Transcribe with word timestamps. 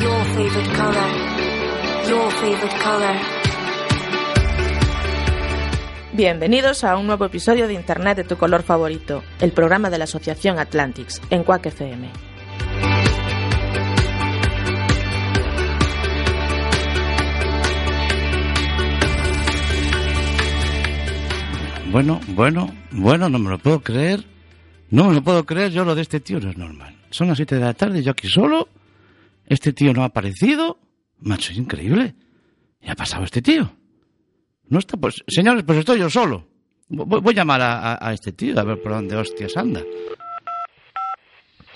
your 0.00 0.24
favorite 0.34 0.76
color. 0.76 1.08
Your 2.08 2.30
favorite 2.32 2.76
color. 2.82 3.16
Bienvenidos 6.12 6.84
a 6.84 6.96
un 6.96 7.06
nuevo 7.06 7.26
episodio 7.26 7.66
de 7.68 7.74
Internet 7.74 8.16
de 8.16 8.24
tu 8.24 8.36
color 8.36 8.62
favorito, 8.62 9.22
el 9.40 9.52
programa 9.52 9.90
de 9.90 9.98
la 9.98 10.04
Asociación 10.04 10.58
Atlantics, 10.58 11.20
en 11.30 11.44
Quack 11.44 11.66
FM. 11.66 12.10
Bueno, 21.90 22.20
bueno, 22.28 22.74
bueno, 22.90 23.28
no 23.28 23.38
me 23.38 23.50
lo 23.50 23.58
puedo 23.58 23.80
creer. 23.80 24.24
No 24.90 25.04
me 25.04 25.14
lo 25.14 25.22
puedo 25.22 25.44
creer, 25.44 25.70
yo 25.70 25.84
lo 25.84 25.94
de 25.94 26.02
este 26.02 26.20
tío 26.20 26.38
no 26.40 26.50
es 26.50 26.56
normal. 26.56 26.94
Son 27.10 27.28
las 27.28 27.36
7 27.36 27.54
de 27.56 27.60
la 27.60 27.74
tarde, 27.74 28.02
yo 28.02 28.12
aquí 28.12 28.28
solo. 28.28 28.68
Este 29.46 29.72
tío 29.72 29.92
no 29.92 30.02
ha 30.02 30.06
aparecido. 30.06 30.78
Macho, 31.20 31.52
es 31.52 31.58
increíble. 31.58 32.14
¿Qué 32.80 32.90
ha 32.90 32.94
pasado 32.94 33.24
este 33.24 33.42
tío? 33.42 33.70
No 34.68 34.78
está, 34.78 34.96
pues, 34.96 35.22
señores, 35.28 35.62
pues 35.64 35.78
estoy 35.78 35.98
yo 36.00 36.10
solo. 36.10 36.46
Voy, 36.88 37.20
voy 37.20 37.32
a 37.32 37.36
llamar 37.36 37.60
a, 37.62 37.78
a- 37.94 38.08
a 38.08 38.12
este 38.12 38.32
tío, 38.32 38.58
a 38.58 38.64
ver 38.64 38.80
por 38.82 38.92
dónde 38.92 39.16
hostias 39.16 39.56
anda. 39.56 39.80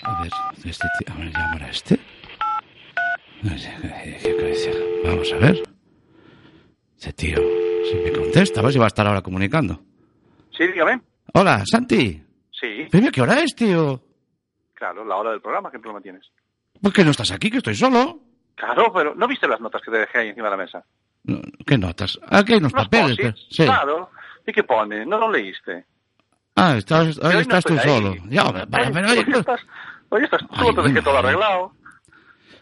A 0.03 0.21
ver, 0.23 0.31
este 0.65 0.87
tío, 0.99 1.13
a 1.13 1.17
ver, 1.17 1.31
llamar 1.31 1.63
a 1.63 1.69
este. 1.69 1.99
No 3.43 3.57
sé, 3.57 3.73
¿qué- 3.81 4.17
qué- 4.21 4.35
qué 4.37 4.45
dice? 4.47 4.71
Vamos 5.03 5.31
a 5.33 5.37
ver. 5.37 5.63
Ese 6.97 7.13
tío, 7.13 7.37
si 7.89 7.95
me 7.97 8.11
contesta, 8.11 8.59
a 8.59 8.63
ver 8.63 8.73
si 8.73 8.79
va 8.79 8.85
a 8.85 8.87
estar 8.87 9.07
ahora 9.07 9.21
comunicando. 9.21 9.81
Sí, 10.55 10.67
dígame. 10.67 11.01
Hola, 11.33 11.63
Santi. 11.65 12.21
Sí, 12.51 12.85
Dime 12.91 13.11
qué 13.11 13.21
hora 13.21 13.39
es, 13.41 13.55
tío. 13.55 14.03
claro, 14.75 15.03
la 15.05 15.15
hora 15.15 15.31
del 15.31 15.41
programa, 15.41 15.71
¿qué 15.71 15.79
problema 15.79 16.01
tienes? 16.01 16.23
¿Por 16.81 16.93
qué 16.93 17.03
no 17.03 17.11
estás 17.11 17.31
aquí? 17.31 17.49
Que 17.51 17.57
estoy 17.57 17.75
solo. 17.75 18.19
Claro, 18.55 18.91
pero 18.93 19.15
¿no 19.15 19.27
viste 19.27 19.47
las 19.47 19.59
notas 19.61 19.81
que 19.81 19.91
te 19.91 19.97
dejé 19.99 20.19
ahí 20.19 20.29
encima 20.29 20.49
de 20.49 20.57
la 20.57 20.63
mesa? 20.63 20.83
No, 21.23 21.39
¿Qué 21.65 21.77
notas? 21.77 22.19
Aquí 22.29 22.53
hay 22.53 22.59
unos 22.59 22.73
Los 22.73 22.83
papeles. 22.83 23.17
pero- 23.17 23.35
sí. 23.49 23.63
Claro. 23.65 24.09
¿Y 24.45 24.51
qué 24.51 24.63
pone? 24.63 25.05
¿No 25.05 25.17
lo 25.19 25.31
leíste? 25.31 25.85
Ah, 26.55 26.75
estás, 26.77 27.15
Pero 27.17 27.29
hoy 27.29 27.33
no 27.35 27.39
estás 27.41 27.63
tú 27.63 27.73
ahí. 27.73 27.79
solo. 27.87 28.15
Ya, 28.29 28.43
vale, 28.43 28.59
Hoy- 28.63 28.91
pero 28.93 29.07
hoy 29.09 29.17
oye, 29.19 29.39
estás, 29.39 29.61
hoy 30.09 30.23
estás 30.23 30.41
tú, 30.41 30.47
Ay, 30.51 30.75
te 30.75 30.81
dejé 30.81 31.01
todo 31.01 31.17
arreglado. 31.17 31.71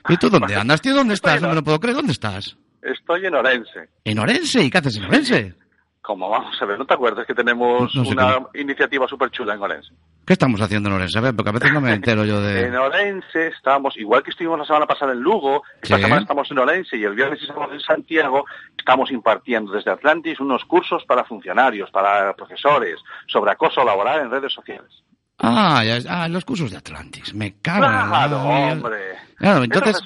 ¿Y 0.09 0.17
tú 0.17 0.29
dónde 0.29 0.55
andas, 0.55 0.81
tío? 0.81 0.93
¿Dónde 0.93 1.13
estás? 1.15 1.41
No 1.41 1.49
me 1.49 1.55
lo 1.55 1.63
puedo 1.63 1.79
creer. 1.79 1.95
¿Dónde 1.95 2.11
estás? 2.13 2.55
Estoy 2.81 3.25
en 3.25 3.35
Orense. 3.35 3.89
¿En 4.05 4.19
Orense? 4.19 4.63
¿Y 4.63 4.69
qué 4.69 4.77
haces 4.77 4.97
en 4.97 5.05
Orense? 5.05 5.53
Como 6.01 6.29
vamos 6.29 6.59
a 6.61 6.65
ver, 6.65 6.79
¿no 6.79 6.85
te 6.85 6.93
acuerdas 6.93 7.25
que 7.27 7.35
tenemos 7.35 7.93
No 7.93 8.05
sé 8.05 8.11
una 8.11 8.39
iniciativa 8.55 9.07
súper 9.07 9.29
chula 9.31 9.53
en 9.55 9.61
Orense? 9.61 9.93
¿Qué 10.29 10.33
estamos 10.33 10.61
haciendo 10.61 10.89
en 10.89 10.95
Orense? 10.95 11.17
A 11.17 11.21
ver, 11.21 11.35
porque 11.35 11.49
a 11.49 11.53
veces 11.53 11.73
no 11.73 11.81
me 11.81 11.91
entero 11.91 12.23
yo 12.23 12.37
En 12.47 12.69
de... 12.71 12.77
Orense 12.77 13.47
estamos, 13.47 13.97
igual 13.97 14.21
que 14.21 14.29
estuvimos 14.29 14.59
la 14.59 14.65
semana 14.65 14.85
pasada 14.85 15.11
en 15.13 15.21
Lugo, 15.21 15.63
esta 15.81 15.95
Sí. 15.95 16.03
semana 16.03 16.21
estamos 16.21 16.51
en 16.51 16.59
Orense 16.59 16.97
y 16.97 17.03
el 17.03 17.15
viernes 17.15 17.41
estamos 17.41 17.71
en 17.73 17.79
Santiago, 17.79 18.45
estamos 18.77 19.09
impartiendo 19.09 19.71
desde 19.71 19.89
Atlantis 19.89 20.39
unos 20.39 20.63
cursos 20.65 21.03
para 21.07 21.23
funcionarios, 21.23 21.89
para 21.89 22.31
profesores, 22.35 22.97
sobre 23.25 23.53
acoso 23.53 23.83
laboral 23.83 24.21
en 24.21 24.29
redes 24.29 24.53
sociales. 24.53 24.91
Ah, 25.39 25.83
ya, 25.83 25.97
ah, 26.07 26.27
los 26.27 26.45
cursos 26.45 26.69
de 26.69 26.77
Atlantis. 26.77 27.33
Me 27.33 27.55
cago 27.59 27.85
en 27.85 27.89
Claro, 27.89 28.37
Ah, 28.37 28.69
hombre. 28.73 28.99
Claro, 29.35 29.63
entonces... 29.63 29.99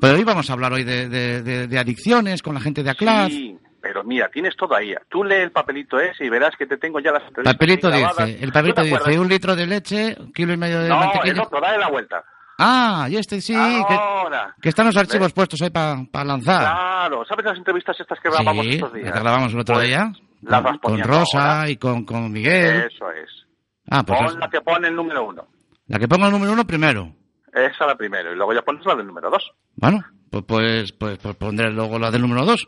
Pero 0.00 0.14
hoy 0.16 0.24
vamos 0.24 0.50
a 0.50 0.52
hablar 0.52 0.74
hoy 0.74 0.84
de, 0.84 1.08
de, 1.08 1.42
de- 1.42 1.66
de 1.66 1.78
adicciones 1.78 2.42
con 2.42 2.52
la 2.52 2.60
gente 2.60 2.82
de 2.82 2.90
ACLAD. 2.90 3.28
Sí, 3.28 3.56
pero 3.84 4.02
mira, 4.02 4.30
tienes 4.30 4.56
todo 4.56 4.74
ahí. 4.74 4.94
Tú 5.10 5.22
lee 5.22 5.34
el 5.42 5.52
papelito 5.52 6.00
ese 6.00 6.24
y 6.24 6.30
verás 6.30 6.56
que 6.56 6.64
te 6.66 6.78
tengo 6.78 7.00
ya 7.00 7.12
las 7.12 7.22
entrevistas 7.24 7.52
Papelito 7.54 7.90
dice, 7.90 8.38
el 8.42 8.50
papelito 8.50 8.82
¿No 8.82 8.86
dice 9.04 9.18
un 9.18 9.28
litro 9.28 9.54
de 9.54 9.66
leche, 9.66 10.16
un 10.18 10.32
kilo 10.32 10.54
y 10.54 10.56
medio 10.56 10.80
de 10.80 10.88
No, 10.88 10.94
el 10.94 11.00
mantequilla. 11.08 11.42
otro, 11.42 11.60
dale 11.60 11.76
la 11.78 11.90
vuelta. 11.90 12.24
Ah, 12.58 13.06
y 13.10 13.16
este 13.16 13.42
sí, 13.42 13.52
que, 13.52 13.94
Ahora. 13.94 14.54
que 14.62 14.70
están 14.70 14.86
los 14.86 14.96
archivos 14.96 15.32
puestos 15.34 15.60
ahí 15.60 15.68
para 15.68 16.24
lanzar. 16.24 16.60
Claro, 16.62 17.24
¿sabes 17.26 17.44
las 17.44 17.58
entrevistas 17.58 18.00
estas 18.00 18.18
que 18.20 18.30
grabamos 18.30 18.64
sí, 18.64 18.72
estos 18.76 18.90
las 18.92 19.02
días? 19.02 19.12
que 19.12 19.20
grabamos 19.20 19.52
el 19.52 19.60
otro 19.60 19.74
Pues, 19.74 19.86
día. 19.88 20.12
las 20.42 20.62
Con, 20.62 20.78
con 20.78 20.98
Rosa 21.02 21.56
ahora. 21.58 21.68
y 21.70 21.76
con, 21.76 22.04
con 22.06 22.32
Miguel. 22.32 22.88
Eso 22.90 23.10
es. 23.10 23.28
Ah, 23.90 24.02
pues 24.02 24.18
Pon 24.18 24.40
la 24.40 24.48
que 24.48 24.60
pone 24.62 24.88
el 24.88 24.96
número 24.96 25.26
uno. 25.26 25.46
la 25.88 25.98
que 25.98 26.08
pongo 26.08 26.24
el 26.26 26.32
número 26.32 26.52
uno 26.52 26.64
primero. 26.66 27.12
Esa 27.52 27.86
la 27.86 27.96
primero. 27.96 28.32
Y 28.32 28.36
luego 28.36 28.54
ya 28.54 28.62
pones 28.62 28.86
la 28.86 28.94
del 28.94 29.06
número 29.06 29.28
dos. 29.30 29.52
Bueno, 29.76 30.02
pues, 30.42 30.92
pues, 30.92 30.92
pues, 30.92 31.18
pues 31.18 31.36
pondré 31.36 31.70
luego 31.70 31.98
la 31.98 32.10
del 32.10 32.22
número 32.22 32.44
dos. 32.44 32.66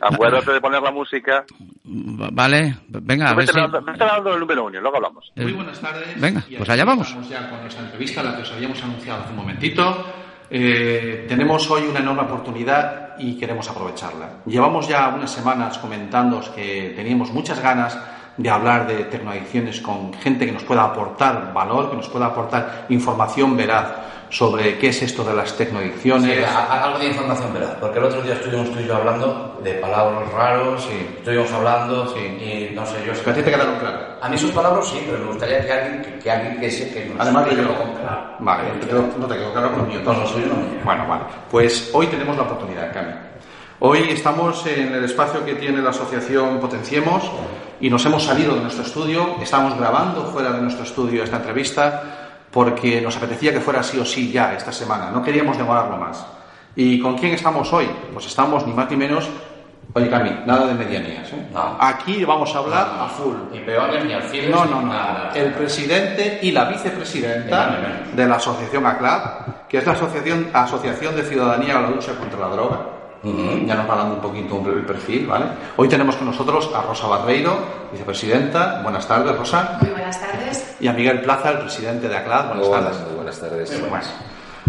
Acuérdate 0.00 0.52
de 0.52 0.60
poner 0.60 0.82
la 0.82 0.90
música. 0.90 1.44
Va- 1.86 2.28
Vale, 2.32 2.76
venga, 2.88 3.26
a 3.30 3.34
ver 3.34 3.46
vete 3.46 3.52
si... 3.52 3.58
dando- 3.60 3.82
vete 3.82 4.04
dando 4.04 4.34
el 4.34 4.40
número 4.40 4.64
uno 4.66 4.78
y 4.78 4.80
luego 4.80 4.96
hablamos. 4.96 5.32
Eh, 5.36 5.42
Muy 5.42 5.52
buenas 5.52 5.80
tardes. 5.80 6.20
Venga, 6.20 6.44
pues 6.56 6.68
allá 6.68 6.84
vamos. 6.84 7.08
Estamos 7.08 7.28
ya 7.28 7.48
con 7.50 7.60
nuestra 7.60 7.84
entrevista, 7.84 8.22
la 8.22 8.36
que 8.36 8.42
os 8.42 8.52
habíamos 8.52 8.82
anunciado 8.82 9.22
hace 9.22 9.30
un 9.30 9.36
momentito. 9.36 10.06
Eh, 10.50 11.26
tenemos 11.28 11.70
hoy 11.70 11.82
una 11.88 12.00
enorme 12.00 12.22
oportunidad 12.22 13.18
y 13.18 13.36
queremos 13.36 13.68
aprovecharla. 13.68 14.38
Llevamos 14.46 14.88
ya 14.88 15.08
unas 15.08 15.30
semanas 15.30 15.76
comentando 15.78 16.40
que 16.54 16.94
teníamos 16.96 17.30
muchas 17.32 17.60
ganas 17.60 17.98
de 18.36 18.48
hablar 18.48 18.86
de 18.86 19.04
tecnoadicciones 19.04 19.80
con 19.80 20.14
gente 20.14 20.46
que 20.46 20.52
nos 20.52 20.62
pueda 20.62 20.84
aportar 20.84 21.52
valor, 21.52 21.90
que 21.90 21.96
nos 21.96 22.08
pueda 22.08 22.26
aportar 22.26 22.86
información 22.88 23.56
veraz 23.56 23.92
sobre 24.30 24.78
qué 24.78 24.88
es 24.88 25.02
esto 25.02 25.24
de 25.24 25.34
las 25.34 25.56
tecnoadicciones. 25.56 26.36
Sí, 26.38 26.44
algo 26.70 26.98
de 26.98 27.06
información 27.06 27.52
veraz, 27.54 27.76
porque 27.80 27.98
el 27.98 28.04
otro 28.04 28.22
día 28.22 28.34
estuvimos 28.34 28.70
tú 28.72 28.78
y 28.80 28.86
yo 28.86 28.96
hablando 28.96 29.58
de 29.64 29.72
palabras 29.74 30.30
raros, 30.32 30.82
Sí. 30.84 31.06
estuvimos 31.18 31.50
hablando 31.52 32.06
Sí. 32.14 32.20
y 32.20 32.74
no 32.74 32.84
sé, 32.86 32.96
yo... 33.06 33.12
A 33.12 33.34
ti 33.34 33.42
te 33.42 33.50
quedaron 33.50 33.76
claras. 33.78 34.02
A 34.20 34.28
mí 34.28 34.36
sus 34.36 34.50
palabras 34.50 34.86
sí, 34.86 35.02
pero 35.06 35.18
me 35.18 35.26
gustaría 35.26 35.64
que 35.64 35.72
alguien 35.72 36.02
que, 36.02 36.18
que, 36.18 36.30
alguien 36.30 36.60
que, 36.60 36.70
se- 36.70 36.90
que 36.92 37.12
Además 37.18 37.46
yo. 37.50 37.56
con 37.78 37.92
claro. 37.94 38.20
Vale, 38.40 38.62
no 38.74 38.80
te 38.80 38.86
quedó, 38.86 39.04
no 39.18 39.26
te 39.26 39.34
quedó 39.36 39.52
claro 39.52 39.70
con 39.70 39.78
lo 39.80 39.84
mío. 39.86 40.00
No, 40.04 40.12
lo 40.12 40.26
suyo 40.26 40.46
no. 40.46 40.84
Bueno, 40.84 41.06
vale. 41.08 41.24
Pues 41.50 41.90
hoy 41.92 42.06
tenemos 42.08 42.36
la 42.36 42.42
oportunidad, 42.42 42.92
Cami. 42.92 43.12
Hoy 43.80 44.08
estamos 44.10 44.66
en 44.66 44.92
el 44.92 45.04
espacio 45.04 45.44
que 45.44 45.54
tiene 45.54 45.80
la 45.80 45.90
asociación 45.90 46.58
Potenciemos 46.58 47.22
y 47.80 47.88
nos 47.88 48.04
hemos 48.06 48.24
salido 48.24 48.54
de 48.56 48.60
nuestro 48.62 48.82
estudio. 48.84 49.36
Estamos 49.40 49.78
grabando 49.78 50.24
fuera 50.26 50.50
de 50.50 50.60
nuestro 50.60 50.82
estudio 50.84 51.22
esta 51.22 51.36
entrevista 51.36 52.27
porque 52.50 53.00
nos 53.00 53.16
apetecía 53.16 53.52
que 53.52 53.60
fuera 53.60 53.82
sí 53.82 53.98
o 53.98 54.04
sí 54.04 54.30
ya 54.32 54.54
esta 54.54 54.72
semana. 54.72 55.10
No 55.10 55.22
queríamos 55.22 55.56
demorarlo 55.58 55.96
más. 55.96 56.24
¿Y 56.76 57.00
con 57.00 57.16
quién 57.18 57.34
estamos 57.34 57.72
hoy? 57.72 57.88
Pues 58.12 58.26
estamos 58.26 58.66
ni 58.66 58.72
más 58.72 58.90
ni 58.90 58.96
menos. 58.96 59.28
Oye, 59.94 60.08
Cami, 60.10 60.30
nada 60.46 60.66
de 60.66 60.74
medianías. 60.74 61.32
¿eh? 61.32 61.48
No. 61.52 61.76
Aquí 61.80 62.24
vamos 62.24 62.54
a 62.54 62.58
hablar 62.58 62.86
a 63.00 63.08
full. 63.08 63.34
Ni 63.50 63.60
peones, 63.60 64.04
ni 64.04 64.12
alfiles, 64.12 64.50
No, 64.50 64.64
no, 64.66 64.82
no. 64.82 64.92
nada. 64.92 65.32
El 65.34 65.52
presidente 65.54 66.38
y 66.42 66.52
la 66.52 66.64
vicepresidenta 66.66 67.76
de 68.14 68.26
la 68.28 68.34
asociación 68.36 68.84
ACLAD, 68.86 69.22
que 69.68 69.78
es 69.78 69.86
la 69.86 69.92
Asociación, 69.94 70.50
Asociación 70.52 71.16
de 71.16 71.22
Ciudadanía 71.22 71.78
a 71.78 71.82
la 71.82 71.90
Lucha 71.90 72.12
contra 72.16 72.38
la 72.38 72.48
Droga. 72.48 72.80
Ujú. 73.22 73.66
Ya 73.66 73.74
nos 73.74 73.90
va 73.90 73.96
dando 73.96 74.14
un 74.16 74.20
poquito 74.20 74.62
el 74.66 74.84
perfil, 74.84 75.26
¿vale? 75.26 75.46
Hoy 75.76 75.88
tenemos 75.88 76.16
con 76.16 76.26
nosotros 76.28 76.70
a 76.74 76.82
Rosa 76.82 77.06
Barreiro, 77.08 77.58
vicepresidenta. 77.90 78.80
Buenas 78.82 79.06
tardes, 79.08 79.36
Rosa. 79.36 79.78
Muy 79.80 79.90
buenas 79.90 80.20
tardes. 80.20 80.76
Y 80.80 80.86
a 80.88 80.92
Miguel 80.92 81.20
Plaza, 81.22 81.50
el 81.50 81.58
presidente 81.58 82.08
de 82.08 82.16
ACLAD. 82.16 82.48
Buenas 82.48 82.66
Hola, 82.68 82.80
tardes. 82.80 83.00
muy 83.06 83.14
buenas 83.16 83.40
tardes. 83.40 83.80
Bueno, 83.90 84.04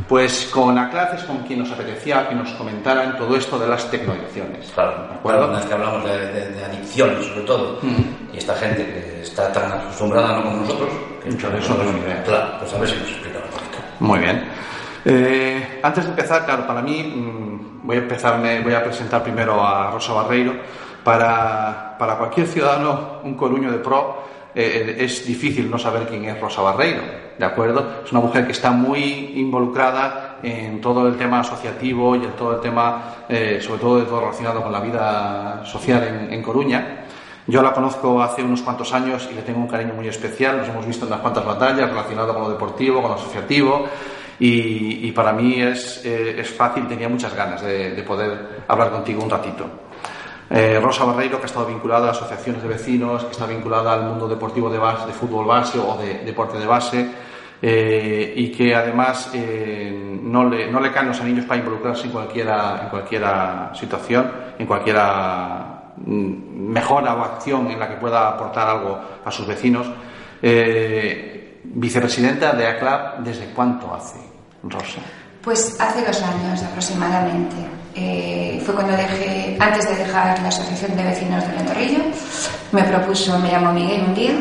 pues 0.08 0.50
con 0.52 0.76
ACLAD 0.78 1.14
es 1.16 1.24
con 1.26 1.40
quien 1.40 1.60
nos 1.60 1.72
apetecía 1.72 2.28
que 2.28 2.34
nos 2.34 2.50
comentaran 2.54 3.16
todo 3.18 3.36
esto 3.36 3.60
de 3.60 3.68
las 3.68 3.92
tecnoadicciones. 3.92 4.72
Claro, 4.74 5.06
¿De 5.10 5.14
acuerdo? 5.16 5.48
una 5.50 5.58
vez 5.58 5.66
que 5.68 5.74
hablamos 5.74 6.04
de, 6.06 6.18
de- 6.34 6.50
de 6.54 6.66
adicciones, 6.66 7.26
sobre 7.28 7.42
todo, 7.42 7.80
y 8.34 8.38
esta 8.38 8.56
gente 8.56 8.84
que 8.86 9.22
está 9.22 9.52
tan 9.52 9.72
acostumbrada 9.72 10.38
no 10.38 10.44
como 10.44 10.58
nosotros, 10.62 10.90
que 11.24 11.30
Mucho 11.30 11.50
de 11.52 11.60
eso 11.60 11.76
no 11.76 11.84
idea. 11.84 12.24
Claro, 12.24 12.48
pues 12.60 12.74
a 12.74 12.80
ver 12.80 12.90
si 12.90 12.96
nos 12.96 13.10
explica 13.10 13.38
un 13.40 13.52
poquito. 13.52 13.78
Muy 14.00 14.20
bien. 14.20 14.44
Eh, 15.06 15.80
antes 15.82 16.04
de 16.04 16.10
empezar, 16.12 16.46
claro, 16.46 16.68
para 16.68 16.82
mí 16.82 17.04
mm, 17.04 17.88
voy 17.88 17.98
a 17.98 18.00
empezarme, 18.00 18.62
voy 18.62 18.74
a 18.74 18.84
presentar 18.84 19.24
primero 19.24 19.66
a 19.66 19.92
Rosa 19.92 20.14
Barreiro. 20.14 20.54
Para, 21.04 21.96
para 21.98 22.18
cualquier 22.18 22.48
ciudadano, 22.48 23.22
un 23.24 23.36
coruño 23.36 23.72
de 23.72 23.78
pro, 23.78 24.24
eh, 24.54 24.98
es 25.00 25.26
difícil 25.26 25.70
no 25.70 25.78
saber 25.78 26.08
quién 26.08 26.26
es 26.26 26.40
Rosa 26.40 26.62
Barreiro, 26.62 27.02
¿de 27.38 27.46
acuerdo? 27.46 28.02
Es 28.04 28.12
una 28.12 28.22
mujer 28.22 28.46
que 28.46 28.52
está 28.52 28.72
muy 28.72 29.34
involucrada 29.36 30.38
en 30.44 30.82
todo 30.82 31.08
el 31.08 31.16
tema 31.18 31.40
asociativo 31.40 32.16
y 32.16 32.26
en 32.26 32.32
todo 32.32 32.56
el 32.56 32.60
tema, 32.60 33.26
eh, 33.30 33.60
sobre 33.62 33.80
todo 33.80 34.00
de 34.00 34.06
todo 34.06 34.20
relacionado 34.22 34.62
con 34.62 34.72
la 34.72 34.82
vida 34.82 35.62
social 35.66 36.04
en, 36.04 36.34
en 36.34 36.44
Coruña. 36.44 37.06
Yo 37.48 37.64
la 37.64 37.74
conozco 37.74 38.22
hace 38.22 38.44
unos 38.44 38.62
cuantos 38.62 38.94
años 38.94 39.28
y 39.32 39.34
le 39.34 39.42
tengo 39.42 39.60
un 39.60 39.68
cariño 39.68 39.94
muy 39.96 40.08
especial. 40.08 40.58
Nos 40.58 40.68
hemos 40.68 40.86
visto 40.86 41.06
en 41.06 41.12
unas 41.12 41.22
cuantas 41.22 41.46
batallas 41.46 41.90
relacionadas 41.90 42.34
con 42.34 42.44
lo 42.44 42.50
deportivo, 42.50 43.02
con 43.02 43.12
lo 43.12 43.18
asociativo. 43.18 43.88
Y, 44.40 45.12
para 45.12 45.34
mí 45.34 45.62
es, 45.62 46.06
eh, 46.06 46.40
es 46.40 46.50
fácil, 46.50 46.88
tenía 46.88 47.10
muchas 47.10 47.36
ganas 47.36 47.62
de, 47.62 47.92
de 47.92 48.04
poder 48.04 48.64
hablar 48.68 48.92
contigo 48.92 49.24
un 49.24 49.30
ratito. 49.30 49.66
Eh, 50.50 50.80
Rosa 50.82 51.06
Barreiro, 51.06 51.38
que 51.38 51.44
ha 51.44 51.46
estado 51.46 51.68
vinculada 51.68 52.08
a 52.08 52.12
asociaciones 52.12 52.64
de 52.64 52.70
vecinos, 52.70 53.24
que 53.24 53.32
está 53.32 53.46
vinculada 53.46 53.94
al 53.94 54.04
mundo 54.04 54.28
deportivo 54.28 54.70
de, 54.70 54.80
base, 54.80 55.06
de 55.06 55.14
fútbol 55.14 55.46
base 55.46 55.78
o 55.78 55.96
de 55.98 56.26
deporte 56.26 56.58
de 56.58 56.66
base, 56.66 57.08
eh, 57.62 58.34
y 58.36 58.52
que 58.52 58.74
además 58.74 59.30
eh, 59.34 60.20
no, 60.24 60.50
le, 60.50 60.72
no 60.72 60.80
le 60.80 60.92
caen 60.92 61.10
los 61.10 61.22
anillos 61.22 61.46
para 61.46 61.60
involucrarse 61.60 62.06
en 62.08 62.12
cualquiera, 62.12 62.82
en 62.84 62.90
cualquiera 62.90 63.72
situación, 63.76 64.32
en 64.58 64.66
cualquiera 64.66 65.94
mm, 65.98 66.72
mejora 66.72 67.14
o 67.14 67.22
acción 67.22 67.70
en 67.70 67.80
la 67.80 67.88
que 67.88 67.98
pueda 67.98 68.30
aportar 68.30 68.70
algo 68.70 69.00
a 69.24 69.32
sus 69.32 69.46
vecinos. 69.46 69.88
Vicepresidenta 71.62 72.54
de 72.54 72.66
ACLAB, 72.66 73.20
¿desde 73.20 73.52
cuánto 73.54 73.94
hace, 73.94 74.18
Rosa? 74.64 75.00
Pues 75.42 75.80
hace 75.80 76.06
dos 76.06 76.22
años 76.22 76.62
aproximadamente. 76.64 77.56
Eh, 77.96 78.62
fue 78.66 78.76
cuando 78.76 78.96
dejé, 78.96 79.58
antes 79.60 79.88
de 79.90 79.96
dejar 79.96 80.40
la 80.40 80.50
Asociación 80.50 80.96
de 80.96 81.04
Vecinos 81.04 81.46
de 81.48 81.54
Ventorrillo, 81.54 82.00
me 82.72 82.84
propuso, 82.84 83.38
me 83.40 83.52
llamó 83.52 83.74
Miguel 83.74 84.04
un 84.08 84.16
día 84.16 84.32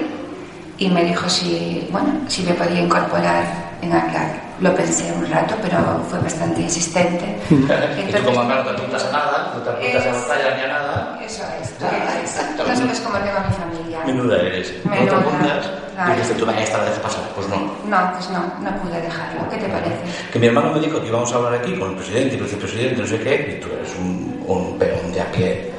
y 0.77 0.89
me 0.89 1.05
dijo 1.05 1.29
si, 1.29 1.89
bueno, 1.91 2.09
si 2.29 2.43
me 2.43 2.53
podía 2.55 2.81
incorporar 2.81 3.45
en 3.83 3.93
ACLAR. 3.93 4.49
Lo 4.61 4.75
pensé 4.75 5.13
un 5.13 5.29
rato, 5.31 5.55
pero 5.63 5.79
fue 6.11 6.19
bastante 6.19 6.63
insistente. 6.63 7.39
y 7.51 8.13
tú 8.13 8.25
como 8.25 8.41
acá 8.41 8.57
no 8.57 8.65
te 8.65 8.71
apuntas 8.71 9.05
a 9.05 9.13
nada, 9.13 9.53
no 9.55 9.63
te 9.63 9.71
apuntas 9.71 10.07
a 10.07 10.13
batalla 10.13 10.57
ni 10.57 10.63
a 10.63 10.67
nada. 10.67 11.21
Eso 11.25 11.45
es, 11.63 11.71
eso 11.71 11.87
es. 11.87 12.69
No 12.69 12.77
sabes 12.77 13.01
cómo 13.01 13.19
tengo 13.19 13.39
a 13.39 13.47
mi 13.47 13.55
familia. 13.55 13.78
Menuda 14.07 14.37
eres. 14.41 14.75
No 14.85 14.93
te 14.93 14.99
Menuda. 15.01 15.19
apuntas. 15.19 15.71
Claro. 15.95 16.13
Dijiste 16.15 16.35
tú, 16.35 16.47
venga, 16.47 16.63
esta 16.63 16.79
la 16.79 16.85
dejo 16.85 17.03
pasar. 17.03 17.23
Pues 17.35 17.49
no. 17.49 17.57
No, 17.57 18.13
pues 18.13 18.31
no, 18.31 18.39
no 18.61 18.77
pude 18.83 19.01
dejarlo. 19.01 19.49
¿Qué 19.51 19.57
te 19.57 19.69
parece? 19.69 19.97
Que 20.33 20.39
mi 20.39 20.47
hermano 20.47 20.73
me 20.73 20.81
dijo 20.81 21.01
que 21.01 21.09
íbamos 21.09 21.33
a 21.33 21.37
hablar 21.37 21.55
aquí 21.55 21.75
con 21.77 21.91
el 21.91 21.97
presidente 21.97 22.35
y 22.35 22.39
el 22.39 22.45
vicepresidente, 22.45 23.03
no 23.03 23.07
sé 23.09 23.19
qué, 23.19 23.57
y 23.59 23.61
tú 23.61 23.69
eres 23.75 23.95
un, 23.99 24.45
un 24.47 24.79
peón 24.79 25.13
de 25.13 25.21
a 25.21 25.33
pie 25.33 25.73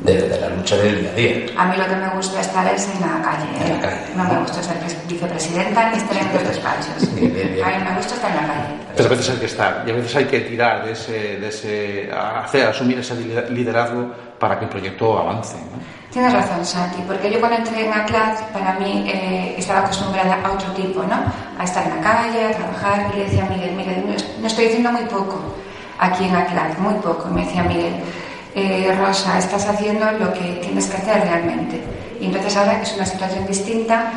de, 0.00 0.28
de 0.28 0.40
la 0.40 0.48
lucha 0.50 0.76
del 0.76 1.00
día 1.00 1.10
a 1.10 1.14
día. 1.14 1.46
A 1.56 1.64
mí 1.66 1.76
lo 1.78 1.86
que 1.86 1.96
me 1.96 2.08
gusta 2.10 2.40
estar 2.42 2.66
es 2.74 2.86
en 2.94 3.00
la 3.00 3.22
calle. 3.22 3.44
¿eh? 3.44 3.66
En 3.66 3.72
la 3.74 3.80
calle. 3.80 4.00
No 4.14 4.24
me 4.24 4.38
gusta 4.40 4.62
ser 4.62 4.76
pres- 4.76 5.06
vicepresidenta 5.08 5.90
ni 5.90 5.96
estar 5.96 6.16
en 6.18 6.34
los 6.34 6.42
despachos. 6.48 7.14
Bien, 7.14 7.32
bien, 7.32 7.52
bien. 7.54 7.64
A 7.64 7.68
mí 7.78 7.84
me 7.88 7.96
gusta 7.96 8.14
estar 8.16 8.30
en 8.30 8.36
la 8.36 8.42
calle. 8.42 8.74
Pero 8.94 9.06
a 9.08 9.10
veces 9.10 9.30
hay 9.30 9.36
que 9.38 9.46
estar 9.46 9.84
y 9.86 9.90
a 9.90 9.94
veces 9.94 10.16
hay 10.16 10.24
que 10.26 10.40
tirar 10.40 10.84
de 10.84 10.92
ese, 10.92 11.12
de 11.38 11.48
ese 11.48 12.10
hacer, 12.12 12.66
asumir 12.68 12.98
ese 12.98 13.14
lider- 13.14 13.48
liderazgo 13.48 14.12
para 14.38 14.58
que 14.58 14.66
el 14.66 14.70
proyecto 14.70 15.18
avance. 15.18 15.56
¿no? 15.56 16.01
Tienes 16.12 16.30
razón, 16.30 16.62
Santi, 16.66 17.02
porque 17.06 17.30
yo 17.30 17.40
cuando 17.40 17.56
entré 17.56 17.86
en 17.86 17.92
ACLAD, 17.92 18.52
para 18.52 18.74
mí 18.74 19.04
eh, 19.08 19.54
estaba 19.56 19.80
acostumbrada 19.80 20.40
a 20.44 20.52
otro 20.52 20.70
tipo, 20.72 21.02
¿no? 21.04 21.16
A 21.58 21.64
estar 21.64 21.86
en 21.86 21.96
la 21.96 22.02
calle, 22.02 22.44
a 22.44 22.52
trabajar, 22.52 23.10
y 23.14 23.16
le 23.16 23.24
decía 23.24 23.46
a 23.46 23.48
Miguel, 23.48 23.74
Miguel, 23.74 24.04
no, 24.38 24.46
estoy 24.46 24.66
haciendo 24.66 24.92
muy 24.92 25.04
poco 25.06 25.40
aquí 25.98 26.24
en 26.24 26.36
ACLAD, 26.36 26.76
muy 26.78 26.94
poco. 26.96 27.28
Y 27.30 27.32
me 27.32 27.44
decía 27.46 27.62
Miguel, 27.62 27.94
eh, 28.54 28.94
Rosa, 29.00 29.38
estás 29.38 29.66
haciendo 29.66 30.12
lo 30.12 30.34
que 30.34 30.60
tienes 30.62 30.86
que 30.88 30.98
hacer 30.98 31.22
realmente. 31.22 31.82
Y 32.20 32.26
entonces 32.26 32.54
ahora 32.58 32.82
es 32.82 32.94
una 32.94 33.06
situación 33.06 33.46
distinta, 33.46 34.12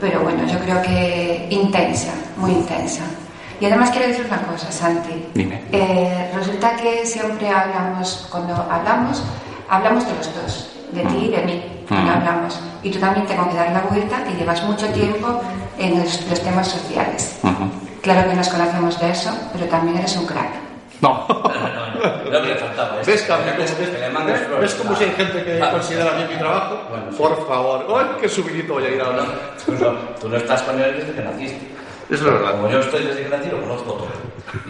pero 0.00 0.24
bueno, 0.24 0.44
yo 0.48 0.58
creo 0.58 0.82
que 0.82 1.46
intensa, 1.48 2.10
muy 2.38 2.50
intensa. 2.50 3.04
Y 3.60 3.66
además 3.66 3.90
quiero 3.90 4.08
decir 4.08 4.26
una 4.26 4.42
cosa, 4.42 4.72
Santi. 4.72 5.28
Dime. 5.32 5.62
Eh, 5.70 6.28
resulta 6.34 6.74
que 6.74 7.06
siempre 7.06 7.48
hablamos, 7.48 8.26
cuando 8.32 8.52
hablamos, 8.68 9.22
hablamos 9.70 10.04
de 10.08 10.14
los 10.14 10.34
dos, 10.34 10.75
de 10.92 11.02
ti 11.04 11.16
y 11.26 11.28
de 11.28 11.42
mí, 11.42 11.64
cuando 11.88 12.12
Mm. 12.12 12.14
hablamos. 12.16 12.60
Y 12.82 12.90
tú 12.90 12.98
también 12.98 13.26
tengo 13.26 13.48
que 13.48 13.56
dar 13.56 13.70
la 13.72 13.80
vuelta 13.80 14.24
y 14.30 14.36
llevas 14.38 14.62
mucho 14.64 14.86
tiempo 14.88 15.40
en 15.78 15.98
los, 15.98 16.26
los 16.28 16.40
temas 16.42 16.68
sociales. 16.68 17.38
Claro 18.02 18.28
que 18.30 18.36
nos 18.36 18.48
conocemos 18.48 19.00
de 19.00 19.10
eso, 19.10 19.30
pero 19.52 19.66
también 19.66 19.98
eres 19.98 20.16
un 20.16 20.26
crack. 20.26 20.50
No. 21.00 21.26
No, 21.28 21.36
no, 21.36 22.30
no 22.30 22.40
me 22.40 22.54
faltaba. 22.54 22.96
¿Ves, 23.04 23.22
Carmen, 23.22 23.54
¿Ves, 23.58 23.76
¿ves- 23.78 23.90
flores? 24.46 24.60
¿Ves 24.60 24.74
cómo 24.74 24.96
si 24.96 25.04
hay 25.04 25.10
gente 25.10 25.44
que 25.44 25.58
considera 25.70 26.12
bien 26.16 26.28
mi 26.30 26.36
trabajo? 26.36 26.78
Bueno, 26.88 27.04
sí. 27.10 27.16
Por 27.18 27.46
favor. 27.48 27.86
¡Ay, 27.98 28.06
qué 28.20 28.28
subidito 28.28 28.74
voy 28.74 28.84
a 28.84 28.90
ir 28.90 29.00
ahora! 29.02 29.24
Tú 29.64 29.72
no, 29.72 29.90
tú 30.20 30.28
no 30.28 30.36
estás 30.36 30.62
con 30.62 30.80
él 30.80 30.94
desde 30.98 31.12
que 31.12 31.22
naciste. 31.22 31.66
Eso 32.08 32.26
es 32.28 32.32
verdad. 32.32 32.52
Como 32.52 32.68
yo 32.70 32.78
estoy 32.80 33.04
desde 33.04 33.24
que 33.24 33.28
nací, 33.28 33.50
lo 33.50 33.60
conozco 33.60 33.92
todo. 33.92 34.08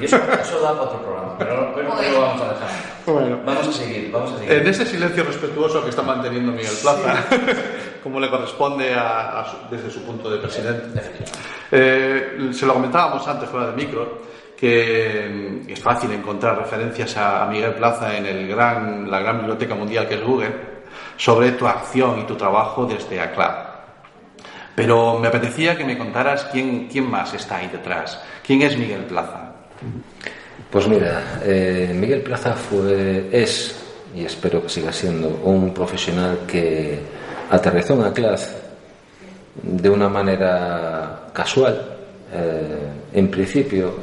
Y 0.00 0.04
eso, 0.06 0.16
eso 0.16 0.60
da 0.60 0.70
para 0.72 0.82
otro 0.82 1.02
programa, 1.02 1.34
pero, 1.38 1.72
pero 1.74 1.88
no 1.94 2.02
lo 2.02 2.20
vamos 2.22 2.42
a 2.42 2.44
dejar. 2.54 2.68
Bueno. 3.06 3.38
Vamos 3.44 3.68
a 3.68 3.72
seguir, 3.72 4.10
vamos 4.12 4.32
a 4.32 4.38
seguir. 4.38 4.52
En 4.52 4.66
ese 4.66 4.84
silencio 4.86 5.24
respetuoso 5.24 5.82
que 5.82 5.90
está 5.90 6.02
manteniendo 6.02 6.52
Miguel 6.52 6.74
Plaza, 6.82 7.24
como 8.02 8.18
le 8.20 8.28
corresponde 8.28 8.92
a- 8.94 9.40
a 9.40 9.44
su- 9.50 9.56
desde 9.70 9.90
su 9.90 10.02
punto 10.04 10.28
de 10.30 10.38
presidente. 10.38 11.00
Eh, 11.70 12.48
se 12.52 12.66
lo 12.66 12.74
comentábamos 12.74 13.26
antes 13.28 13.48
fuera 13.48 13.66
de 13.68 13.72
micro, 13.72 14.22
que 14.56 15.62
es 15.68 15.80
fácil 15.80 16.10
encontrar 16.12 16.58
referencias 16.58 17.16
a, 17.16 17.44
a 17.44 17.46
Miguel 17.46 17.74
Plaza 17.74 18.16
en 18.16 18.26
el 18.26 18.48
gran, 18.48 19.10
la 19.10 19.20
gran 19.20 19.38
biblioteca 19.38 19.74
mundial 19.74 20.08
que 20.08 20.14
es 20.14 20.22
Google 20.24 20.54
sobre 21.16 21.52
tu 21.52 21.66
acción 21.66 22.20
y 22.20 22.24
tu 22.24 22.34
trabajo 22.36 22.86
desde 22.86 23.20
ACLAB. 23.20 23.66
Pero 24.74 25.18
me 25.18 25.28
apetecía 25.28 25.76
que 25.76 25.84
me 25.84 25.96
contaras 25.96 26.44
quién, 26.52 26.88
quién 26.90 27.10
más 27.10 27.32
está 27.34 27.56
ahí 27.56 27.68
detrás. 27.68 28.22
¿Quién 28.46 28.62
es 28.62 28.76
Miguel 28.76 29.04
Plaza? 29.04 29.52
Pues 30.70 30.88
mira, 30.88 31.40
eh, 31.44 31.92
Miguel 31.94 32.22
Plaza 32.22 32.52
fue, 32.54 33.28
es, 33.32 33.74
y 34.14 34.24
espero 34.24 34.62
que 34.62 34.68
siga 34.68 34.92
siendo, 34.92 35.28
un 35.44 35.72
profesional 35.72 36.40
que 36.46 36.98
aterrizó 37.50 37.94
en 37.94 38.02
Aclaz 38.04 38.54
de 39.62 39.88
una 39.88 40.08
manera 40.08 41.28
casual, 41.32 41.80
eh, 42.32 42.78
en 43.14 43.28
principio 43.30 43.94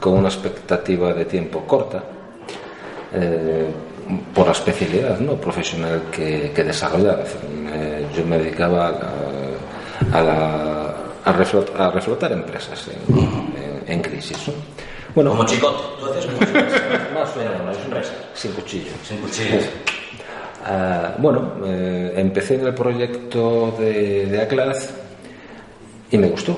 con 0.00 0.14
una 0.14 0.28
expectativa 0.28 1.12
de 1.12 1.24
tiempo 1.24 1.64
corta, 1.66 2.02
eh, 3.14 3.66
por 4.34 4.46
la 4.46 4.52
especialidad 4.52 5.18
¿no? 5.20 5.34
profesional 5.34 6.02
que, 6.10 6.50
desarrollaba. 6.64 7.24
Yo 8.16 8.24
me 8.24 8.38
dedicaba 8.38 8.88
a, 8.88 10.18
a, 10.18 10.22
la- 10.22 10.94
a 11.24 11.32
reflot- 11.34 11.76
a 11.78 11.90
reflotar 11.90 12.32
empresas 12.32 12.88
en, 13.86 14.00
crisis. 14.00 14.50
Bueno, 15.18 15.32
Como 15.32 15.46
chicote, 15.46 15.82
tú 15.98 16.06
haces 16.06 16.26
como 16.26 16.38
chicote. 16.38 17.12
más 17.12 17.34
o 17.34 17.38
menos, 17.88 18.12
sin 18.34 18.52
cuchillo. 18.52 18.92
Sin 19.02 19.18
cuchillos. 19.18 19.64
Ah, 20.64 21.16
bueno, 21.18 21.54
eh, 21.64 22.12
empecé 22.18 22.54
en 22.54 22.68
el 22.68 22.72
proyecto 22.72 23.74
de, 23.80 24.26
de 24.26 24.42
ACLAZ 24.42 24.90
y 26.12 26.18
me 26.18 26.28
gustó. 26.28 26.56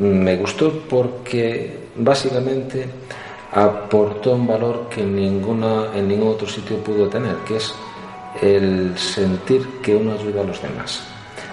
Me 0.00 0.36
gustó 0.36 0.82
porque 0.90 1.78
básicamente 1.94 2.88
aportó 3.52 4.32
un 4.32 4.48
valor 4.48 4.88
que 4.88 5.04
ninguna, 5.04 5.94
en 5.94 6.08
ningún 6.08 6.30
otro 6.30 6.48
sitio 6.48 6.78
pudo 6.78 7.06
tener, 7.06 7.36
que 7.46 7.54
es 7.58 7.72
el 8.40 8.98
sentir 8.98 9.78
que 9.80 9.94
uno 9.94 10.14
ayuda 10.14 10.40
a 10.40 10.44
los 10.44 10.60
demás. 10.60 11.04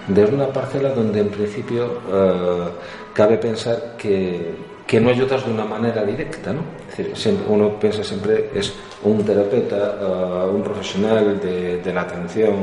Desde 0.08 0.34
una 0.34 0.48
parcela 0.48 0.90
donde 0.90 1.20
en 1.20 1.30
principio 1.30 2.02
eh, 2.12 2.70
cabe 3.14 3.38
pensar 3.38 3.94
que, 4.00 4.69
que 4.90 5.00
no 5.00 5.12
ayudas 5.12 5.46
de 5.46 5.52
una 5.52 5.66
manera 5.66 6.02
directa, 6.04 6.52
¿no? 6.52 6.62
Es 6.90 6.98
decir, 6.98 7.16
siempre- 7.16 7.46
uno 7.48 7.80
piensa 7.80 8.04
siempre 8.04 8.50
es 8.56 8.74
un 9.04 9.24
terapeuta, 9.24 9.78
eh, 10.02 10.50
un 10.52 10.64
profesional 10.64 11.40
de, 11.40 11.78
de 11.78 11.94
la 11.94 12.02
atención 12.02 12.56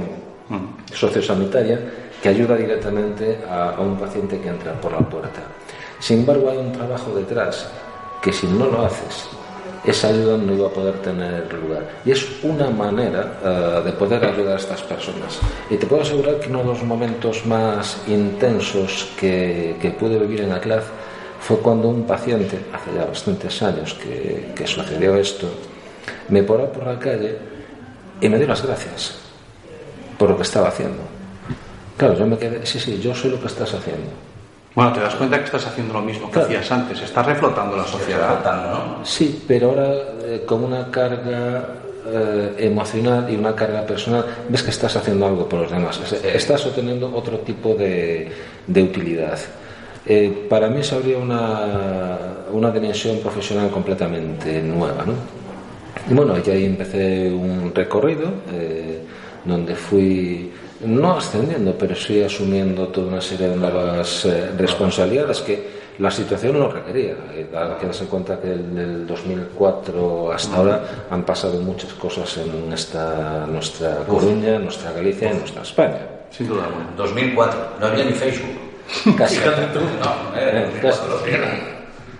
sociosanitaria 0.92 1.78
que 2.22 2.28
ayuda 2.28 2.56
directamente 2.56 3.38
a, 3.48 3.70
a 3.76 3.80
un 3.80 3.96
paciente 3.96 4.40
que 4.40 4.48
entra 4.48 4.72
por 4.80 4.92
la 4.92 4.98
puerta. 4.98 5.42
Sin 6.00 6.20
embargo, 6.20 6.50
hay 6.50 6.58
un 6.58 6.72
trabajo 6.72 7.12
detrás 7.14 7.68
que 8.22 8.32
si 8.32 8.46
no 8.48 8.66
lo 8.66 8.84
haces, 8.84 9.28
esa 9.84 10.08
ayuda 10.08 10.36
no 10.36 10.52
iba 10.52 10.66
a 10.66 10.70
poder 10.70 10.94
tener 10.98 11.52
lugar. 11.54 11.82
Y 12.04 12.10
es 12.10 12.26
una 12.42 12.70
manera 12.70 13.38
eh, 13.44 13.82
de 13.84 13.92
poder 13.92 14.24
ayudar 14.24 14.54
a 14.54 14.56
estas 14.56 14.82
personas. 14.82 15.38
Y 15.70 15.76
te 15.76 15.86
puedo 15.86 16.02
asegurar 16.02 16.40
que 16.40 16.48
uno 16.48 16.60
de 16.60 16.64
los 16.66 16.82
momentos 16.82 17.46
más 17.46 18.02
intensos 18.08 19.10
que, 19.18 19.76
que 19.80 19.90
pude 19.90 20.18
vivir 20.18 20.40
en 20.40 20.52
ACLAZ 20.52 20.84
fue 21.46 21.58
cuando 21.58 21.88
un 21.88 22.02
paciente, 22.04 22.58
hace 22.72 22.90
ya 22.96 23.04
bastantes 23.04 23.62
años 23.62 23.94
que, 23.94 24.52
que 24.54 24.66
sucedió 24.66 25.14
esto, 25.16 25.48
me 26.28 26.42
paró 26.42 26.72
por 26.72 26.86
la 26.86 26.98
calle 26.98 27.36
y 28.20 28.28
me 28.28 28.36
dio 28.38 28.48
las 28.48 28.62
gracias 28.66 29.14
por 30.18 30.30
lo 30.30 30.36
que 30.36 30.42
estaba 30.42 30.68
haciendo. 30.68 30.98
Claro, 31.96 32.14
yo 32.18 32.26
me 32.26 32.36
quedé, 32.36 32.64
sí, 32.66 32.80
sí, 32.80 32.98
yo 33.00 33.14
sé 33.14 33.28
lo 33.28 33.40
que 33.40 33.46
estás 33.46 33.72
haciendo. 33.74 34.10
Bueno, 34.74 34.92
te 34.92 35.00
das 35.00 35.14
cuenta 35.14 35.38
que 35.38 35.44
estás 35.44 35.66
haciendo 35.66 35.94
lo 35.94 36.02
mismo 36.02 36.26
que 36.26 36.32
Claro. 36.34 36.48
hacías 36.48 36.70
antes. 36.72 37.00
Estás 37.00 37.24
reflotando 37.24 37.76
la 37.76 37.84
sociedad. 37.84 38.34
Flotando, 38.34 38.70
¿no? 38.98 39.04
Sí, 39.06 39.42
pero 39.48 39.70
ahora 39.70 39.92
eh, 40.24 40.42
con 40.46 40.64
una 40.64 40.90
carga 40.90 41.64
eh, 42.08 42.54
emocional 42.58 43.26
y 43.30 43.36
una 43.36 43.54
carga 43.54 43.82
personal, 43.86 44.24
ves 44.48 44.62
que 44.62 44.70
estás 44.70 44.94
haciendo 44.96 45.26
algo 45.26 45.48
por 45.48 45.60
los 45.60 45.70
demás. 45.70 45.98
Es- 46.04 46.12
Estás 46.24 46.66
obteniendo 46.66 47.10
otro 47.14 47.38
tipo 47.38 47.74
de, 47.74 48.30
de 48.66 48.82
utilidad. 48.82 49.38
Eh, 50.06 50.46
para 50.48 50.68
mí 50.68 50.82
se 50.84 50.94
abrió 50.94 51.18
una, 51.18 52.18
una 52.52 52.70
dimensión 52.70 53.18
profesional 53.18 53.70
completamente 53.70 54.62
nueva. 54.62 55.04
¿no? 55.04 55.14
Y 56.08 56.14
bueno, 56.14 56.34
y 56.44 56.50
ahí 56.50 56.64
empecé 56.64 57.30
un 57.30 57.72
recorrido 57.74 58.28
eh, 58.52 59.00
donde 59.44 59.74
fui 59.74 60.52
no 60.84 61.16
ascendiendo, 61.16 61.74
pero 61.78 61.94
sí 61.96 62.22
asumiendo 62.22 62.88
toda 62.88 63.08
una 63.08 63.20
serie 63.20 63.48
de 63.48 63.56
nuevas 63.56 64.24
eh, 64.26 64.50
responsabilidades 64.56 65.40
que 65.40 65.76
la 65.98 66.10
situación 66.10 66.58
no 66.58 66.68
requería. 66.70 67.14
Eh, 67.32 67.46
Hay 67.54 67.80
que 67.80 67.86
darse 67.86 68.04
cuenta 68.04 68.38
que 68.38 68.52
en 68.52 68.76
el 68.76 69.06
2004 69.06 70.32
hasta 70.32 70.56
ahora 70.56 70.82
han 71.10 71.24
pasado 71.24 71.60
muchas 71.60 71.92
cosas 71.94 72.36
en 72.38 72.72
esta, 72.72 73.46
nuestra 73.46 74.04
Coruña, 74.06 74.58
nuestra 74.58 74.92
Galicia 74.92 75.32
y 75.32 75.38
nuestra 75.38 75.62
España. 75.62 75.98
Sin 76.30 76.48
duda 76.48 76.66
alguna. 76.66 76.90
2004, 76.96 77.60
no 77.80 77.86
había 77.86 78.04
ni 78.04 78.12
Facebook. 78.12 78.65
Casi. 79.18 79.36
Fíjate 79.36 79.66
tú, 79.72 79.80
no, 79.80 80.36
eh, 80.38 80.68
Eh, 80.74 80.80
casi. 80.80 81.00
2004. 81.08 81.76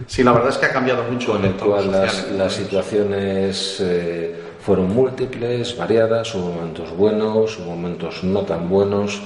Sí, 0.06 0.22
la 0.22 0.32
verdad 0.32 0.50
es 0.50 0.58
que 0.58 0.66
ha 0.66 0.72
cambiado 0.72 1.04
mucho 1.04 1.32
con 1.32 1.44
el 1.44 1.52
cual 1.54 1.90
las, 1.90 2.30
las 2.30 2.52
situaciones 2.52 3.78
eh, 3.80 4.34
fueron 4.60 4.94
múltiples, 4.94 5.76
variadas, 5.76 6.34
hubo 6.34 6.52
momentos 6.52 6.94
buenos, 6.96 7.58
hubo 7.58 7.70
momentos 7.70 8.22
no 8.22 8.42
tan 8.42 8.68
buenos, 8.68 9.22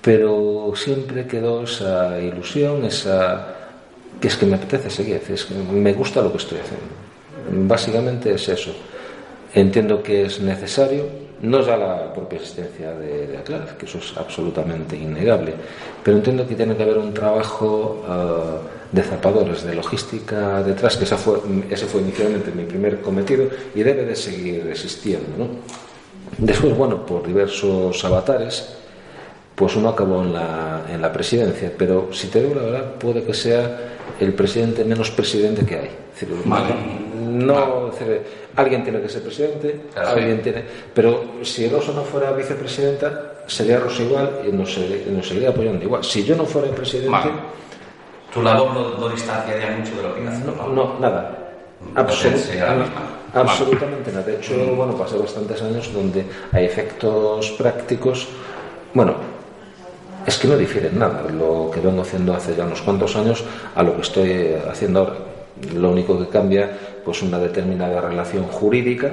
pero 0.00 0.72
siempre 0.74 1.26
quedó 1.26 1.64
esa 1.64 2.18
ilusión, 2.18 2.84
esa 2.84 3.54
que 4.20 4.28
es 4.28 4.36
que 4.36 4.46
me 4.46 4.56
apetece 4.56 4.90
seguir, 4.90 5.20
es 5.28 5.44
que 5.44 5.54
me 5.54 5.92
gusta 5.92 6.22
lo 6.22 6.30
que 6.30 6.38
estoy 6.38 6.58
haciendo. 6.58 7.66
Básicamente 7.68 8.32
es 8.32 8.48
eso. 8.48 8.74
Entiendo 9.52 10.02
que 10.02 10.24
es 10.24 10.40
necesario, 10.40 11.06
no 11.42 11.60
ya 11.60 11.76
la 11.76 12.12
propia 12.12 12.38
existencia 12.38 12.94
de, 12.94 13.26
de 13.26 13.42
que 13.78 13.86
eso 13.86 13.98
es 13.98 14.16
absolutamente 14.16 14.96
innegable, 14.96 15.54
pero 16.02 16.16
entiendo 16.16 16.46
que 16.46 16.54
tiene 16.54 16.76
que 16.76 16.82
haber 16.82 16.98
un 16.98 17.12
trabajo 17.12 18.02
ah, 18.08 18.58
de 18.90 19.02
zapadores, 19.02 19.64
de 19.64 19.74
logística 19.74 20.62
detrás, 20.62 20.96
que 20.96 21.04
esa 21.04 21.16
fue, 21.16 21.38
ese 21.70 21.86
fue 21.86 22.00
inicialmente 22.00 22.50
mi 22.52 22.64
primer 22.64 23.00
cometido 23.00 23.48
y 23.74 23.82
debe 23.82 24.04
de 24.04 24.16
seguir 24.16 24.66
existiendo. 24.68 25.36
¿no? 25.36 25.48
Después, 26.38 26.76
bueno, 26.76 27.04
por 27.04 27.26
diversos 27.26 28.04
avatares, 28.04 28.76
pues 29.54 29.76
uno 29.76 29.90
acabó 29.90 30.22
en 30.22 30.32
la, 30.32 30.82
en 30.92 31.00
la 31.00 31.12
presidencia, 31.12 31.72
pero 31.76 32.10
si 32.12 32.28
te 32.28 32.42
digo 32.42 32.54
la 32.54 32.62
verdad, 32.62 32.94
puede 32.94 33.24
que 33.24 33.34
sea 33.34 33.94
el 34.20 34.32
presidente 34.34 34.84
menos 34.84 35.10
presidente 35.10 35.64
que 35.64 35.74
hay. 35.76 35.90
Es 36.14 36.20
decir, 36.20 36.36
Vale. 36.44 36.74
No, 37.38 37.86
decir, 37.90 38.22
alguien 38.56 38.82
tiene 38.82 39.00
que 39.00 39.08
ser 39.08 39.22
presidente, 39.22 39.80
alguien 39.96 40.42
tiene. 40.42 40.62
Pero 40.94 41.24
si 41.42 41.68
Rosa 41.68 41.92
no 41.92 42.02
fuera 42.02 42.32
vicepresidenta, 42.32 43.32
sería 43.46 43.78
Rosa 43.78 44.02
igual 44.02 44.40
y 44.46 44.52
nos, 44.52 44.72
seguiría- 44.74 45.06
nos 45.12 45.26
seguiría 45.28 45.50
apoyando 45.50 45.84
igual. 45.84 46.02
Si 46.04 46.24
yo 46.24 46.34
no 46.36 46.44
fuera 46.44 46.68
presidente, 46.68 47.10
Vale. 47.10 47.30
Tu 48.32 48.42
labor 48.42 48.74
no, 48.74 48.98
no 48.98 49.08
distanciaría 49.08 49.76
mucho 49.78 49.96
de 49.96 50.02
lo 50.02 50.14
que 50.14 50.28
haces. 50.28 50.44
no, 50.44 50.68
no, 50.68 50.98
nada. 51.00 51.38
La 51.94 52.02
Absolut- 52.02 52.32
potencia 52.32 52.66
la 52.66 52.74
misma. 52.74 53.02
absolutamente 53.34 54.10
nada. 54.12 54.24
De 54.24 54.36
hecho, 54.36 54.54
bueno, 54.74 54.94
pasé 54.96 55.16
bastantes 55.16 55.62
años 55.62 55.90
donde 55.92 56.24
a 56.52 56.60
efectos 56.60 57.50
prácticos, 57.52 58.28
bueno, 58.94 59.14
es 60.26 60.36
que 60.38 60.48
no 60.48 60.56
difieren 60.56 60.98
nada 60.98 61.22
lo 61.30 61.70
que 61.72 61.80
vengo 61.80 62.02
haciendo 62.02 62.34
hace 62.34 62.54
ya 62.56 62.64
unos 62.64 62.82
cuantos 62.82 63.14
años 63.16 63.44
a 63.74 63.82
lo 63.82 63.94
que 63.94 64.02
estoy 64.02 64.54
haciendo 64.68 65.00
ahora. 65.00 65.14
Lo 65.74 65.90
único 65.90 66.18
que 66.18 66.26
cambia, 66.28 66.76
pues 67.06 67.22
una 67.22 67.38
determinada 67.38 68.00
relación 68.00 68.44
jurídica 68.46 69.12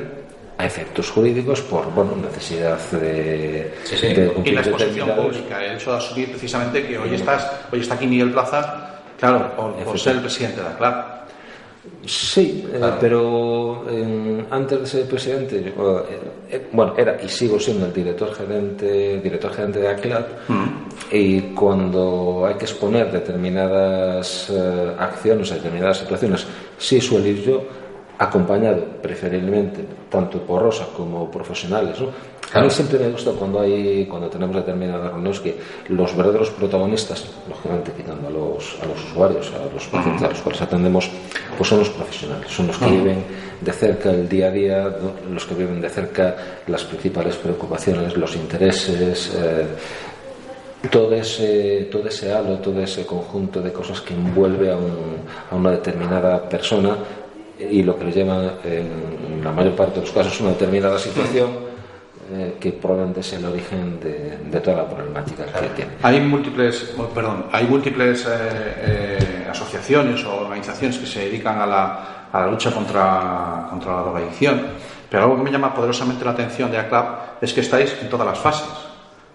a 0.57 0.65
efectos 0.65 1.12
jurídicos 1.12 1.62
por 1.62 1.91
bueno 1.93 2.15
necesidad 2.15 2.79
de, 2.91 3.71
Sí, 3.83 3.95
sí. 3.95 4.07
de 4.07 4.33
Y 4.43 4.51
la 4.51 4.62
exposición 4.62 5.09
pública, 5.12 5.63
el 5.63 5.75
hecho 5.77 5.91
de 5.91 5.97
asumir 5.97 6.29
precisamente 6.31 6.85
que 6.88 6.97
hoy 6.97 7.13
estás, 7.13 7.50
hoy 7.71 7.81
está 7.81 7.93
aquí 7.93 8.07
Miguel 8.07 8.31
Plaza, 8.31 9.01
claro, 9.19 9.55
por, 9.55 9.73
por 9.75 10.00
ser 10.00 10.15
el 10.15 10.21
presidente 10.21 10.57
de 10.57 10.63
la 10.69 10.75
CLAP. 10.77 11.13
Sí, 12.05 12.65
eh, 12.73 12.81
pero 13.00 13.85
eh, 13.89 14.45
antes 14.50 14.79
de 14.79 14.88
ser 14.88 15.05
presidente, 15.05 15.73
yo, 15.75 16.00
eh, 16.00 16.19
eh, 16.50 16.67
bueno, 16.71 16.93
era 16.97 17.17
y 17.21 17.27
sigo 17.29 17.59
siendo 17.59 17.85
el 17.85 17.93
director 17.93 18.33
gerente, 18.33 19.19
director 19.19 19.53
gerente 19.53 19.79
de 19.79 19.88
ACLAD, 19.89 20.25
y 21.12 21.41
cuando 21.53 22.45
hay 22.47 22.55
que 22.55 22.65
exponer 22.65 23.12
determinadas 23.12 24.50
eh, 24.50 24.95
acciones, 24.97 25.50
determinadas 25.50 25.97
situaciones, 25.97 26.45
sí 26.77 27.01
suelo 27.01 27.27
ir 27.27 27.43
yo, 27.43 27.63
acompañado 28.24 28.84
preferiblemente 29.01 29.84
tanto 30.10 30.39
por 30.39 30.62
Rosa 30.62 30.86
como 30.96 31.30
profesionales, 31.32 32.00
¿no? 32.00 32.08
A 32.53 32.62
mí 32.62 32.70
siempre 32.70 33.00
me 33.00 33.10
gusta 33.10 33.32
cuando 33.32 33.62
hay, 33.62 34.06
cuando 34.06 34.27
tenemos 34.30 34.56
determinadas 34.56 35.12
reuniones 35.12 35.39
que 35.39 35.58
los 35.88 36.15
verdaderos 36.15 36.51
protagonistas, 36.51 37.25
lógicamente 37.50 37.92
quitando 37.94 38.27
a 38.27 38.32
los, 38.32 38.77
a 38.82 38.86
los 38.86 39.03
usuarios, 39.06 39.51
a 39.60 39.74
los 39.74 39.88
pacientes 39.88 40.22
a 40.24 40.30
los 40.30 40.39
cuales 40.42 40.62
atendemos, 40.62 41.10
pues 41.58 41.68
son 41.68 41.80
los 41.80 41.89
profesionales, 41.89 42.51
son 42.51 42.68
los 42.68 42.77
que 42.77 42.86
viven 42.92 43.24
de 43.60 43.72
cerca 43.74 44.12
el 44.12 44.30
día 44.30 44.48
a 44.48 44.51
día, 44.51 44.84
¿no? 44.84 45.34
los 45.34 45.46
que 45.46 45.56
viven 45.56 45.82
de 45.82 45.89
cerca 45.89 46.36
las 46.68 46.84
principales 46.84 47.38
preocupaciones, 47.38 48.15
los 48.18 48.36
intereses, 48.36 49.34
eh, 49.36 49.65
todo 50.92 51.13
ese, 51.15 51.88
todo 51.92 52.08
ese 52.08 52.32
halo, 52.34 52.58
todo 52.60 52.80
ese 52.82 53.06
conjunto 53.06 53.62
de 53.62 53.72
cosas 53.72 54.01
que 54.01 54.13
envuelve 54.13 54.70
a, 54.70 54.75
un- 54.75 55.18
a 55.50 55.56
una 55.56 55.72
determinada 55.72 56.48
persona 56.48 56.98
y 57.60 57.83
lo 57.83 57.98
que 57.98 58.05
le 58.05 58.12
lleva 58.12 58.60
en 58.63 59.41
la 59.43 59.51
mayor 59.51 59.75
parte 59.75 59.95
de 59.95 60.01
los 60.01 60.12
casos 60.12 60.39
una 60.41 60.51
determinada 60.51 60.98
situación 60.98 61.74
eh, 62.31 62.55
que 62.60 62.72
probablemente 62.72 63.19
es 63.19 63.33
el 63.33 63.45
origen 63.45 64.00
de, 64.00 64.38
de 64.50 64.60
toda 64.62 64.77
la 64.77 64.88
problemática 64.88 65.45
que 65.45 65.67
tiene. 65.75 65.91
Hay 66.01 66.22
múltiples, 66.22 66.93
oh, 66.98 67.03
perdón, 67.10 67.48
hay 67.51 67.65
múltiples 67.65 68.25
eh, 68.25 68.29
eh, 68.31 69.48
asociaciones 69.51 70.24
o 70.24 70.33
organizaciones 70.41 70.98
que 70.98 71.05
se 71.05 71.25
dedican 71.25 71.60
a 71.60 71.65
la, 71.65 72.27
a 72.31 72.39
la 72.39 72.48
lucha 72.48 72.72
contra, 72.72 73.67
contra 73.69 73.98
la 73.98 74.01
drogadicción, 74.03 74.62
pero 75.10 75.24
algo 75.24 75.38
que 75.38 75.43
me 75.43 75.51
llama 75.51 75.74
poderosamente 75.75 76.24
la 76.24 76.31
atención 76.31 76.72
de 76.72 76.77
ACLAP 76.77 77.43
es 77.43 77.53
que 77.53 77.60
estáis 77.60 77.93
en 78.01 78.10
todas 78.10 78.25
las 78.25 78.39
fases. 78.39 78.69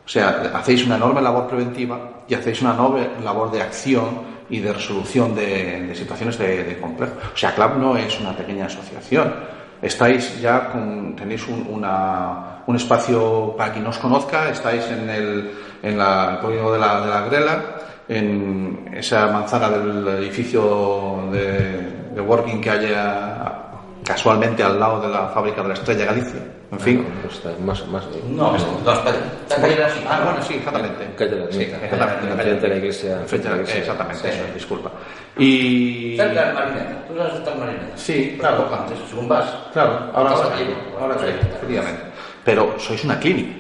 O 0.06 0.08
sea, 0.08 0.50
hacéis 0.54 0.86
una 0.86 0.96
enorme 0.96 1.20
labor 1.20 1.46
preventiva 1.46 2.24
y 2.26 2.34
hacéis 2.34 2.62
una 2.62 2.72
enorme 2.72 3.06
labor 3.22 3.50
de 3.50 3.60
acción 3.60 4.37
y 4.50 4.60
de 4.60 4.72
resolución 4.72 5.34
de, 5.34 5.86
situaciones 5.94 6.38
de, 6.38 6.64
de 6.64 6.78
complejo. 6.80 7.14
O 7.34 7.36
sea, 7.36 7.54
CLAP 7.54 7.76
no 7.76 7.96
es 7.96 8.18
una 8.20 8.32
pequeña 8.36 8.66
asociación. 8.66 9.34
Estáis 9.82 10.40
ya 10.40 10.70
con, 10.70 11.14
tenéis 11.14 11.46
un, 11.48 11.66
una- 11.68 12.62
un 12.66 12.76
espacio 12.76 13.54
para 13.56 13.72
quien 13.72 13.84
no 13.84 13.90
os 13.90 13.98
conozca, 13.98 14.50
estáis 14.50 14.84
en 14.90 15.08
el, 15.08 15.50
en 15.82 15.96
la, 15.98 16.32
el 16.32 16.38
de 16.72 16.78
la, 16.78 17.00
de 17.00 17.06
la 17.06 17.20
Grela, 17.22 17.64
en 18.08 18.90
esa 18.94 19.28
manzana 19.28 19.68
del 19.68 20.06
edificio 20.22 21.28
de, 21.30 22.10
de 22.14 22.20
Working 22.20 22.60
que 22.60 22.70
hay 22.70 22.92
a- 22.94 23.67
casualmente 24.08 24.62
al 24.62 24.80
lado 24.80 25.00
de 25.02 25.08
la 25.08 25.28
fábrica 25.28 25.60
de 25.62 25.68
la 25.68 25.74
Estrella 25.74 26.06
Galicia. 26.06 26.40
En 26.72 26.80
fin. 26.80 27.06
Pues 27.22 27.34
está 27.36 27.50
más, 27.64 27.86
más, 27.88 28.04
No, 28.30 28.56
es- 28.56 28.66
no, 28.84 28.92
espera. 28.92 29.16
La 29.50 29.56
calle 29.56 29.74
de 29.74 29.80
la 29.80 29.90
Sima. 29.90 30.10
Ah, 30.10 30.20
bueno, 30.24 30.42
sí, 30.42 30.54
exactamente. 30.54 31.04
Calle 31.16 31.30
de 31.30 31.44
la 31.44 31.52
Sí, 31.52 31.62
exactamente. 31.62 32.28
Enfrente 32.30 32.60
de 32.60 32.68
la 32.68 32.76
iglesia. 32.76 33.12
Enfrente 33.20 33.48
de 33.48 33.54
la- 33.54 33.60
iglesia. 33.60 33.80
Exactamente, 33.80 34.22
Sí. 34.32 34.38
eso, 34.38 34.54
disculpa. 34.54 34.90
Y. 35.38 36.16
Cerca 36.16 36.44
del 36.46 36.54
Marineta. 36.54 37.04
¿Tú 37.06 37.16
sabes 37.16 37.58
Marineta? 37.58 37.96
Sí, 37.96 38.36
claro. 38.40 38.68
Antes, 38.74 38.98
según 39.10 39.28
vas. 39.28 39.44
Claro, 39.72 40.10
ahora 40.14 40.30
allí, 40.54 40.74
ahora 41.00 41.14
sí, 41.18 41.26
efectivamente. 41.56 42.02
Pero 42.44 42.74
sois 42.78 43.04
una 43.04 43.18
clínica. 43.20 43.54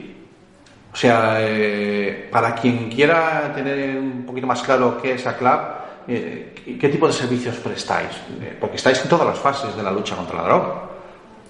O 0.92 0.96
sea, 0.96 1.36
eh, 1.40 2.28
para 2.32 2.54
quien 2.54 2.88
quiera 2.90 3.52
tener 3.54 3.98
un 3.98 4.24
poquito 4.26 4.46
más 4.46 4.62
claro 4.62 4.98
qué 5.00 5.12
es 5.12 5.26
ACLAP, 5.26 5.87
eh, 6.08 6.76
¿qué 6.80 6.88
tipo 6.88 7.06
de 7.06 7.12
servicios 7.12 7.56
prestáis? 7.56 8.10
Eh, 8.40 8.56
Porque 8.60 8.76
estáis 8.76 9.00
en 9.02 9.08
todas 9.08 9.26
las 9.26 9.38
fases 9.38 9.76
de 9.76 9.82
la 9.82 9.90
lucha 9.92 10.16
contra 10.16 10.36
la 10.38 10.42
droga. 10.48 10.74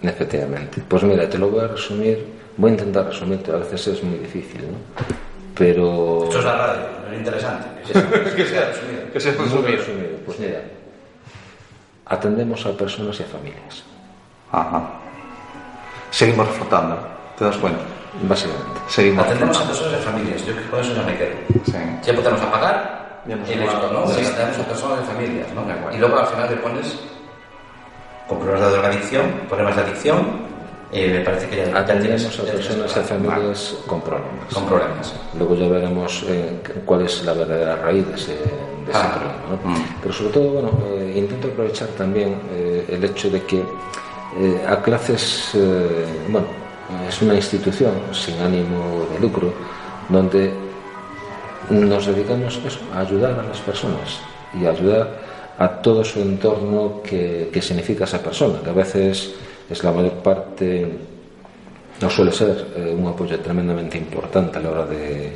Efectivamente. 0.03 0.83
Pues 0.87 1.03
mira, 1.03 1.29
te 1.29 1.39
lo 1.39 1.49
voy 1.49 1.65
a 1.65 1.69
resumir, 1.69 2.25
voy 2.57 2.71
a 2.71 2.75
intentar 2.75 3.07
resumirte, 3.07 3.51
a 3.53 3.57
veces 3.57 3.87
es 3.89 4.03
muy 4.03 4.19
difícil, 4.19 4.63
¿no? 4.63 4.79
Pero... 5.57 6.25
Esto 6.25 6.39
es 6.39 6.45
la 6.45 6.57
radio, 6.57 6.83
es 7.13 7.19
interesante. 7.19 7.69
Que 7.89 7.95
sea, 7.95 8.11
que 8.37 8.45
sea 8.45 8.67
resumido. 8.69 9.13
Que 9.13 9.21
se 9.21 9.33
Muy 9.33 9.45
resumido. 9.47 9.77
resumido. 9.79 10.09
Pues 10.27 10.39
mira, 10.41 10.61
atendemos 12.07 12.65
a 12.67 12.73
personas 12.77 13.19
y 13.19 13.23
a 13.23 13.27
familias, 13.27 13.83
Ajá. 14.53 14.91
Seguimos 16.11 16.47
reflotando, 16.49 16.97
¿te 17.37 17.45
das 17.45 17.57
cuenta? 17.59 17.81
básicamente. 18.23 18.81
Seguimos 18.89 19.25
Atendemos 19.27 19.61
a 19.61 19.65
personas 19.67 20.01
y 20.01 20.05
familias. 20.05 20.47
Yo 20.47 20.53
creo 20.53 20.65
que 20.65 20.71
con 20.71 20.81
eso 20.81 20.95
ya 20.95 21.03
me 21.03 21.17
quedo. 21.17 21.35
Sí. 21.67 21.73
Ya 22.05 22.15
podemos 22.15 22.41
apagar 22.41 23.08
Ya 23.29 23.35
hemos- 23.35 23.49
listo, 23.49 23.91
¿no? 23.93 24.07
Sí. 24.09 24.21
Y 24.23 24.27
atendemos 24.27 24.59
a 24.59 24.65
personas 24.69 24.99
y 25.05 25.07
familias, 25.13 25.47
¿no? 25.55 25.63
De. 25.65 25.97
Y 25.97 25.99
luego 26.01 26.19
al 26.19 26.27
final 26.27 26.51
le 26.51 26.57
pones 26.57 26.97
con 28.27 28.39
problemas 28.39 28.63
de 28.71 28.73
drogadicción, 28.77 29.25
problemas 29.49 29.77
de 29.77 29.83
adicción, 29.83 30.49
eh, 30.93 31.13
me 31.19 31.21
parece 31.25 31.49
que 31.49 31.57
ya, 31.57 31.65
ya 31.67 31.79
Atendemos 31.79 32.23
tienes- 32.23 32.41
a 32.41 32.45
ya 32.45 32.53
personas 32.53 32.97
a 32.97 33.03
familias 33.03 33.75
con 33.87 34.01
problemas. 34.01 34.55
Con 34.55 34.65
problemas. 34.67 35.15
Luego 35.39 35.55
ya 35.55 35.69
veremos 35.69 36.25
eh, 36.29 36.59
cuál 36.87 37.03
es 37.03 37.25
la 37.25 37.33
verdadera 37.35 37.77
raíz 37.77 38.07
de 38.09 38.15
ese, 38.15 38.33
de 38.33 38.91
ese 38.91 38.99
Ah. 38.99 39.13
problema. 39.13 39.35
¿no? 39.65 39.71
Mm. 39.71 39.85
Pero 40.03 40.15
sobre 40.15 40.31
todo, 40.33 40.49
bueno, 40.51 40.71
eh, 40.95 41.13
intento 41.17 41.49
aprovechar 41.49 41.89
también 41.89 42.41
eh, 42.53 42.87
el 42.89 43.05
hecho 43.05 43.29
de 43.31 43.43
que 43.45 43.59
eh, 43.59 44.65
a 44.69 44.77
clases, 44.83 45.51
eh, 45.55 46.07
bueno, 46.29 46.47
es 47.09 47.21
una 47.23 47.35
institución 47.35 47.93
sin 48.13 48.39
ánimo 48.41 49.07
de 49.13 49.19
lucro 49.21 49.53
donde 50.09 50.55
nos 51.71 52.07
dedicamos 52.07 52.59
eso, 52.65 52.81
a 52.95 53.01
ayudar 53.01 53.39
a 53.39 53.43
las 53.43 53.59
personas 53.59 54.21
y 54.59 54.67
a 54.67 54.71
ayudar 54.71 55.09
a 55.59 55.69
todo 55.69 56.05
su 56.05 56.21
entorno 56.21 57.01
que, 57.03 57.51
que 57.53 57.61
significa 57.61 58.05
esa 58.05 58.23
persona, 58.23 58.61
que 58.63 58.71
a 58.71 58.75
veces 58.75 59.35
es 59.69 59.85
la 59.85 59.93
mayor 59.93 60.15
parte, 60.15 60.87
no 62.01 62.11
suele 62.11 62.33
ser 62.33 62.67
eh, 62.77 62.95
un 62.97 63.07
apoyo 63.09 63.39
tremendamente 63.41 63.99
importante 63.99 64.59
a 64.59 64.61
la 64.63 64.71
hora 64.71 64.87
de, 64.87 65.33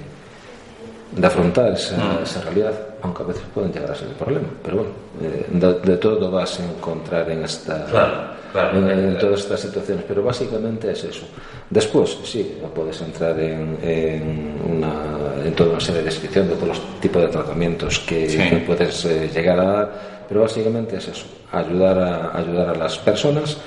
de 1.16 1.26
afrontar 1.26 1.73
esa, 1.73 2.21
esa 2.23 2.40
realidad, 2.42 2.73
aunque 3.02 3.23
a 3.23 3.26
veces 3.26 3.42
pueden 3.54 3.73
llegar 3.73 3.90
a 3.90 3.95
ser 3.95 4.09
el 4.09 4.14
problema. 4.14 4.49
Pero 4.62 4.76
bueno, 4.78 4.90
eh, 5.23 5.47
de, 5.50 5.75
de 5.81 5.97
todo 5.99 6.31
vas 6.31 6.59
a 6.61 6.64
encontrar 6.64 7.31
en 7.31 7.45
esta 7.45 7.85
Claro, 7.85 8.12
claro, 8.52 8.90
en, 8.90 9.19
todas 9.19 9.40
estas 9.40 9.61
situaciones, 9.61 10.04
pero 10.09 10.23
básicamente 10.23 10.90
es 10.92 11.04
eso. 11.04 11.26
Después, 11.69 12.16
sí, 12.25 12.59
puedes 12.75 13.00
entrar 13.02 13.38
en, 13.40 13.78
en, 13.83 14.61
una, 14.76 15.45
en 15.45 15.54
toda 15.54 15.71
una 15.71 15.81
serie 15.81 16.00
de 16.00 16.07
descripción 16.07 16.49
de 16.49 16.54
todos 16.54 16.69
los 16.69 17.00
tipos 17.00 17.21
de 17.23 17.28
tratamientos 17.28 17.99
que, 18.00 18.28
Sí. 18.28 18.38
que 18.38 18.57
puedes 18.59 19.04
eh, 19.04 19.31
llegar 19.35 19.59
a 19.61 19.64
dar, 19.64 19.92
pero 20.28 20.42
básicamente 20.42 20.97
es 20.97 21.09
eso, 21.09 21.26
ayudar 21.52 21.99
a, 21.99 22.38
ayudar 22.38 22.71
a 22.71 22.75
las 22.75 22.99
personas 22.99 23.59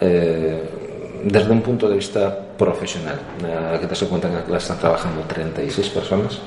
eh, 0.00 0.62
desde 1.24 1.50
un 1.50 1.62
punto 1.62 1.88
de 1.88 1.96
vista 1.96 2.36
profesional. 2.58 3.16
Eh, 3.44 3.78
que 3.80 3.86
te 3.86 3.94
das 3.94 4.02
cuenta 4.04 4.28
que 4.28 4.34
en 4.34 4.40
la 4.40 4.44
clase 4.46 4.64
están 4.64 4.78
trabajando 4.78 5.22
36 5.22 5.88
personas. 5.90 6.38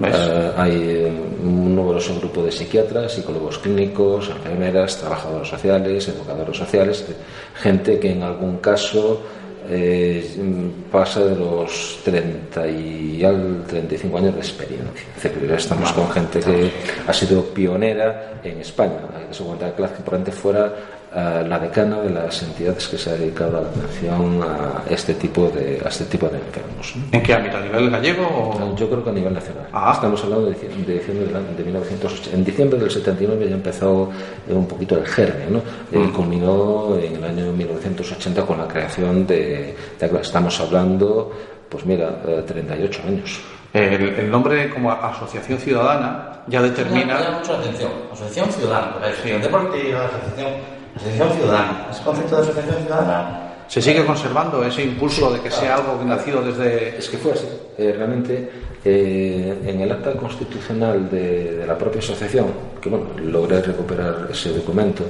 ¿Ves? 0.00 0.14
Eh, 0.16 0.52
hay 0.56 0.72
eh, 0.72 1.12
un 1.42 1.74
numeroso 1.74 2.18
grupo 2.18 2.42
de 2.42 2.52
psiquiatras, 2.52 3.12
psicólogos 3.12 3.58
clínicos, 3.58 4.30
enfermeras, 4.30 4.98
trabajadores 4.98 5.48
sociales, 5.48 6.08
educadores 6.08 6.56
sociales, 6.56 7.04
eh, 7.08 7.14
gente 7.54 7.98
que 7.98 8.12
en 8.12 8.22
algún 8.22 8.58
caso 8.58 9.22
eh, 9.68 10.36
mm, 10.38 10.90
pasa 10.90 11.24
de 11.24 11.36
los 11.36 12.00
30 12.04 12.66
y 12.68 13.24
al 13.24 13.64
35 13.66 14.18
años 14.18 14.34
de 14.34 14.40
experiencia. 14.40 15.06
Es 15.16 15.22
decir, 15.22 15.48
ya 15.48 15.56
estamos 15.56 15.92
con 15.92 16.10
gente 16.10 16.40
que 16.40 16.70
ha 17.06 17.12
sido 17.12 17.44
pionera 17.44 18.40
en 18.42 18.60
España. 18.60 18.98
Hay 19.16 19.26
que 19.26 19.34
se 19.34 19.44
cuenta 19.44 19.70
que 19.70 19.76
Claz 19.76 19.92
que 19.92 20.02
probablemente 20.02 20.32
fuera 20.32 20.74
eh, 21.14 21.44
la 21.48 21.58
decana 21.58 22.00
de 22.00 22.10
las 22.10 22.42
entidades 22.42 22.88
que 22.88 22.96
se 22.98 23.10
ha 23.10 23.14
dedicado 23.14 23.58
a 23.58 23.60
la 23.62 23.68
atención 23.68 24.42
a 24.42 24.82
este 24.90 25.14
tipo 25.14 25.48
de, 25.48 25.80
a 25.84 25.88
este 25.88 26.04
tipo 26.06 26.26
de 26.28 26.38
enfermos. 26.38 26.94
¿no? 26.96 27.02
¿En 27.12 27.22
qué 27.22 27.34
ámbito? 27.34 27.56
¿A 27.56 27.60
nivel 27.60 27.90
gallego 27.90 28.22
o...? 28.26 28.76
Yo 28.76 28.88
creo 28.88 29.04
que 29.04 29.10
a 29.10 29.12
nivel 29.12 29.34
nacional. 29.34 29.66
Ah. 29.72 29.92
Estamos 29.94 30.22
hablando 30.24 30.46
de, 30.46 30.56
dici- 30.56 30.84
de 30.86 30.94
diciembre 30.94 31.26
de 31.56 31.64
1980. 31.64 32.36
En 32.36 32.44
diciembre 32.44 32.78
del 32.78 32.90
79 32.90 33.46
ya 33.48 33.54
empezó 33.54 34.10
eh, 34.48 34.52
un 34.54 34.66
poquito 34.66 34.96
el 34.98 35.06
germen, 35.06 35.52
¿no? 35.52 35.58
Eh, 35.92 35.98
Mm. 35.98 36.12
culminó 36.12 36.96
en 36.96 37.16
el 37.16 37.24
año 37.24 37.52
1980 37.52 38.46
con 38.46 38.58
la 38.58 38.66
creación 38.68 39.26
de, 39.26 39.76
de- 39.98 40.20
Estamos 40.20 40.58
hablando, 40.60 41.32
pues 41.68 41.84
mira, 41.86 42.22
eh, 42.26 42.42
38 42.46 43.02
años. 43.06 43.40
El, 43.72 44.02
el 44.18 44.30
nombre 44.30 44.68
como 44.70 44.90
Asociación 44.92 45.58
Ciudadana 45.58 46.40
ya 46.46 46.60
Me 46.60 46.68
determina... 46.68 47.18
llama 47.20 47.38
mucho 47.38 47.52
la 47.54 47.58
atención. 47.60 47.90
Asociación 48.12 48.50
ciudadana, 48.52 48.96
la 49.00 49.06
asociación 49.08 49.42
deportiva, 49.42 50.04
asociación, 50.04 50.52
asociación 50.96 51.32
ciudadana. 51.32 51.86
Ese 51.90 52.02
concepto 52.02 52.36
de 52.36 52.42
asociación 52.42 52.76
ciudadana 52.82 53.52
¿Se 53.72 53.80
sigue 53.80 54.04
conservando 54.04 54.62
ese 54.62 54.84
impulso 54.84 55.32
de 55.32 55.40
que 55.40 55.50
sea 55.50 55.76
algo 55.76 55.98
que 55.98 56.04
nacido 56.04 56.42
desde...? 56.42 56.98
Es 56.98 57.08
que 57.08 57.16
fue 57.16 57.32
así. 57.32 57.46
Eh, 57.78 57.94
realmente, 57.96 58.50
eh, 58.84 59.62
en 59.64 59.80
el 59.80 59.90
acta 59.90 60.12
constitucional 60.12 61.08
de, 61.08 61.56
de 61.56 61.66
la 61.66 61.78
propia 61.78 62.00
asociación, 62.00 62.48
que 62.82 62.90
bueno, 62.90 63.06
logré 63.24 63.62
recuperar 63.62 64.28
ese 64.30 64.52
documento, 64.52 65.04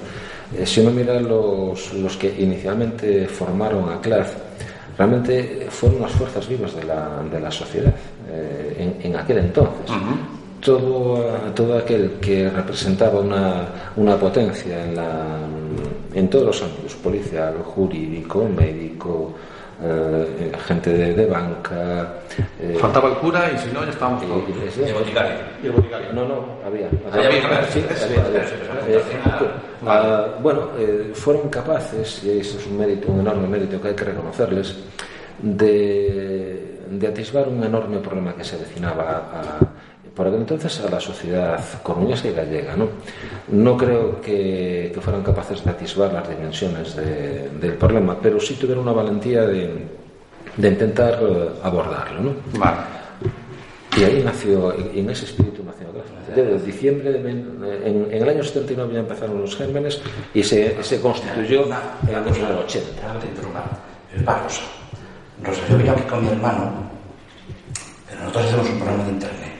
eh, 0.56 0.64
si 0.64 0.80
uno 0.80 0.92
mira 0.92 1.18
los, 1.18 1.92
los 1.94 2.16
que 2.16 2.32
inicialmente 2.38 3.26
formaron 3.26 3.90
a 3.90 4.00
CLAF, 4.00 4.32
realmente 4.96 5.66
fueron 5.68 6.02
las 6.02 6.12
fuerzas 6.12 6.46
vivas 6.46 6.76
de 6.76 6.84
la, 6.84 7.20
de 7.32 7.40
la 7.40 7.50
sociedad 7.50 7.92
eh, 8.30 8.94
en, 9.02 9.10
en 9.10 9.16
aquel 9.18 9.38
entonces. 9.38 9.90
Todo, 10.62 11.18
todo 11.56 11.76
aquel 11.78 12.12
que 12.20 12.48
representaba 12.48 13.18
una, 13.18 13.66
una 13.96 14.16
potencia 14.16 14.84
en, 14.84 14.94
la, 14.94 15.38
en 16.14 16.30
todos 16.30 16.44
los 16.46 16.62
ámbitos, 16.62 16.94
policial, 16.96 17.54
jurídico, 17.64 18.48
médico, 18.48 19.32
eh, 19.82 20.52
gente 20.64 20.90
de, 20.92 21.14
de 21.14 21.26
banca. 21.26 22.14
eh, 22.60 22.76
Faltaba 22.80 23.08
el 23.08 23.16
cura 23.16 23.50
y 23.52 23.58
si 23.58 23.72
no 23.74 23.82
ya 23.84 23.90
estábamos 23.90 24.22
todos. 24.24 24.44
y 24.48 24.80
de 24.82 24.92
boticario. 24.92 25.34
Y 25.64 25.66
el 25.66 25.72
boticario. 25.72 26.12
no, 26.12 26.28
no, 26.28 26.44
había. 26.64 26.86
Había 27.10 27.28
boticario. 27.28 27.66
Sí, 27.72 27.82
había, 28.04 29.00
había. 29.82 30.36
Bueno, 30.40 30.68
eh, 30.78 31.10
fueron 31.12 31.48
capaces, 31.48 32.22
y 32.22 32.38
eso 32.38 32.58
es 32.58 32.66
un 32.68 32.78
mérito, 32.78 33.10
un 33.10 33.18
enorme 33.18 33.48
mérito 33.48 33.80
que 33.82 33.88
hay 33.88 33.94
que 33.94 34.04
reconocerles, 34.04 34.76
de, 35.42 36.78
de 36.88 37.06
atisbar 37.08 37.48
un 37.48 37.64
enorme 37.64 37.98
problema 37.98 38.32
que 38.36 38.44
se 38.44 38.54
avecinaba 38.54 39.02
a, 39.32 39.58
por 40.14 40.26
aquel 40.26 40.40
entonces 40.40 40.80
a 40.80 40.90
la 40.90 41.00
sociedad 41.00 41.58
coruñesa 41.82 42.28
y 42.28 42.32
gallega. 42.32 42.76
No, 42.76 42.88
no 43.48 43.76
creo 43.76 44.20
que, 44.20 44.90
que 44.94 45.00
fueran 45.00 45.22
capaces 45.22 45.64
de 45.64 45.70
atisbar 45.70 46.12
las 46.12 46.28
dimensiones 46.28 46.94
de- 46.96 47.48
del 47.60 47.74
problema, 47.74 48.16
pero 48.20 48.38
sí 48.40 48.54
tuvieron 48.54 48.82
una 48.84 48.92
valentía 48.92 49.42
de, 49.42 49.86
de 50.56 50.68
intentar 50.68 51.18
eh, 51.22 51.48
abordarlo. 51.62 52.20
¿no? 52.20 52.34
Vale. 52.58 52.78
Y 53.96 54.04
ahí 54.04 54.22
nació, 54.24 54.74
y 54.94 55.00
en 55.00 55.10
ese 55.10 55.26
espíritu 55.26 55.62
nació. 55.64 55.86
Desde 56.34 56.58
diciembre, 56.64 57.12
de, 57.12 57.18
men- 57.18 57.58
en, 57.84 58.08
en 58.10 58.22
el 58.22 58.28
año 58.28 58.42
79 58.42 58.94
ya 58.94 59.00
empezaron 59.00 59.40
los 59.40 59.54
gérmenes 59.56 60.00
y 60.32 60.42
se, 60.42 60.82
se 60.82 60.98
constituyó 61.00 61.64
en 61.66 62.08
el 62.08 62.14
año 62.16 62.60
80. 62.64 62.88
Déjame 62.96 63.20
te 63.20 63.26
interrumpa. 63.26 63.64
Es 64.16 64.22
para 64.22 64.42
Rosa. 64.42 64.62
Rosa, 65.44 65.60
yo 65.68 65.76
vine 65.76 65.90
aquí 65.90 66.02
con 66.02 66.24
mi 66.24 66.30
hermano, 66.30 66.72
pero 68.08 68.20
nosotros 68.22 68.44
hacemos 68.46 68.70
un 68.70 68.76
programa 68.78 69.04
de 69.04 69.10
internet. 69.10 69.51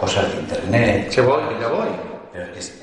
Cosas 0.00 0.32
de 0.32 0.40
internet. 0.40 1.10
Que 1.14 1.20
voy, 1.20 1.40
que 1.54 1.60
ya 1.60 1.68
voy. 1.68 1.88
Pero 2.32 2.44
es 2.44 2.50
que 2.52 2.58
es- 2.58 2.82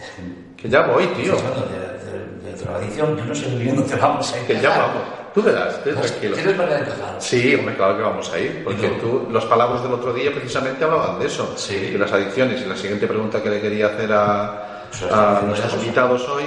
Que 0.56 0.70
ya 0.70 0.82
voy, 0.88 1.06
tío. 1.08 1.36
De, 1.36 2.50
de, 2.52 2.52
de 2.52 2.58
drogadicción, 2.64 3.18
yo 3.18 3.26
no 3.26 3.36
sé 3.36 3.48
muy 3.48 3.64
bien 3.64 3.76
dónde 3.76 3.96
vamos 3.96 4.34
a 4.34 4.40
ir. 4.40 4.46
Que 4.46 4.60
ya 4.60 4.70
vamos. 4.70 5.04
Tú 5.34 5.44
verás, 5.44 5.84
ten 5.84 5.96
tranquilo. 5.96 6.36
¿Tienes 6.36 6.58
manera 6.58 6.76
de 6.78 6.84
empezar? 6.84 7.16
Sí, 7.20 7.56
hombre, 7.56 7.76
claro 7.76 7.96
que 7.98 8.02
vamos 8.04 8.34
a 8.34 8.40
ir, 8.40 8.64
porque 8.64 8.88
¿Y 8.88 9.00
tú, 9.00 9.28
los 9.30 9.46
palabras 9.46 9.84
del 9.84 9.94
otro 9.94 10.12
día 10.14 10.32
precisamente 10.34 10.84
hablaban 10.84 11.20
de 11.20 11.28
eso, 11.28 11.54
Sí. 11.56 11.76
de 11.92 11.98
las 11.98 12.12
adicciones. 12.12 12.62
Y 12.62 12.66
la 12.66 12.76
siguiente 12.76 13.06
pregunta 13.08 13.42
que 13.44 13.50
le 13.52 13.62
quería 13.62 13.88
hacer 13.88 14.12
a, 14.14 14.88
bien, 15.12 15.48
nuestros 15.48 15.74
invitados 15.76 16.28
hoy 16.28 16.44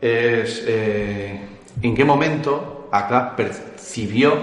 es 0.00 0.62
eh, 0.66 1.40
¿en 1.82 1.94
qué 1.94 2.04
momento 2.04 2.88
ACLAS 2.92 3.32
percibió, 3.36 4.34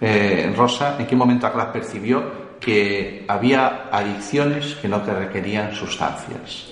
eh, 0.00 0.52
Rosa, 0.56 0.94
en 0.98 1.06
qué 1.06 1.16
momento 1.16 1.46
ACLAS 1.48 1.66
percibió 1.68 2.22
que 2.60 3.24
había 3.28 3.88
adicciones 3.92 4.74
que 4.76 4.88
no 4.88 5.02
te 5.02 5.12
requerían 5.12 5.74
sustancias? 5.74 6.66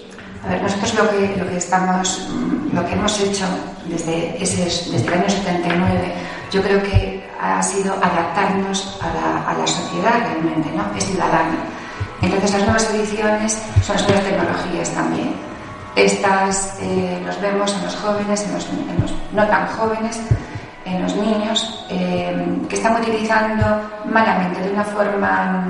A 0.45 0.51
ver, 0.51 0.63
nosotros 0.63 0.95
lo 0.95 1.11
que, 1.11 1.37
lo 1.37 1.49
que 1.49 1.57
estamos, 1.57 2.29
mm, 2.31 2.77
lo 2.77 2.87
que 2.87 2.93
hemos 2.93 3.21
hecho 3.21 3.45
desde, 3.87 4.43
ese, 4.43 4.65
desde 4.65 5.07
el 5.07 5.15
año 5.15 5.29
79, 5.31 6.13
yo 6.53 6.63
creo 6.63 6.83
que 6.83 7.25
ha 7.41 7.63
sido 7.63 7.95
adaptarnos 7.95 8.99
a 9.03 9.07
la, 9.13 9.51
a 9.51 9.59
la 9.59 9.67
sociedad 9.67 10.21
realmente, 10.27 10.71
¿no? 10.75 10.85
Es 10.97 11.05
ciudadana. 11.05 11.57
Entonces 12.23 12.53
las 12.53 12.63
nuevas 12.63 12.95
ediciones 12.95 13.63
son 13.83 13.97
las 13.97 14.09
nuevas 14.09 14.25
tecnologías 14.25 14.91
también. 14.93 15.35
Estas 15.97 16.79
eh, 16.81 17.23
los 17.25 17.41
vemos 17.41 17.75
en 17.75 17.85
los 17.85 17.97
jóvenes, 17.97 18.45
en 18.45 18.55
los, 18.55 18.67
en 18.67 19.01
los 19.01 19.13
no 19.33 19.47
tan 19.47 19.67
jóvenes, 19.67 20.21
en 20.87 21.03
los 21.03 21.15
niños, 21.17 21.85
eh, 21.91 22.35
que 22.69 22.77
están 22.77 22.97
utilizando 23.01 23.65
malamente, 24.11 24.61
de 24.63 24.71
una 24.71 24.85
forma 24.85 25.67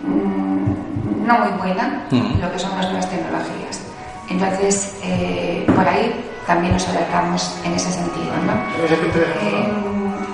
mm, 0.00 1.26
no 1.26 1.38
muy 1.40 1.50
buena, 1.58 2.02
lo 2.40 2.52
que 2.52 2.58
son 2.58 2.70
las 2.76 2.86
nuevas 2.86 3.10
tecnologías. 3.10 3.80
Entonces, 4.30 4.96
eh, 5.02 5.66
por 5.74 5.86
ahí 5.86 6.24
también 6.46 6.72
nos 6.72 6.88
adaptamos 6.88 7.54
en 7.64 7.74
ese 7.74 7.90
sentido, 7.92 8.32
¿no? 8.46 8.52
Eh, 9.42 9.72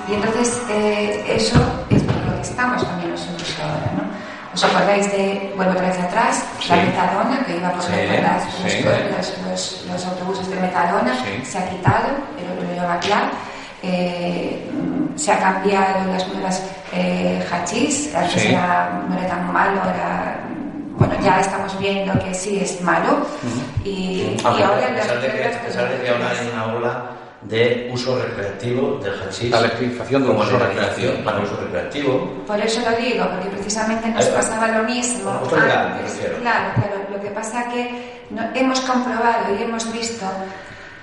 y 0.08 0.14
entonces, 0.14 0.62
eh, 0.70 1.24
eso 1.36 1.58
es 1.90 2.02
por 2.02 2.14
lo 2.16 2.34
que 2.36 2.40
estamos 2.42 2.86
también 2.86 3.10
nosotros 3.10 3.56
ahora, 3.62 3.92
¿no? 3.96 4.08
¿Os 4.54 4.64
acordáis 4.64 5.10
de, 5.12 5.52
vuelvo 5.56 5.72
otra 5.72 5.88
vez 5.88 5.98
atrás, 6.00 6.44
la 6.68 6.76
metadona 6.76 7.44
que 7.46 7.56
iba 7.56 7.70
por 7.70 7.82
Sí, 7.82 7.92
las, 8.22 8.44
sí. 8.72 8.84
los, 8.84 9.48
los- 9.48 9.84
los 9.92 10.06
autobuses 10.06 10.48
de 10.48 10.56
metadona? 10.56 11.14
Sí. 11.14 11.44
Se 11.44 11.58
ha 11.58 11.68
quitado, 11.68 12.08
pero 12.36 12.54
lo 12.54 12.74
lleva 12.74 12.98
claro. 12.98 13.26
Eh, 13.82 14.62
se 15.16 15.32
ha 15.32 15.38
cambiado 15.38 16.12
las 16.12 16.26
nuevas 16.28 16.62
eh, 16.92 17.44
hachís, 17.50 18.14
antes 18.14 18.42
Sí. 18.42 18.48
era, 18.48 19.02
no 19.08 19.18
era 19.18 19.28
tan 19.28 19.52
malo, 19.52 19.80
era, 19.82 20.40
bueno, 20.96 21.14
ya 21.22 21.40
estamos 21.40 21.78
viendo 21.78 22.12
que 22.24 22.34
sí 22.34 22.58
es 22.60 22.80
malo. 22.82 23.26
y, 23.84 24.36
ahora 24.44 24.86
a 24.90 24.94
pesar 24.94 25.20
de 25.20 25.28
que, 25.32 25.44
a 25.44 25.62
pesar 25.62 25.88
de 25.90 26.02
que 26.02 26.10
ahora 26.10 26.30
hay 26.30 26.50
una 26.52 26.64
ola 26.74 27.04
de 27.42 27.88
uso 27.92 28.18
recreativo 28.20 28.98
del 29.02 29.14
hachís. 29.22 29.50
La 29.50 29.60
legalización 29.60 30.22
del 30.22 30.32
como 30.32 30.42
uso 30.44 30.58
recreativo. 30.58 31.12
para 31.24 31.38
uso 31.40 31.56
recreativo. 31.62 32.44
Por 32.46 32.60
eso 32.60 32.80
lo 32.88 32.96
digo, 32.96 33.28
porque 33.30 33.48
precisamente 33.50 34.08
nos 34.08 34.26
pasaba 34.26 34.68
lo 34.68 34.82
mismo. 34.84 35.30
Antes. 35.30 35.52
refiero. 36.02 36.38
Claro, 36.40 36.70
claro. 36.74 36.96
Lo 37.12 37.20
que 37.20 37.30
pasa 37.30 37.64
que 37.68 38.22
no- 38.30 38.48
hemos 38.54 38.80
comprobado 38.80 39.54
y 39.58 39.62
hemos 39.62 39.90
visto 39.92 40.26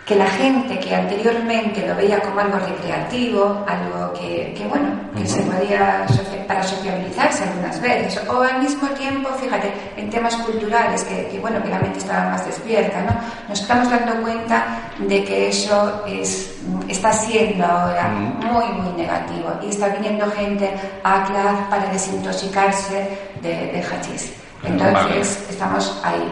que 0.06 0.16
la 0.16 0.28
gente 0.28 0.80
que 0.80 0.96
anteriormente 0.96 1.86
lo 1.88 1.96
veía 1.96 2.20
como 2.22 2.40
algo 2.40 2.60
recreativo, 2.60 3.66
algo 3.68 4.14
que, 4.14 4.54
que, 4.56 4.68
bueno, 4.68 4.88
que 5.18 5.26
se 5.26 5.42
podía 5.42 6.06
para 6.48 6.62
sociabilizarse 6.62 7.44
algunas 7.44 7.82
veces, 7.82 8.22
o 8.30 8.40
al 8.40 8.62
mismo 8.62 8.88
tiempo, 8.90 9.30
fíjate, 9.30 9.74
en 9.98 10.12
temas 10.12 10.36
culturales, 10.36 11.04
que, 11.06 11.28
que, 11.30 11.40
bueno, 11.40 11.62
que 11.64 11.70
la 11.70 11.80
mente 11.80 11.98
estaba 11.98 12.30
más 12.30 12.46
despierta, 12.46 13.02
¿no? 13.02 13.16
Nos 13.50 13.60
estamos 13.60 13.90
dando 13.90 14.22
cuenta 14.22 14.64
de 15.00 15.24
que 15.24 15.50
eso 15.50 16.04
es, 16.06 16.56
está 16.88 17.12
siendo 17.12 17.66
ahora 17.66 18.08
muy, 18.08 18.66
muy 18.80 18.94
negativo 19.02 19.50
y 19.64 19.70
está 19.70 19.88
viniendo 19.88 20.30
gente 20.32 20.72
a 21.04 21.24
CLAD 21.26 21.70
para 21.72 21.92
desintoxicarse 21.92 23.08
de, 23.42 23.50
de 23.50 23.84
hachís. 23.84 24.32
Entonces, 24.64 25.46
estamos 25.50 26.00
ahí. 26.04 26.24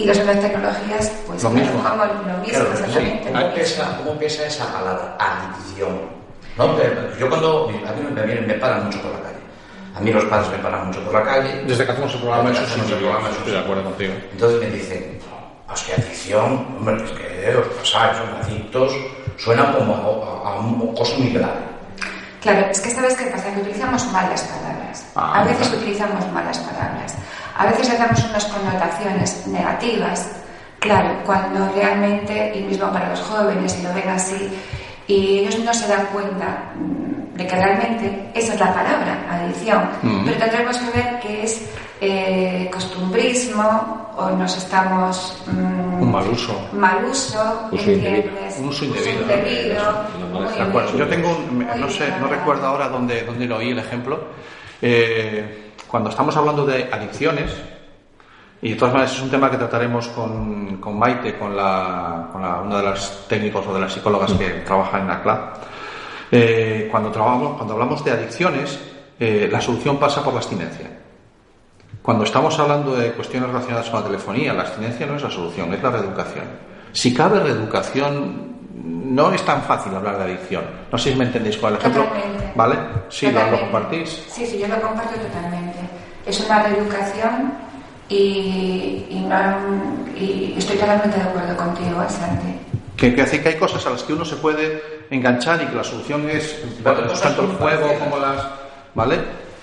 Y 0.00 0.04
las 0.06 0.16
nuevas 0.18 0.40
tecnologías, 0.40 1.12
pues, 1.26 1.42
Lo 1.42 1.50
mismo. 1.50 1.82
como 1.82 2.04
lo 2.04 2.14
mismo, 2.38 2.44
Claro, 2.48 2.66
sí. 2.66 2.82
exactamente. 2.84 3.28
¿Cómo 3.30 3.54
pesa, 3.54 3.96
¿Cómo 3.98 4.18
pesa 4.18 4.46
esa 4.46 4.72
palabra? 4.72 5.16
Adicción. 5.18 6.00
¿No? 6.56 6.76
Yo 7.18 7.28
cuando. 7.28 7.68
A 7.68 7.92
mí 7.92 8.02
me, 8.14 8.40
me, 8.40 8.54
paran 8.54 8.84
mucho 8.86 9.00
por 9.02 9.12
la 9.12 9.20
calle. 9.20 9.38
A 9.94 10.00
mí 10.00 10.10
los 10.12 10.24
padres 10.24 10.50
me 10.50 10.58
paran 10.58 10.86
mucho 10.86 11.00
por 11.04 11.12
la 11.14 11.22
calle. 11.22 11.64
Desde 11.66 11.84
que 11.84 11.92
hacemos 11.92 12.14
el 12.14 12.20
programa, 12.20 12.50
eso 12.50 12.66
sí, 12.66 12.80
estoy 12.80 12.98
sí. 13.44 13.50
de 13.50 13.58
acuerdo 13.58 13.84
contigo. 13.84 14.14
Entonces 14.32 14.60
me 14.60 14.66
dicen, 14.70 15.18
pues 15.66 15.82
que 15.82 15.92
adicción, 15.94 16.66
hombre, 16.78 16.96
es 17.04 17.10
que 17.12 17.56
os 17.56 17.66
pasáis, 17.66 18.16
son 18.18 18.28
adictos, 18.42 18.92
suena 19.36 19.72
como 19.72 19.94
a, 19.94 20.48
a, 20.50 20.54
a 20.54 20.60
una 20.60 20.94
cosa 20.94 21.16
muy 21.18 21.30
grave. 21.30 21.60
Claro, 22.40 22.66
es 22.70 22.80
que 22.80 22.90
sabes 22.90 23.14
qué 23.16 23.26
pasa, 23.26 23.52
que 23.54 23.60
utilizamos 23.60 24.04
malas 24.12 24.42
palabras. 24.42 25.06
Ah, 25.14 25.40
a 25.40 25.44
veces 25.44 25.68
claro. 25.68 25.76
utilizamos 25.82 26.32
malas 26.32 26.58
palabras. 26.58 27.14
A 27.60 27.66
veces 27.66 27.90
le 27.90 27.98
damos 27.98 28.24
unas 28.24 28.44
connotaciones 28.46 29.46
negativas. 29.46 30.30
Claro, 30.78 31.10
cuando 31.26 31.70
realmente, 31.74 32.52
y 32.56 32.62
mismo 32.62 32.90
para 32.90 33.10
los 33.10 33.20
jóvenes, 33.20 33.76
y 33.78 33.82
lo 33.82 33.92
ven 33.92 34.08
así, 34.08 34.48
y 35.06 35.40
ellos 35.40 35.58
no 35.58 35.74
se 35.74 35.86
dan 35.88 36.06
cuenta 36.06 36.72
mm, 36.74 37.36
de 37.36 37.46
que 37.46 37.54
realmente 37.54 38.30
esa 38.34 38.54
es 38.54 38.60
la 38.60 38.72
palabra, 38.72 39.26
adicción. 39.30 39.82
Pero 40.24 40.38
tendremos 40.38 40.78
que 40.78 40.90
ver 40.98 41.20
que 41.20 41.42
es 41.44 41.68
eh, 42.00 42.70
costumbrismo 42.72 44.10
o 44.16 44.30
nos 44.30 44.56
estamos... 44.56 45.42
mm, 45.52 46.02
Un 46.02 46.10
mal 46.12 46.26
uso. 46.28 46.68
mal 46.72 47.04
uso, 47.04 47.68
Uso 47.72 47.90
indebido. 47.90 48.16
¿entiendes? 48.16 48.56
Un 48.58 48.68
uso 48.68 48.84
indebido. 48.86 49.20
indebido, 49.22 50.04
De 50.56 50.62
acuerdo. 50.62 50.96
Yo 50.96 51.06
tengo 51.08 51.28
un, 51.36 51.66
no 51.78 51.90
sé, 51.90 52.10
no 52.20 52.26
recuerdo 52.26 52.66
ahora 52.68 52.88
dónde, 52.88 53.22
dónde 53.24 53.44
lo 53.46 53.58
oí 53.58 53.70
el 53.72 53.78
ejemplo. 53.80 54.18
Eh, 54.80 55.69
cuando 55.90 56.10
estamos 56.10 56.36
hablando 56.36 56.64
de 56.66 56.88
adicciones, 56.92 57.50
y 58.62 58.70
de 58.70 58.76
todas 58.76 58.92
maneras 58.94 59.14
es 59.16 59.22
un 59.22 59.30
tema 59.30 59.50
que 59.50 59.56
trataremos 59.56 60.08
con, 60.08 60.76
con 60.76 60.98
Maite, 60.98 61.36
con, 61.38 61.56
la, 61.56 62.28
con 62.30 62.42
la- 62.42 62.60
una 62.60 62.76
de 62.76 62.82
las 62.84 63.24
técnicos 63.26 63.66
o 63.66 63.74
de 63.74 63.80
las 63.80 63.92
psicólogas 63.92 64.32
que 64.34 64.48
trabaja 64.66 65.00
en 65.00 65.10
ACLA. 65.10 65.52
Eh, 66.30 66.88
cuando, 66.90 67.10
trabajamos, 67.10 67.56
cuando 67.56 67.72
hablamos 67.74 68.04
de 68.04 68.10
adicciones, 68.12 68.78
eh, 69.18 69.48
la 69.50 69.60
solución 69.60 69.96
pasa 69.98 70.22
por 70.22 70.32
la 70.34 70.40
abstinencia. 70.40 70.90
Cuando 72.02 72.24
estamos 72.24 72.58
hablando 72.58 72.94
de 72.94 73.12
cuestiones 73.12 73.48
relacionadas 73.50 73.90
con 73.90 74.00
la 74.00 74.06
telefonía, 74.06 74.52
la 74.54 74.62
abstinencia 74.62 75.06
no 75.06 75.16
es 75.16 75.22
la 75.22 75.30
solución, 75.30 75.72
es 75.74 75.82
la 75.82 75.90
reeducación. 75.90 76.44
Si 76.92 77.12
cabe 77.14 77.40
reeducación, 77.40 78.49
no 78.84 79.32
es 79.32 79.42
tan 79.44 79.62
fácil 79.62 79.94
hablar 79.94 80.18
de 80.18 80.24
adicción. 80.24 80.64
No 80.90 80.98
sé 80.98 81.10
si 81.12 81.16
me 81.18 81.24
entendéis 81.24 81.56
con 81.58 81.72
el 81.72 81.78
ejemplo. 81.78 82.04
Totalmente. 82.04 82.52
¿Vale? 82.54 82.76
Sí, 83.08 83.26
lo, 83.26 83.32
lo 83.32 83.38
Totalmente. 83.40 83.70
compartís. 83.72 84.24
Sí, 84.30 84.46
sí, 84.46 84.58
yo 84.58 84.68
lo 84.68 84.80
comparto 84.80 85.14
totalmente. 85.20 85.78
Es 86.26 86.40
una 86.40 86.62
reeducación 86.62 87.52
y, 88.08 89.06
y, 89.10 89.26
no- 89.28 90.16
y 90.16 90.54
estoy 90.58 90.76
totalmente 90.76 91.16
de 91.16 91.22
acuerdo 91.24 91.56
contigo, 91.56 92.04
Santi. 92.08 92.58
Que, 92.96 93.14
que 93.14 93.22
hace 93.22 93.42
que 93.42 93.50
hay 93.50 93.54
cosas 93.56 93.86
a 93.86 93.90
las 93.90 94.02
que 94.02 94.12
uno 94.12 94.24
se 94.24 94.36
puede 94.36 94.82
enganchar 95.10 95.62
y 95.62 95.66
que 95.66 95.74
la 95.76 95.84
solución 95.84 96.28
es 96.28 96.60
cosas 96.84 97.22
tanto 97.22 97.42
el 97.42 97.48
juego 97.48 97.80
parecidas. 97.86 97.98
como 98.08 98.18
las. 98.18 98.46
¿Vale? 98.94 99.18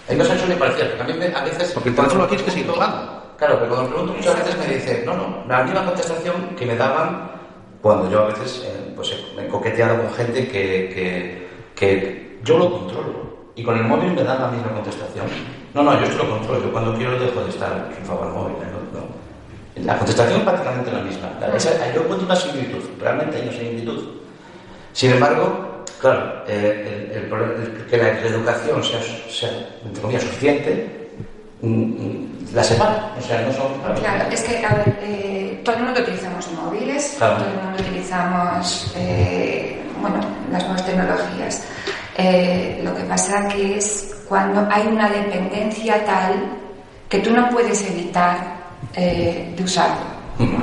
Hay 0.09 0.17
cosas 0.17 0.45
muy 0.47 0.55
parecidas, 0.55 0.89
porque 0.97 1.03
a 1.11 1.15
mí 1.15 1.19
me- 1.19 1.35
a 1.35 1.43
veces... 1.43 1.71
Porque 1.73 1.89
el 1.89 1.95
teléfono 1.95 2.21
me 2.21 2.25
aquí 2.27 2.35
es 2.35 2.41
que 2.43 2.51
sigue 2.51 2.65
tocando. 2.65 3.23
Claro, 3.37 3.59
pero 3.59 3.69
cuando 3.75 3.89
pregunto 3.91 4.13
muchas 4.13 4.35
veces 4.37 4.57
me 4.57 4.73
dicen, 4.73 5.03
no, 5.05 5.13
no, 5.15 5.43
la 5.47 5.63
misma 5.63 5.85
contestación 5.85 6.55
que 6.57 6.65
me 6.65 6.75
daban 6.75 7.29
cuando 7.81 8.09
yo 8.11 8.23
a 8.23 8.27
veces 8.27 8.63
eh, 8.65 8.91
pues, 8.95 9.13
me 9.35 9.45
he 9.45 9.47
coqueteado 9.47 9.97
con 10.01 10.13
gente 10.13 10.47
que, 10.47 10.89
que, 10.93 11.47
que 11.75 12.39
yo 12.43 12.57
lo 12.57 12.71
controlo. 12.71 13.27
Y 13.55 13.63
con 13.63 13.75
el 13.77 13.83
móvil 13.85 14.11
me 14.13 14.23
dan 14.23 14.41
la 14.41 14.47
misma 14.49 14.71
contestación. 14.71 15.25
No, 15.73 15.83
no, 15.83 15.99
yo 15.99 16.05
esto 16.05 16.23
lo 16.23 16.29
controlo. 16.29 16.63
Yo 16.63 16.71
cuando 16.71 16.95
quiero 16.95 17.19
dejo 17.19 17.41
de 17.41 17.49
estar 17.49 17.89
enchufado 17.91 18.23
al 18.23 18.29
móvil. 18.33 18.55
¿no? 18.93 18.99
No. 18.99 19.85
La 19.85 19.97
contestación 19.97 20.39
es 20.39 20.43
prácticamente 20.43 20.91
la 20.91 20.99
misma. 21.01 21.29
La- 21.39 21.55
esa- 21.55 21.91
yo 21.93 22.01
encuentro 22.01 22.25
una 22.25 22.35
similitud. 22.35 22.83
Realmente 22.99 23.37
hay 23.37 23.43
una 23.43 23.51
similitud. 23.57 24.03
Sin 24.93 25.11
embargo, 25.11 25.83
claro, 25.99 26.43
eh, 26.47 27.11
el, 27.15 27.85
que 27.89 27.97
la 27.97 28.09
reeducación 28.11 28.83
sea, 28.83 28.99
sea, 29.29 29.49
entre 29.85 30.01
comillas, 30.01 30.23
suficiente, 30.23 31.09
mm, 31.61 31.67
mm, 31.69 32.27
la 32.53 32.63
separa. 32.63 33.15
O 33.17 33.21
sea, 33.21 33.41
no 33.41 33.53
son... 33.53 33.73
Claro, 33.99 34.29
es 34.31 34.41
que 34.41 34.65
a 34.65 34.73
ver, 34.75 34.99
eh, 35.01 35.36
todo 35.67 35.77
el 35.79 35.83
mundo 35.83 35.99
utilizamos 36.01 36.49
móviles, 36.53 37.15
Claro. 37.17 37.37
todo 37.37 37.47
el 37.47 37.55
mundo 37.61 37.79
utilizamos 37.81 38.93
eh, 38.95 39.81
bueno, 40.01 40.15
las 40.51 40.63
nuevas 40.63 40.85
tecnologías. 40.85 41.63
Eh, 42.17 42.79
lo 42.83 42.95
que 42.95 43.03
pasa 43.03 43.47
que 43.49 43.77
es 43.77 44.15
cuando 44.29 44.65
hay 44.71 44.87
una 44.87 45.09
dependencia 45.09 46.03
tal 46.05 46.33
que 47.09 47.19
tú 47.19 47.31
no 47.31 47.49
puedes 47.49 47.81
evitar 47.89 48.37
eh, 48.95 49.53
de 49.57 49.63
usarlo. 49.63 50.17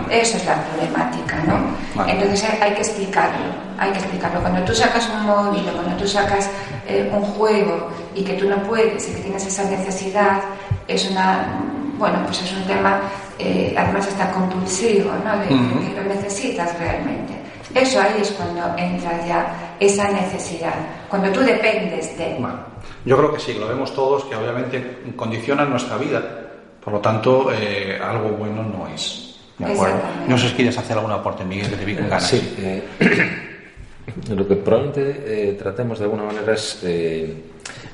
Esa 0.08 0.36
es 0.38 0.46
la 0.46 0.54
problemática, 0.62 1.36
¿no? 1.46 1.54
Vale. 1.96 2.12
Entonces 2.12 2.44
hay, 2.44 2.58
hay 2.62 2.74
que 2.74 2.80
explicarlo, 2.80 3.46
hay 3.78 3.90
que 3.90 3.98
explicarlo. 3.98 4.40
Cuando 4.40 4.62
tú 4.62 4.74
sacas 4.74 5.08
un 5.10 5.26
móvil 5.26 5.68
o 5.68 5.72
cuando 5.72 5.96
tú 5.96 6.06
sacas 6.08 6.48
eh, 6.86 7.10
un 7.12 7.22
juego 7.22 7.90
y 8.14 8.22
que 8.24 8.34
tú 8.34 8.48
no 8.48 8.56
puedes 8.62 9.06
y 9.08 9.12
que 9.12 9.20
tienes 9.20 9.44
esa 9.46 9.64
necesidad, 9.64 10.40
es 10.88 11.10
una, 11.10 11.44
bueno, 11.98 12.20
pues 12.24 12.40
es 12.42 12.52
un 12.52 12.64
tema, 12.64 13.00
eh, 13.38 13.74
además 13.76 14.06
está 14.08 14.30
compulsivo, 14.32 15.12
¿no? 15.24 15.38
De, 15.40 15.46
que 15.48 15.94
lo 15.96 16.02
necesitas 16.14 16.78
realmente. 16.78 17.34
Eso 17.74 18.00
ahí 18.00 18.20
es 18.20 18.30
cuando 18.32 18.62
entra 18.78 19.26
ya 19.26 19.74
esa 19.80 20.08
necesidad, 20.10 20.74
cuando 21.08 21.30
tú 21.30 21.40
dependes 21.40 22.16
de... 22.16 22.36
Bueno, 22.38 22.58
yo 23.04 23.16
creo 23.16 23.34
que 23.34 23.40
sí, 23.40 23.54
lo 23.54 23.66
vemos 23.66 23.92
todos, 23.94 24.24
que 24.24 24.36
obviamente 24.36 24.98
condicionan 25.16 25.70
nuestra 25.70 25.96
vida. 25.96 26.22
Por 26.82 26.92
lo 26.92 27.00
tanto, 27.00 27.50
eh, 27.52 27.98
algo 28.02 28.28
bueno 28.30 28.62
no 28.62 28.86
es. 28.94 29.40
¿De 29.58 29.72
acuerdo? 29.72 29.96
No 30.28 30.36
sé 30.38 30.48
si 30.50 30.54
quieres 30.54 30.76
hacer 30.78 30.96
alguna 30.96 31.14
aporte, 31.16 31.44
Miguel, 31.44 31.68
que 31.70 31.76
te 31.76 31.84
vi 31.84 31.94
con 31.96 32.08
ganas. 32.08 32.26
Sí, 32.28 32.54
eh, 32.58 32.82
lo 34.34 34.46
que 34.46 34.56
probablemente 34.56 35.22
eh, 35.26 35.52
tratemos 35.54 35.98
de 35.98 36.04
alguna 36.04 36.24
manera 36.24 36.52
es 36.54 36.80
eh, 36.84 37.34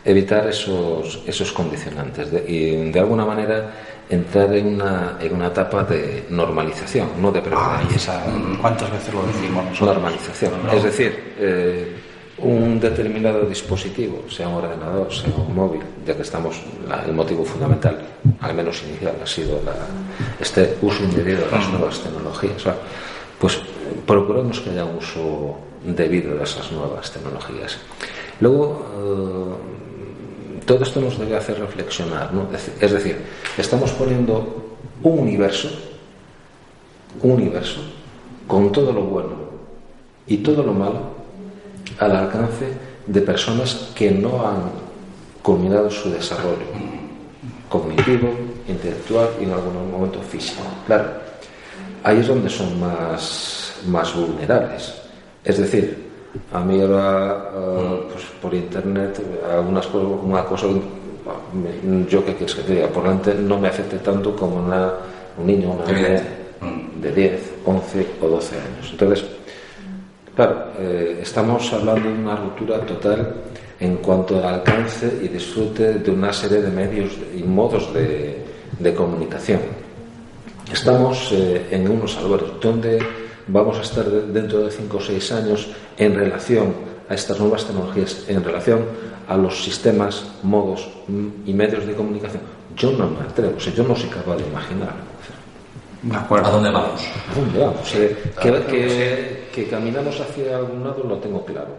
evitar 0.04 0.48
esos, 0.48 1.22
esos 1.26 1.52
condicionantes 1.52 2.30
de- 2.30 2.44
y 2.48 2.90
de 2.90 3.00
alguna 3.00 3.24
manera 3.24 3.70
entrar 4.10 4.52
en 4.54 4.74
una, 4.74 5.16
en 5.20 5.34
una 5.34 5.46
etapa 5.46 5.84
de 5.84 6.26
normalización, 6.30 7.08
no 7.20 7.30
de 7.32 7.40
Ah, 7.54 7.80
y 7.90 7.94
esa, 7.94 8.22
¿Cuántas 8.60 8.90
veces 8.90 9.14
lo 9.14 9.22
decimos 9.22 9.64
nosotros? 9.66 9.94
normalización. 9.94 10.52
Es 10.74 10.82
decir, 10.82 11.34
eh, 11.38 11.96
un 12.38 12.80
determinado 12.80 13.42
dispositivo, 13.42 14.24
sea 14.28 14.48
un 14.48 14.54
ordenador, 14.64 15.12
sea 15.12 15.30
un 15.36 15.54
móvil, 15.54 15.82
ya 16.06 16.14
que 16.16 16.22
estamos, 16.22 16.60
la- 16.88 17.04
el 17.04 17.12
motivo 17.12 17.44
fundamental, 17.44 17.98
al 18.40 18.54
menos 18.54 18.82
inicial, 18.88 19.14
ha 19.22 19.26
sido 19.26 19.60
la- 19.64 19.74
este 20.40 20.76
uso 20.82 21.04
indebido 21.04 21.44
de 21.46 21.50
las 21.52 21.68
nuevas 21.70 22.00
tecnologías. 22.00 22.62
pues 23.38 23.58
procuremos 24.06 24.60
que 24.60 24.68
haya 24.68 24.84
un 24.84 24.96
uso 24.96 25.56
debido 25.82 26.34
de 26.36 26.44
esas 26.44 26.70
nuevas 26.72 27.10
tecnologías. 27.10 27.78
Luego, 28.40 29.56
eh, 29.56 29.89
todo 30.70 30.84
esto 30.84 31.00
nos 31.00 31.18
debe 31.18 31.36
hacer 31.36 31.58
reflexionar, 31.58 32.32
¿no? 32.32 32.46
Es 32.54 32.92
decir, 32.92 33.18
estamos 33.58 33.90
poniendo 33.90 34.76
un 35.02 35.18
universo 35.18 35.68
un 37.22 37.32
universo 37.32 37.80
con 38.46 38.70
todo 38.70 38.92
lo 38.92 39.02
bueno 39.02 39.34
y 40.28 40.36
todo 40.36 40.62
lo 40.62 40.72
malo 40.72 41.00
al 41.98 42.14
alcance 42.14 42.66
de 43.04 43.20
personas 43.20 43.90
que 43.96 44.12
no 44.12 44.46
han 44.46 44.70
culminado 45.42 45.90
su 45.90 46.08
desarrollo 46.08 46.70
cognitivo, 47.68 48.32
intelectual 48.68 49.28
y 49.40 49.44
en 49.46 49.52
algún 49.52 49.90
momento 49.90 50.20
físico. 50.22 50.62
Claro, 50.86 51.10
ahí 52.04 52.20
es 52.20 52.28
donde 52.28 52.48
son 52.48 52.78
más, 52.78 53.74
más 53.88 54.14
vulnerables. 54.14 54.94
Es 55.44 55.58
decir, 55.58 56.09
a 56.52 56.60
mí 56.60 56.80
ahora, 56.80 57.50
eh, 57.54 58.02
pues 58.12 58.24
por 58.40 58.54
internet, 58.54 59.20
algunas 59.50 59.86
cosas, 59.86 60.08
una 60.22 60.44
cosa, 60.44 60.66
yo 62.08 62.24
qué 62.24 62.34
quieres 62.34 62.54
que 62.54 62.62
te 62.62 62.74
diga, 62.74 62.88
por 62.88 63.02
delante 63.02 63.34
no 63.34 63.58
me 63.58 63.68
afecte 63.68 63.98
tanto 63.98 64.34
como 64.36 64.56
una, 64.56 64.92
un 65.38 65.46
niño, 65.46 65.72
una 65.72 65.92
niña 65.92 66.22
de 67.00 67.12
10, 67.12 67.52
11 67.64 68.06
o 68.22 68.28
12 68.28 68.54
años. 68.56 68.88
Entonces, 68.90 69.24
claro, 70.34 70.66
eh, 70.78 71.18
estamos 71.22 71.72
hablando 71.72 72.08
de 72.08 72.14
una 72.14 72.36
ruptura 72.36 72.80
total 72.80 73.34
en 73.80 73.96
cuanto 73.96 74.38
al 74.38 74.54
alcance 74.54 75.20
y 75.22 75.28
disfrute 75.28 75.94
de 75.94 76.10
una 76.10 76.32
serie 76.32 76.60
de 76.60 76.70
medios 76.70 77.12
y 77.36 77.42
modos 77.42 77.92
de, 77.94 78.44
de 78.78 78.94
comunicación. 78.94 79.60
Estamos 80.70 81.32
eh, 81.32 81.66
en 81.70 81.90
unos 81.90 82.16
albores 82.16 82.48
donde 82.60 82.98
vamos 83.52 83.78
a 83.78 83.82
estar 83.82 84.04
de- 84.04 84.26
dentro 84.32 84.60
de 84.64 84.70
5 84.70 84.96
o 84.96 85.00
6 85.00 85.32
años 85.32 85.68
en 85.98 86.14
relación 86.14 86.72
a 87.08 87.14
estas 87.14 87.38
nuevas 87.40 87.64
tecnologías, 87.64 88.24
en 88.28 88.42
relación 88.44 88.80
a 89.28 89.36
los 89.36 89.62
sistemas, 89.62 90.24
modos 90.42 90.88
mm, 91.08 91.28
y 91.46 91.52
medios 91.54 91.86
de 91.86 91.94
comunicación. 91.94 92.42
Yo 92.76 92.92
no 92.92 93.08
me 93.10 93.20
atrevo, 93.20 93.54
o 93.56 93.60
sea, 93.60 93.72
yo 93.74 93.82
no 93.84 93.94
soy 93.96 94.08
capaz 94.10 94.36
de 94.36 94.46
imaginar. 94.46 94.94
De 96.02 96.16
¿A 96.16 96.50
dónde 96.50 96.70
vamos? 96.70 97.02
¿A 97.30 97.34
dónde 97.38 97.58
vamos? 97.58 97.90
Que, 97.92 98.16
que- 98.66 99.40
que 99.52 99.68
caminamos 99.68 100.18
hacia 100.20 100.56
algún 100.56 100.82
lado 100.84 101.02
lo 101.04 101.16
tengo 101.18 101.44
claro. 101.44 101.74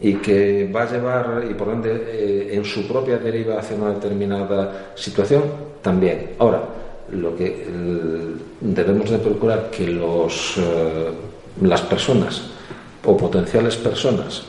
y 0.00 0.14
que 0.14 0.70
va 0.74 0.82
a 0.84 0.90
llevar 0.90 1.44
y 1.48 1.54
por 1.54 1.68
donde 1.68 1.90
eh, 1.92 2.54
en 2.56 2.64
su 2.64 2.88
propia 2.88 3.18
deriva 3.18 3.58
hacia 3.58 3.76
una 3.76 3.90
determinada 3.92 4.92
situación 4.96 5.42
también. 5.82 6.30
Ahora, 6.38 6.62
lo 7.12 7.36
que 7.36 7.64
el, 7.64 8.40
debemos 8.60 9.10
de 9.10 9.18
procurar 9.18 9.70
que 9.70 9.86
los, 9.86 10.54
eh, 10.58 11.10
las 11.60 11.82
personas 11.82 12.50
o 13.04 13.16
potenciales 13.16 13.76
personas 13.76 14.42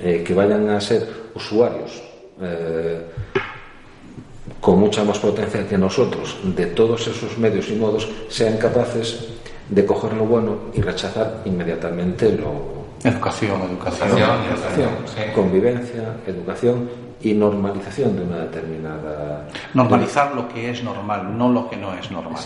eh, 0.00 0.22
que 0.26 0.34
vayan 0.34 0.68
a 0.68 0.80
ser 0.80 1.08
usuarios 1.34 2.02
eh, 2.40 3.00
con 4.60 4.78
mucha 4.78 5.04
más 5.04 5.18
potencia 5.18 5.66
que 5.66 5.78
nosotros 5.78 6.36
de 6.42 6.66
todos 6.66 7.06
esos 7.06 7.38
medios 7.38 7.68
y 7.70 7.74
modos 7.76 8.08
sean 8.28 8.58
capaces 8.58 9.28
de 9.68 9.86
coger 9.86 10.12
lo 10.14 10.24
bueno 10.24 10.56
y 10.74 10.80
rechazar 10.80 11.42
inmediatamente 11.44 12.32
lo, 12.32 12.82
Educación, 13.04 13.60
educación. 13.62 14.10
Educación, 14.10 14.44
educación, 14.52 14.90
Sí. 15.06 15.22
convivencia, 15.34 16.16
educación 16.24 16.88
y 17.22 17.34
normalización 17.34 18.16
de 18.16 18.22
una 18.22 18.38
determinada 18.38 19.48
Normalizar 19.74 20.34
lo 20.34 20.48
que 20.48 20.70
es 20.70 20.82
normal, 20.82 21.36
no 21.36 21.48
lo 21.48 21.68
que 21.68 21.76
no 21.76 21.94
es 21.94 22.10
normal. 22.10 22.42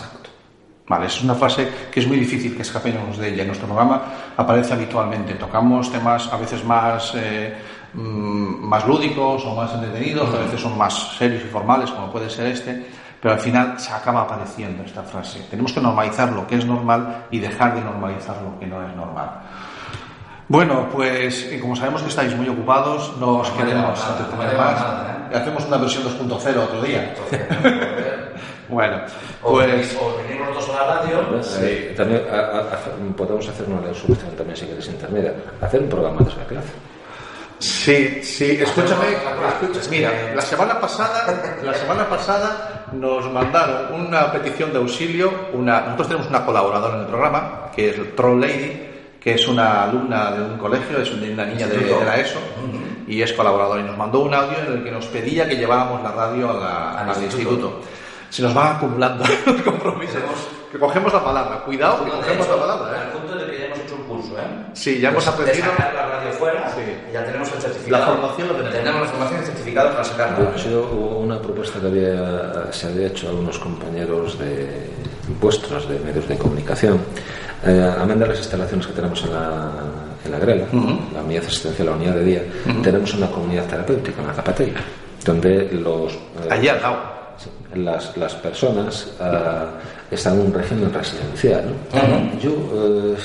Vale, 0.87 1.07
esa 1.07 1.17
es 1.17 1.23
una 1.23 1.35
frase 1.35 1.67
que 1.91 1.99
es 1.99 2.07
muy 2.07 2.17
difícil 2.17 2.55
que 2.55 2.61
escapemos 2.61 3.17
de 3.17 3.33
ella. 3.33 3.41
En 3.41 3.47
nuestro 3.47 3.67
programa 3.67 4.03
aparece 4.37 4.73
habitualmente. 4.73 5.33
Tocamos 5.33 5.91
temas 5.91 6.31
a 6.31 6.37
veces 6.37 6.63
más, 6.63 7.13
eh, 7.15 7.53
mm, 7.93 8.65
más 8.65 8.87
lúdicos 8.87 9.43
o 9.45 9.53
más 9.53 9.73
entretenidos, 9.73 10.33
a 10.33 10.39
veces 10.39 10.61
son 10.61 10.77
más 10.77 11.17
serios 11.17 11.43
y 11.43 11.47
formales, 11.47 11.91
como 11.91 12.09
puede 12.09 12.29
ser 12.29 12.47
este, 12.47 12.85
pero 13.21 13.33
al 13.33 13.39
final 13.39 13.77
se 13.77 13.91
acaba 13.91 14.21
apareciendo 14.21 14.83
esta 14.83 15.03
frase. 15.03 15.45
Tenemos 15.49 15.73
que 15.73 15.81
normalizar 15.81 16.31
lo 16.31 16.47
que 16.47 16.55
es 16.55 16.65
normal 16.65 17.25
y 17.31 17.39
dejar 17.39 17.75
de 17.75 17.81
normalizar 17.81 18.37
lo 18.41 18.57
que 18.57 18.65
no 18.65 18.81
es 18.87 18.95
normal. 18.95 19.29
Bueno, 20.49 20.87
pues 20.93 21.43
eh, 21.51 21.59
como 21.59 21.75
sabemos 21.75 22.01
que 22.01 22.09
estáis 22.09 22.33
muy 22.35 22.47
ocupados, 22.47 23.13
no 23.19 23.39
os 23.39 23.49
No 23.49 23.55
me 23.57 23.63
queremos 23.63 23.99
entretener 24.09 24.53
no 24.53 24.59
más. 24.63 24.79
nada, 24.79 25.29
Hacemos 25.33 25.65
una 25.65 25.77
versión 25.77 26.03
2.0 26.03 26.57
otro 26.57 26.81
día. 26.81 27.13
Bueno, 28.69 28.97
O, 29.43 29.53
pues 29.53 29.97
o 29.97 30.17
venimos 30.27 30.49
nosotros 30.53 30.75
a 30.77 30.85
la 30.87 30.95
radio. 30.99 31.21
Eh, 31.61 31.93
también 31.95 32.21
a- 32.29 32.35
a- 32.35 32.59
hacer- 32.73 32.91
podemos 33.15 33.47
hacer 33.47 33.65
una 33.65 33.93
solución 33.93 34.31
también 34.35 34.57
si 34.57 34.65
queréis 34.65 34.87
intermedia. 34.87 35.33
Hacer 35.61 35.83
un 35.83 35.87
programa 35.89 36.19
de 36.21 36.29
esa 36.29 36.43
clase. 36.45 36.67
sí, 37.59 38.19
sí, 38.23 38.57
escúchame, 38.61 39.05
escucha, 39.13 39.89
mira, 39.89 40.11
la 40.35 40.41
semana 40.41 40.81
pasada, 40.81 41.55
la 41.63 41.73
semana 41.75 42.09
pasada 42.09 42.85
nos 42.91 43.31
mandaron 43.31 44.01
una 44.05 44.33
petición 44.33 44.73
de 44.73 44.79
auxilio, 44.79 45.31
una, 45.53 45.79
nosotros 45.81 46.07
tenemos 46.09 46.27
una 46.29 46.45
colaboradora 46.45 46.95
en 46.95 47.01
el 47.03 47.07
programa, 47.07 47.71
que 47.73 47.91
es 47.91 47.97
el 47.97 48.13
Troll 48.15 48.41
Lady, 48.41 48.96
que 49.19 49.33
es 49.33 49.47
una 49.47 49.83
alumna 49.83 50.31
de 50.31 50.41
un 50.43 50.57
colegio, 50.57 50.99
es 51.01 51.11
una 51.11 51.45
niña 51.45 51.67
de, 51.67 51.77
de 51.77 52.05
la 52.05 52.17
ESO, 52.17 52.39
y 53.07 53.21
es 53.21 53.33
colaboradora, 53.33 53.81
y 53.81 53.83
nos 53.85 53.97
mandó 53.97 54.19
un 54.21 54.33
audio 54.33 54.57
en 54.67 54.73
el 54.77 54.83
que 54.83 54.91
nos 54.91 55.05
pedía 55.07 55.47
que 55.47 55.55
lleváramos 55.55 56.01
la 56.03 56.11
radio 56.11 56.49
a 56.51 56.53
la- 56.53 56.91
Al 56.99 57.09
al 57.09 57.23
instituto. 57.23 57.49
instituto. 57.51 57.81
Se 58.29 58.41
nos 58.41 58.53
van 58.53 58.75
acumulando 58.75 59.23
los 59.45 59.61
compromisos. 59.61 60.21
Que 60.69 60.77
cogemos 60.77 61.13
la 61.13 61.23
palabra, 61.23 61.59
cuidado, 61.63 62.03
que 62.03 62.11
cogemos 62.11 62.45
la 62.49 62.55
palabra. 62.57 62.91
¿eh? 62.97 62.99
Al 63.05 63.11
punto 63.17 63.35
de 63.37 63.49
que 63.49 63.57
ya 63.57 63.65
hemos 63.67 63.79
hecho 63.79 63.95
un 63.95 64.03
curso, 64.03 64.37
¿eh? 64.37 64.43
Sí, 64.73 64.99
ya 64.99 65.09
hemos 65.09 65.23
De- 65.23 65.31
aprendido. 65.31 65.65
De 65.65 65.71
sacar 65.71 65.93
la 65.93 66.05
radio 66.07 66.31
fuera, 66.33 66.69
Sí. 66.75 66.81
y 67.09 67.13
ya 67.13 67.23
tenemos 67.23 67.49
el 67.53 67.61
certificado. 67.61 68.05
La 68.05 68.11
formación 68.11 68.47
lo 68.49 68.53
tenemos. 68.55 68.73
Tenemos 68.77 69.01
la 69.01 69.07
formación 69.07 69.37
y 69.39 69.39
el 69.43 69.47
certificado 69.47 69.91
para 69.91 70.03
sacar 70.03 70.27
la 70.31 70.35
Ha 70.35 70.39
radio. 70.51 70.57
sido 70.59 70.83
una 70.91 71.41
propuesta 71.41 71.79
que 71.79 71.87
había, 71.87 72.73
se 72.73 72.87
había 72.87 73.07
hecho 73.07 73.29
a 73.29 73.31
unos 73.31 73.57
compañeros 73.59 74.37
de 74.37 74.89
vuestros 75.39 75.87
de 75.89 75.99
medios 75.99 76.27
de 76.27 76.37
comunicación. 76.37 76.99
Eh, 77.65 77.93
amén 77.97 78.19
de 78.19 78.27
las 78.27 78.37
instalaciones 78.37 78.87
que 78.87 78.93
tenemos 78.93 79.23
en 79.23 79.33
la, 79.33 79.71
en 80.25 80.31
la 80.31 80.39
Grela, 80.39 80.65
la 81.13 81.21
unidad 81.23 81.45
asistencial, 81.45 81.87
la 81.87 81.95
unidad 81.95 82.15
de 82.15 82.23
día, 82.23 82.43
tenemos 82.83 83.13
una 83.13 83.27
comunidad 83.27 83.65
terapéutica 83.65 84.21
en 84.21 84.27
la 84.27 84.33
donde 85.25 85.69
los, 85.73 86.13
eh, 86.13 86.17
Allí 86.49 86.67
al 86.67 86.81
lado. 86.81 87.17
Las, 87.75 88.15
las 88.17 88.33
personas 88.35 89.13
ah, 89.19 89.67
están 90.09 90.39
en 90.39 90.47
un 90.47 90.53
régimen 90.53 90.91
residencial. 90.91 91.65
¿no? 91.93 92.39
Yo 92.39 92.51
eh, 92.51 93.15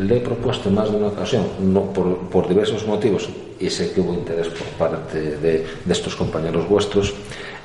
le 0.00 0.16
he 0.16 0.20
propuesto 0.20 0.68
en 0.68 0.76
más 0.76 0.90
de 0.90 0.96
una 0.96 1.08
ocasión, 1.08 1.44
no, 1.60 1.92
por, 1.92 2.16
por 2.30 2.48
diversos 2.48 2.86
motivos, 2.86 3.28
y 3.58 3.68
sé 3.68 3.92
que 3.92 4.00
hubo 4.00 4.14
interés 4.14 4.48
por 4.48 4.66
parte 4.78 5.20
de, 5.20 5.66
de 5.84 5.92
estos 5.92 6.14
compañeros 6.16 6.68
vuestros, 6.68 7.12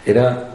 era 0.06 0.55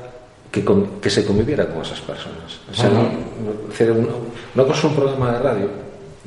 que, 0.51 0.65
con- 0.65 1.01
que 1.01 1.11
se 1.11 1.25
conviviera 1.25 1.67
con 1.67 1.83
esas 1.83 2.01
personas. 2.01 2.59
O 2.71 2.75
sea, 2.75 2.89
no, 2.89 3.03
no- 3.03 4.17
una, 4.55 4.65
cosa 4.65 4.79
es 4.79 4.85
un 4.85 4.95
programa 4.97 5.33
de 5.33 5.39
radio 5.39 5.69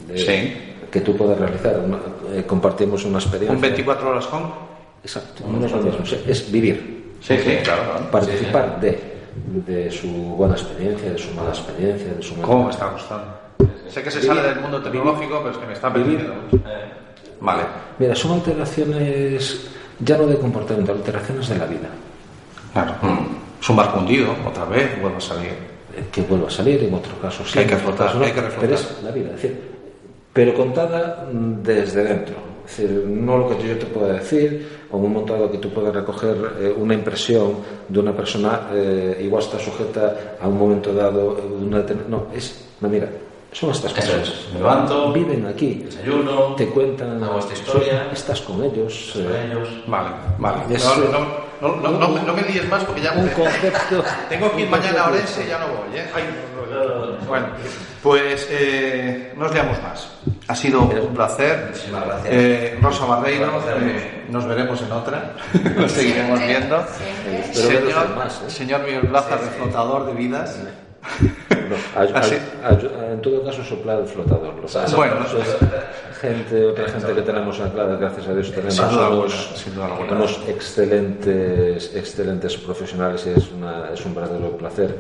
de- 0.08 0.18
Sí. 0.18 0.54
que 0.92 1.02
tú 1.02 1.16
puedas 1.16 1.38
realizar, 1.40 1.80
una- 1.80 2.00
eh, 2.38 2.44
compartimos 2.46 3.04
una 3.06 3.18
experiencia. 3.20 3.56
Un 3.56 3.62
24 3.62 4.10
horas 4.10 4.26
con. 4.28 4.44
Exacto, 5.04 5.44
no 5.48 5.66
es 5.66 5.72
lo 5.72 5.80
mismo, 5.80 6.00
es 6.28 6.52
vivir 6.52 7.04
Sí, 7.20 7.36
sí, 7.38 7.58
claro, 7.64 7.84
claro. 7.84 8.12
participar 8.12 8.80
de, 8.80 9.00
de 9.66 9.92
su 9.92 10.08
buena 10.08 10.54
experiencia, 10.56 11.12
de 11.12 11.18
su 11.18 11.32
mala 11.34 11.50
experiencia, 11.50 12.14
de 12.14 12.22
su 12.22 12.36
¿Cómo 12.42 12.66
me 12.66 12.72
está 12.72 12.88
gustando? 12.90 13.26
Sé 13.90 14.02
que 14.02 14.10
se 14.12 14.22
sale 14.22 14.42
del 14.42 14.60
mundo 14.62 14.82
tecnológico, 14.82 15.40
pero 15.40 15.52
es 15.52 15.58
que 15.58 15.66
me 15.68 15.74
está 15.74 15.92
perdiendo. 15.92 16.34
Vale. 17.42 17.64
Mira, 18.00 18.16
son 18.16 18.32
alteraciones 18.34 19.68
ya 20.00 20.18
no 20.18 20.26
de 20.28 20.38
comportamiento, 20.38 20.94
alteraciones 20.94 21.48
de 21.50 21.58
la 21.58 21.66
vida. 21.66 21.90
Claro. 22.74 22.94
Es 23.64 23.70
un 23.70 23.78
barco 23.78 24.00
hundido, 24.00 24.36
otra 24.46 24.66
vez 24.66 25.00
vuelve 25.02 25.18
a 25.18 25.22
salir. 25.22 25.52
eh, 25.96 26.04
Que 26.12 26.22
vuelva 26.24 26.48
a 26.48 26.52
salir, 26.52 26.84
en 26.84 26.94
otro 26.94 27.14
caso 27.22 27.46
sí. 27.46 27.54
Que 27.54 27.60
hay 27.60 27.66
que 27.68 27.76
caso 27.76 28.20
no, 28.20 28.26
hay 28.26 28.32
que 28.34 28.42
reflotar. 28.42 28.60
Pero 28.60 28.74
es 28.76 29.04
la 29.04 29.12
vida, 29.12 29.28
es 29.30 29.36
decir, 29.42 29.62
pero 30.34 30.54
contada 30.54 31.26
mm, 31.32 31.64
desde 31.64 32.04
dentro. 32.04 32.36
Es 32.68 32.78
decir, 32.78 33.06
no 33.08 33.38
lo 33.38 33.48
que 33.50 33.66
yo 33.68 33.78
te 33.78 33.86
pueda 33.86 34.14
decir, 34.14 34.68
o 34.92 34.98
en 34.98 35.04
un 35.06 35.14
momento 35.14 35.32
dado 35.34 35.50
que 35.52 35.60
tú 35.60 35.70
puedas 35.70 35.94
recoger 35.96 36.36
eh, 36.60 36.74
una 36.78 36.94
impresión 36.94 37.56
de 37.88 38.00
una 38.00 38.12
persona, 38.14 38.68
eh, 38.74 39.22
igual 39.24 39.42
está 39.44 39.58
sujeta 39.60 40.36
a 40.42 40.48
un 40.48 40.58
momento 40.58 40.94
dado, 40.94 41.38
eh, 41.38 41.42
de 41.60 41.66
una 41.66 41.84
No, 42.10 42.28
es, 42.36 42.66
no, 42.82 42.90
mira, 42.90 43.08
son 43.54 43.70
estas 43.72 43.94
personas. 43.94 44.28
es. 44.28 44.54
Me 44.54 44.60
levanto, 44.60 45.14
Viven 45.14 45.46
aquí, 45.46 45.84
desayuno, 45.86 46.56
te 46.56 46.68
cuentan 46.68 47.24
hago 47.24 47.40
esta 47.40 47.54
historia, 47.54 48.04
sí, 48.10 48.14
estás 48.14 48.42
con 48.42 48.62
ellos 48.64 49.12
con 49.14 49.22
eh, 49.24 49.46
ellos. 49.52 49.70
Vale, 49.88 50.10
vale. 50.38 50.76
Es- 50.76 50.84
No, 50.86 50.96
no, 51.20 51.43
no, 51.70 51.76
no, 51.78 51.92
no, 52.00 52.08
me- 52.10 52.22
no 52.22 52.34
me 52.34 52.42
líes 52.44 52.68
más 52.70 52.84
porque 52.84 53.02
ya 53.02 53.12
un 53.14 53.28
concepto 53.30 54.04
tengo 54.30 54.52
que 54.56 54.62
ir 54.62 54.70
mañana 54.70 55.04
a 55.04 55.08
Orense 55.10 55.44
y 55.46 55.48
ya 55.50 55.60
no 55.60 55.68
voy, 55.68 55.98
¿eh? 55.98 56.06
Ay, 56.16 56.24
bueno, 57.28 57.48
pues 58.02 58.48
eh, 58.50 59.34
no 59.38 59.46
os 59.46 59.54
liamos 59.54 59.82
más. 59.82 60.10
Ha 60.48 60.56
sido 60.56 60.82
un 60.82 61.14
placer. 61.14 61.68
Muchísimas 61.70 62.06
gracias. 62.06 62.34
Eh, 62.34 62.78
Rosa 62.82 63.06
Barreiro, 63.06 63.62
eh, 63.80 64.26
nos 64.30 64.46
veremos 64.48 64.82
en 64.82 64.92
otra. 64.92 65.34
Nos 65.76 65.92
seguiremos 65.92 66.40
viendo. 66.40 66.84
Señor, 67.54 67.84
¿eh? 67.84 68.50
señor 68.50 68.82
Miguel 68.84 69.08
Plaza, 69.08 69.38
reflotador 69.38 70.06
de 70.08 70.14
vidas. 70.14 70.60
No, 71.64 73.12
en 73.14 73.22
todo 73.22 73.44
caso 73.44 73.64
soplar 73.64 74.00
el 74.00 74.06
flotador. 74.08 74.54
Bueno, 74.96 75.16
gente, 76.24 76.66
otra 76.66 76.88
gente 76.88 77.14
que 77.14 77.22
tenemos 77.22 77.60
anclada, 77.60 77.98
gracias 77.98 78.28
a 78.28 78.34
Dios 78.34 78.50
tenemos 78.52 78.76
Sin 78.76 78.90
duda 78.90 79.10
unos, 79.10 79.34
alguna, 79.34 79.58
sin 79.58 79.76
duda 79.76 79.86
alguna. 79.88 80.12
unos 80.14 80.40
excelentes, 80.48 81.96
excelentes 81.96 82.58
profesionales 82.58 83.26
y 83.28 83.38
es, 83.38 83.52
una, 83.52 83.90
es 83.94 84.06
un 84.06 84.16
verdadero 84.16 84.56
placer 84.58 84.98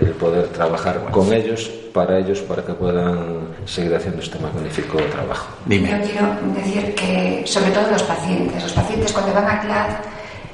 el 0.00 0.10
poder 0.22 0.48
trabajar 0.48 1.00
con 1.12 1.32
ellos, 1.32 1.70
para 1.92 2.18
ellos, 2.18 2.40
para 2.40 2.62
que 2.64 2.72
puedan 2.74 3.48
seguir 3.66 3.94
haciendo 3.94 4.20
este 4.20 4.38
magnífico 4.40 4.98
trabajo. 5.12 5.46
Yo 5.66 5.70
Dime. 5.70 6.02
quiero 6.02 6.26
decir 6.56 6.94
que, 6.96 7.42
sobre 7.46 7.70
todo 7.70 7.90
los 7.92 8.02
pacientes, 8.02 8.62
los 8.62 8.72
pacientes 8.72 9.12
cuando 9.12 9.32
van 9.32 9.46
a 9.48 9.60
CLAD 9.60 9.90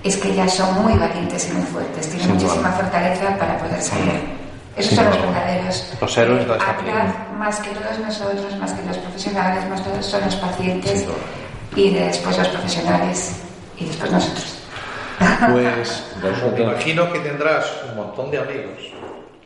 es 0.04 0.16
que 0.18 0.34
ya 0.34 0.46
son 0.48 0.82
muy 0.82 0.94
valientes 0.98 1.48
y 1.50 1.52
muy 1.54 1.62
fuertes, 1.66 2.08
tienen 2.08 2.26
Sin 2.28 2.36
duda. 2.38 2.46
muchísima 2.48 2.72
fortaleza 2.72 3.38
para 3.38 3.58
poder 3.58 3.80
salir. 3.82 4.39
Esos 4.80 4.96
Sin 4.96 4.98
son 4.98 5.06
los 5.08 5.20
verdaderos. 5.20 5.92
Los 6.00 6.18
héroes 6.18 6.48
de 6.48 6.52
esta 6.52 6.76
CLAD, 6.76 7.38
más 7.38 7.60
que 7.60 7.70
todos 7.70 7.98
nosotros, 7.98 8.56
más 8.58 8.72
que 8.72 8.86
los 8.86 8.96
profesionales, 8.96 9.68
más 9.68 9.84
todos 9.84 10.06
son 10.06 10.24
los 10.24 10.34
pacientes 10.36 11.06
y 11.76 11.90
después 11.90 12.38
los 12.38 12.48
profesionales 12.48 13.42
y 13.76 13.84
después 13.84 14.10
nosotros. 14.10 14.58
Pues 15.52 16.04
me 16.56 16.62
imagino 16.62 17.12
que 17.12 17.18
tendrás 17.18 17.70
un 17.90 17.96
montón 17.96 18.30
de 18.30 18.38
amigos. 18.38 18.90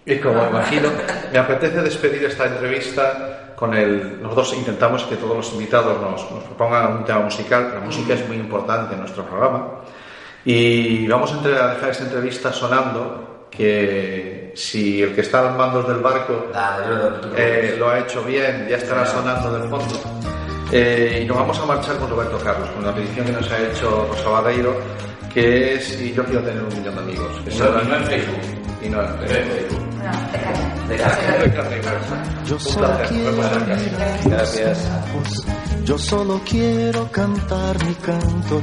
Y 0.06 0.18
como 0.18 0.46
imagino, 0.46 0.90
me 1.32 1.38
apetece 1.38 1.82
despedir 1.82 2.24
esta 2.24 2.46
entrevista 2.46 3.54
con 3.56 3.74
el. 3.74 4.22
Nosotros 4.22 4.54
intentamos 4.54 5.02
que 5.04 5.16
todos 5.16 5.36
los 5.36 5.52
invitados 5.52 6.00
nos, 6.00 6.30
nos 6.30 6.44
propongan 6.44 6.98
un 6.98 7.04
tema 7.04 7.20
musical. 7.20 7.72
La 7.74 7.80
música 7.80 8.14
es 8.14 8.28
muy 8.28 8.36
importante 8.36 8.94
en 8.94 9.00
nuestro 9.00 9.24
programa. 9.24 9.80
Y 10.44 11.08
vamos 11.08 11.32
a 11.32 11.38
dejar 11.38 11.90
esta 11.90 12.04
entrevista 12.04 12.52
sonando 12.52 13.48
que 13.50 14.43
si 14.54 15.02
el 15.02 15.14
que 15.14 15.20
está 15.20 15.48
al 15.48 15.56
mando 15.56 15.82
del 15.82 15.98
barco 15.98 16.46
yo 16.52 17.32
eh, 17.36 17.76
lo 17.78 17.90
ha 17.90 17.98
hecho 18.00 18.22
bien, 18.22 18.66
ya 18.68 18.76
estará 18.76 19.04
sonando 19.06 19.58
del 19.58 19.68
fondo. 19.68 20.00
Eh, 20.72 21.20
y 21.22 21.24
nos 21.26 21.36
vamos 21.36 21.58
a 21.58 21.66
marchar 21.66 21.96
con 21.98 22.10
Roberto 22.10 22.38
Carlos, 22.38 22.68
con 22.70 22.84
la 22.84 22.94
petición 22.94 23.26
que 23.26 23.32
nos 23.32 23.50
ha 23.50 23.58
hecho 23.58 24.08
Rosa 24.10 24.28
Barreiro, 24.28 24.76
que 25.32 25.74
es 25.74 26.00
Y 26.00 26.12
yo 26.12 26.24
quiero 26.24 26.40
tener 26.42 26.62
un 26.62 26.68
millón 26.68 26.94
de 26.94 27.00
amigos. 27.02 27.42
Esa 27.46 27.64
No, 27.66 27.82
no 27.82 27.96
en 27.96 28.04
Facebook. 28.04 28.40
Y 28.82 28.88
no 28.88 29.02
en 29.02 29.18
Facebook. 29.28 29.84
Casa. 31.82 32.22
Gracias. 34.24 34.90
Yo 35.84 35.98
solo 35.98 36.40
quiero 36.48 37.10
cantar 37.10 37.84
mi 37.84 37.94
canto, 37.94 38.62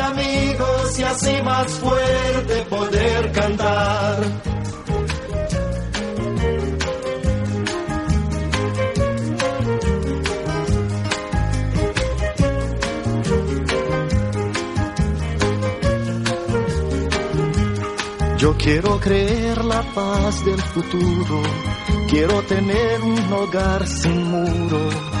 y 0.99 1.03
así 1.03 1.41
más 1.43 1.71
fuerte 1.73 2.65
poder 2.69 3.31
cantar. 3.31 4.17
Yo 18.37 18.57
quiero 18.57 18.99
creer 18.99 19.63
la 19.63 19.83
paz 19.93 20.43
del 20.45 20.61
futuro, 20.61 21.41
quiero 22.09 22.41
tener 22.43 23.01
un 23.01 23.33
hogar 23.33 23.87
sin 23.87 24.23
muro. 24.23 25.20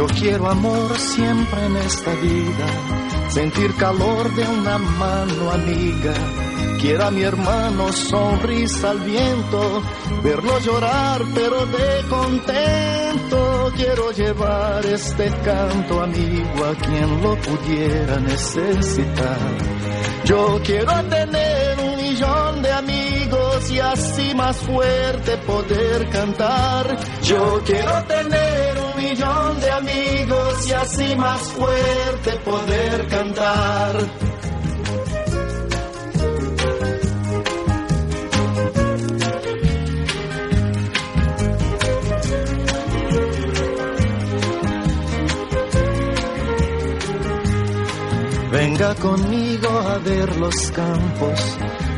Yo 0.00 0.06
quiero 0.06 0.48
amor 0.48 0.96
siempre 0.96 1.66
en 1.66 1.76
esta 1.76 2.14
vida, 2.14 2.66
sentir 3.28 3.74
calor 3.74 4.34
de 4.34 4.48
una 4.48 4.78
mano 4.78 5.50
amiga. 5.50 6.14
Quiero 6.80 7.04
a 7.04 7.10
mi 7.10 7.22
hermano 7.22 7.92
sonrisa 7.92 8.92
al 8.92 9.00
viento, 9.00 9.82
verlo 10.22 10.58
llorar 10.60 11.20
pero 11.34 11.66
de 11.66 12.08
contento. 12.08 13.72
Quiero 13.76 14.10
llevar 14.12 14.86
este 14.86 15.28
canto 15.44 16.02
amigo 16.02 16.64
a 16.64 16.74
quien 16.76 17.22
lo 17.22 17.36
pudiera 17.36 18.20
necesitar. 18.20 19.38
Yo 20.24 20.62
quiero 20.64 20.94
tener 21.10 21.78
un 21.78 21.96
millón 21.98 22.62
de 22.62 22.72
amigos 22.72 23.70
y 23.70 23.80
así 23.80 24.34
más 24.34 24.56
fuerte 24.56 25.36
poder 25.46 26.08
cantar. 26.08 26.96
Yo 27.22 27.60
quiero 27.66 28.02
tener 28.04 28.78
un 28.78 28.89
millón 29.00 29.60
de 29.60 29.70
amigos 29.70 30.68
y 30.68 30.72
así 30.72 31.16
más 31.16 31.40
fuerte 31.52 32.30
poder 32.44 33.08
cantar. 33.08 33.96
Venga 48.52 48.94
conmigo 48.96 49.68
a 49.68 49.98
ver 49.98 50.36
los 50.36 50.70
campos, 50.72 51.58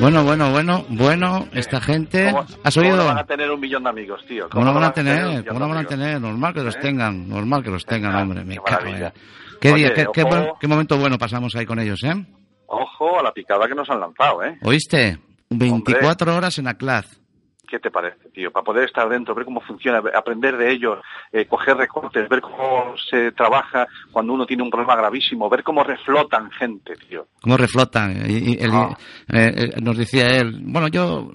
Bueno, 0.00 0.24
bueno, 0.24 0.50
bueno, 0.50 0.84
bueno, 0.88 1.46
esta 1.52 1.80
gente... 1.80 2.26
¿Cómo- 2.30 2.44
¿Has 2.64 2.74
cómo 2.74 2.86
oído? 2.86 2.96
no 2.98 3.04
van 3.06 3.18
a 3.18 3.24
tener 3.26 3.50
un 3.50 3.60
millón 3.60 3.84
de 3.84 3.90
amigos, 3.90 4.24
tío? 4.26 4.48
¿Cómo 4.50 4.64
no 4.64 4.74
van 4.74 4.84
a 4.84 4.92
tener? 4.92 5.44
¿Cómo 5.46 5.60
no 5.60 5.68
van 5.68 5.78
a 5.78 5.84
tener? 5.88 6.20
Normal 6.20 6.52
que 6.52 6.62
los 6.62 6.76
¿Eh? 6.76 6.80
tengan, 6.82 7.28
normal 7.28 7.62
que 7.62 7.70
los 7.70 7.84
tengan, 7.86 8.14
hombre. 8.16 8.44
Me 8.44 8.56
qué 9.60 9.72
día, 9.72 9.86
Oye, 9.88 9.94
qué, 9.94 10.06
qué 10.12 10.22
ojo. 10.22 10.30
buen- 10.30 10.48
qué 10.60 10.66
momento 10.68 10.98
bueno 10.98 11.16
pasamos 11.16 11.54
ahí 11.54 11.64
con 11.64 11.78
ellos, 11.78 12.02
¿eh? 12.02 12.12
Ojo 12.66 13.20
a 13.20 13.22
la 13.22 13.32
picada 13.32 13.66
que 13.68 13.74
nos 13.74 13.88
han 13.88 14.00
lanzado, 14.00 14.42
¿eh? 14.42 14.58
¿Oíste? 14.62 15.18
24 15.50 16.36
horas 16.36 16.58
en 16.58 16.66
Aclaz. 16.68 17.06
¿Qué 17.68 17.78
te 17.78 17.90
parece, 17.90 18.28
tío? 18.30 18.50
Para 18.52 18.64
poder 18.64 18.84
estar 18.84 19.08
dentro, 19.08 19.34
ver 19.34 19.44
cómo 19.44 19.60
funciona, 19.60 20.02
aprender 20.14 20.56
de 20.56 20.70
ellos, 20.70 20.98
eh, 21.32 21.46
coger 21.46 21.76
recortes, 21.76 22.28
ver 22.28 22.40
cómo 22.40 22.94
se 23.10 23.32
trabaja 23.32 23.86
cuando 24.12 24.32
uno 24.32 24.46
tiene 24.46 24.62
un 24.62 24.70
problema 24.70 24.96
gravísimo, 24.96 25.48
ver 25.48 25.62
cómo 25.62 25.82
reflotan 25.82 26.50
gente, 26.52 26.94
tío. 27.08 27.26
¿Cómo 27.40 27.56
reflotan? 27.56 28.30
Y- 28.30 28.52
y 28.54 28.58
el- 28.62 28.70
Ah. 28.72 28.96
eh, 29.32 29.52
eh, 29.56 29.80
nos 29.80 29.96
decía 29.96 30.36
él, 30.36 30.58
bueno, 30.62 30.88
yo 30.88 31.30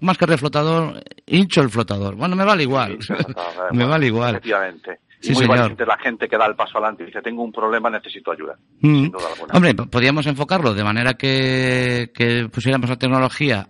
más 0.00 0.18
que 0.18 0.26
reflotador, 0.26 1.02
hincho 1.26 1.62
el 1.62 1.70
flotador. 1.70 2.16
Bueno, 2.16 2.34
me 2.36 2.44
vale 2.44 2.62
igual. 2.64 2.98
Sí, 3.00 3.12
me 3.72 3.84
vale 3.84 4.06
igual. 4.06 4.30
Efectivamente. 4.36 5.00
Y 5.20 5.26
Sí, 5.28 5.32
muy 5.32 5.42
señor. 5.42 5.58
valiente 5.58 5.84
la 5.86 5.98
gente 5.98 6.28
que 6.28 6.38
da 6.38 6.46
el 6.46 6.54
paso 6.54 6.78
adelante 6.78 7.02
y 7.02 7.06
dice, 7.06 7.20
tengo 7.22 7.42
un 7.42 7.50
problema, 7.52 7.90
necesito 7.90 8.30
ayuda. 8.30 8.56
Mm. 8.82 8.94
Sin 9.02 9.10
duda 9.10 9.26
alguna. 9.32 9.52
Hombre, 9.54 9.74
podríamos 9.74 10.26
enfocarlo 10.26 10.74
de 10.74 10.84
manera 10.84 11.14
que, 11.14 12.10
que 12.14 12.48
pusiéramos 12.52 12.88
la 12.88 12.96
tecnología, 12.96 13.66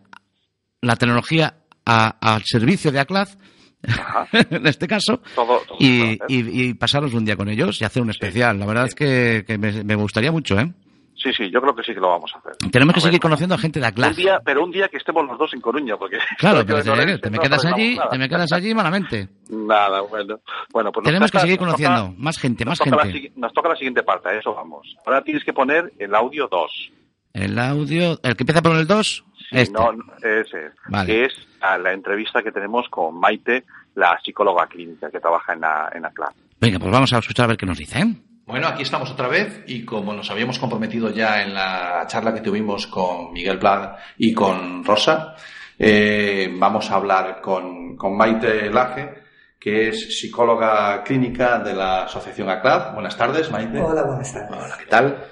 la 0.83 0.95
tecnología 0.97 1.55
a- 1.89 2.17
al 2.35 2.43
servicio 2.45 2.93
de 2.93 3.01
Aclaz, 3.01 3.37
en 4.33 4.67
este 4.67 4.87
caso, 4.87 5.21
Todo- 5.35 5.61
todo 5.67 5.77
y, 5.81 6.19
y, 6.29 6.69
y 6.69 6.75
pasaros 6.75 7.15
un 7.15 7.25
día 7.25 7.37
con 7.37 7.49
ellos 7.49 7.81
y 7.81 7.85
hacer 7.85 8.03
un 8.03 8.11
especial. 8.11 8.59
La 8.59 8.67
verdad 8.67 8.87
es 8.87 8.95
que, 8.95 9.45
que 9.47 9.57
me, 9.59 9.85
me 9.85 9.95
gustaría 9.95 10.31
mucho, 10.33 10.59
¿eh? 10.59 10.73
Sí, 11.21 11.33
sí, 11.37 11.51
yo 11.51 11.61
creo 11.61 11.75
que 11.75 11.83
sí 11.83 11.93
que 11.95 11.99
lo 12.01 12.11
vamos 12.11 12.31
a 12.33 12.39
hacer. 12.39 12.53
Tenemos 12.71 12.95
que 12.95 12.99
ver, 13.01 13.07
seguir 13.07 13.21
conociendo 13.21 13.57
a 13.57 13.59
gente 13.59 13.81
de 13.81 13.87
Un 13.87 13.93
Aclaz. 13.93 14.17
día, 14.17 14.41
pero 14.45 14.63
un 14.63 14.71
día 14.71 14.87
que 14.89 14.99
estemos 14.99 15.27
los 15.27 15.37
dos 15.37 15.53
en 15.53 15.61
Coruña, 15.61 15.97
porque... 15.97 16.17
Claro, 16.39 16.65
pero 16.65 16.81
te, 16.81 17.29
me 17.31 17.39
quedas 17.41 17.65
allí, 17.65 17.97
nada. 17.97 18.11
te 18.11 18.19
me 18.19 18.29
quedas 18.29 18.53
allí 18.53 18.73
malamente. 18.73 19.29
Nada, 19.51 20.01
bueno. 20.03 20.39
Bueno, 20.73 20.93
pues 20.93 21.05
Tenemos 21.05 21.31
que 21.33 21.41
seguir 21.41 21.59
conociendo 21.59 22.03
toca- 22.11 22.15
más 22.19 22.39
gente, 22.39 22.65
más 22.65 22.79
la 22.79 23.03
gente. 23.05 23.33
nos 23.35 23.53
toca 23.53 23.69
la 23.71 23.75
siguiente 23.77 24.05
parte, 24.05 24.29
eso 24.39 24.55
vamos. 24.55 24.95
Ahora 25.05 25.23
tienes 25.25 25.43
que 25.45 25.53
poner 25.53 25.93
el 25.99 26.15
audio 26.15 26.47
2. 26.49 26.91
El 27.33 27.59
audio, 27.59 28.21
el 28.23 28.37
que 28.37 28.43
empieza 28.45 28.63
por 28.63 28.77
el 28.77 28.87
2, 28.87 29.25
Sí, 29.39 29.45
este. 29.59 29.73
no, 29.73 29.91
ese 30.19 30.67
es. 30.67 30.73
Vale. 30.89 31.07
Que 31.13 31.25
es 31.25 31.33
a 31.61 31.79
la 31.79 31.93
entrevista 31.93 32.43
que 32.43 32.53
tenemos 32.53 32.89
con 32.89 33.19
Maite, 33.19 33.65
la 33.95 34.19
psicóloga 34.23 34.67
clínica 34.67 35.11
que 35.11 35.21
trabaja 35.21 35.53
en 35.53 35.61
la, 35.61 35.91
en 35.95 36.03
la 36.03 36.11
clase. 36.11 36.39
Venga, 36.61 36.79
pues 36.79 36.91
vamos 36.91 37.13
a 37.13 37.19
escuchar 37.19 37.45
a 37.45 37.49
ver 37.49 37.57
qué 37.57 37.67
nos 37.67 37.79
dicen. 37.79 38.23
Bueno, 38.47 38.67
aquí 38.67 38.83
estamos 38.83 39.11
otra 39.11 39.29
vez 39.29 39.63
y 39.67 39.85
como 39.85 40.15
nos 40.15 40.31
habíamos 40.31 40.59
comprometido 40.59 41.11
ya 41.11 41.43
en 41.43 41.53
la 41.53 42.05
charla 42.07 42.33
que 42.33 42.41
tuvimos 42.41 42.87
con 42.87 43.33
Miguel 43.33 43.59
Blad 43.59 43.97
y 44.17 44.33
con 44.33 44.83
Rosa, 44.85 45.35
eh, 45.79 46.51
vamos 46.59 46.91
a 46.91 46.95
hablar 46.95 47.41
con, 47.43 47.95
con 47.97 48.17
Maite 48.17 48.71
Laje, 48.71 49.23
que 49.61 49.89
es 49.89 50.19
psicóloga 50.19 51.03
clínica 51.05 51.59
de 51.59 51.75
la 51.75 52.05
Asociación 52.05 52.49
ACLAD. 52.49 52.95
Buenas 52.95 53.19
tardes, 53.19 53.51
Maite. 53.51 53.81
Hola, 53.81 54.05
buenas 54.05 54.33
tardes. 54.33 54.51
Hola, 54.51 54.77
¿qué 54.79 54.87
tal? 54.87 55.25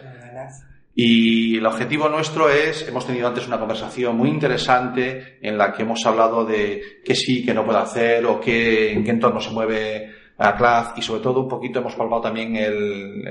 Y 0.99 1.59
el 1.59 1.67
objetivo 1.67 2.09
nuestro 2.09 2.49
es, 2.49 2.89
hemos 2.89 3.07
tenido 3.07 3.29
antes 3.29 3.47
una 3.47 3.59
conversación 3.59 4.17
muy 4.17 4.31
interesante 4.31 5.37
en 5.43 5.59
la 5.59 5.71
que 5.75 5.83
hemos 5.83 6.05
hablado 6.07 6.47
de 6.47 7.01
qué 7.05 7.15
sí, 7.15 7.45
qué 7.45 7.53
no 7.53 7.67
puede 7.67 7.81
hacer 7.81 8.25
o 8.25 8.41
qué, 8.41 8.93
en 8.93 9.05
qué 9.05 9.11
entorno 9.11 9.39
se 9.39 9.51
mueve 9.51 10.11
ACLAD 10.39 10.97
y 10.97 11.03
sobre 11.03 11.21
todo 11.23 11.41
un 11.43 11.49
poquito 11.49 11.81
hemos 11.81 11.95
palpado 11.95 12.23
también 12.23 12.57
el, 12.57 13.23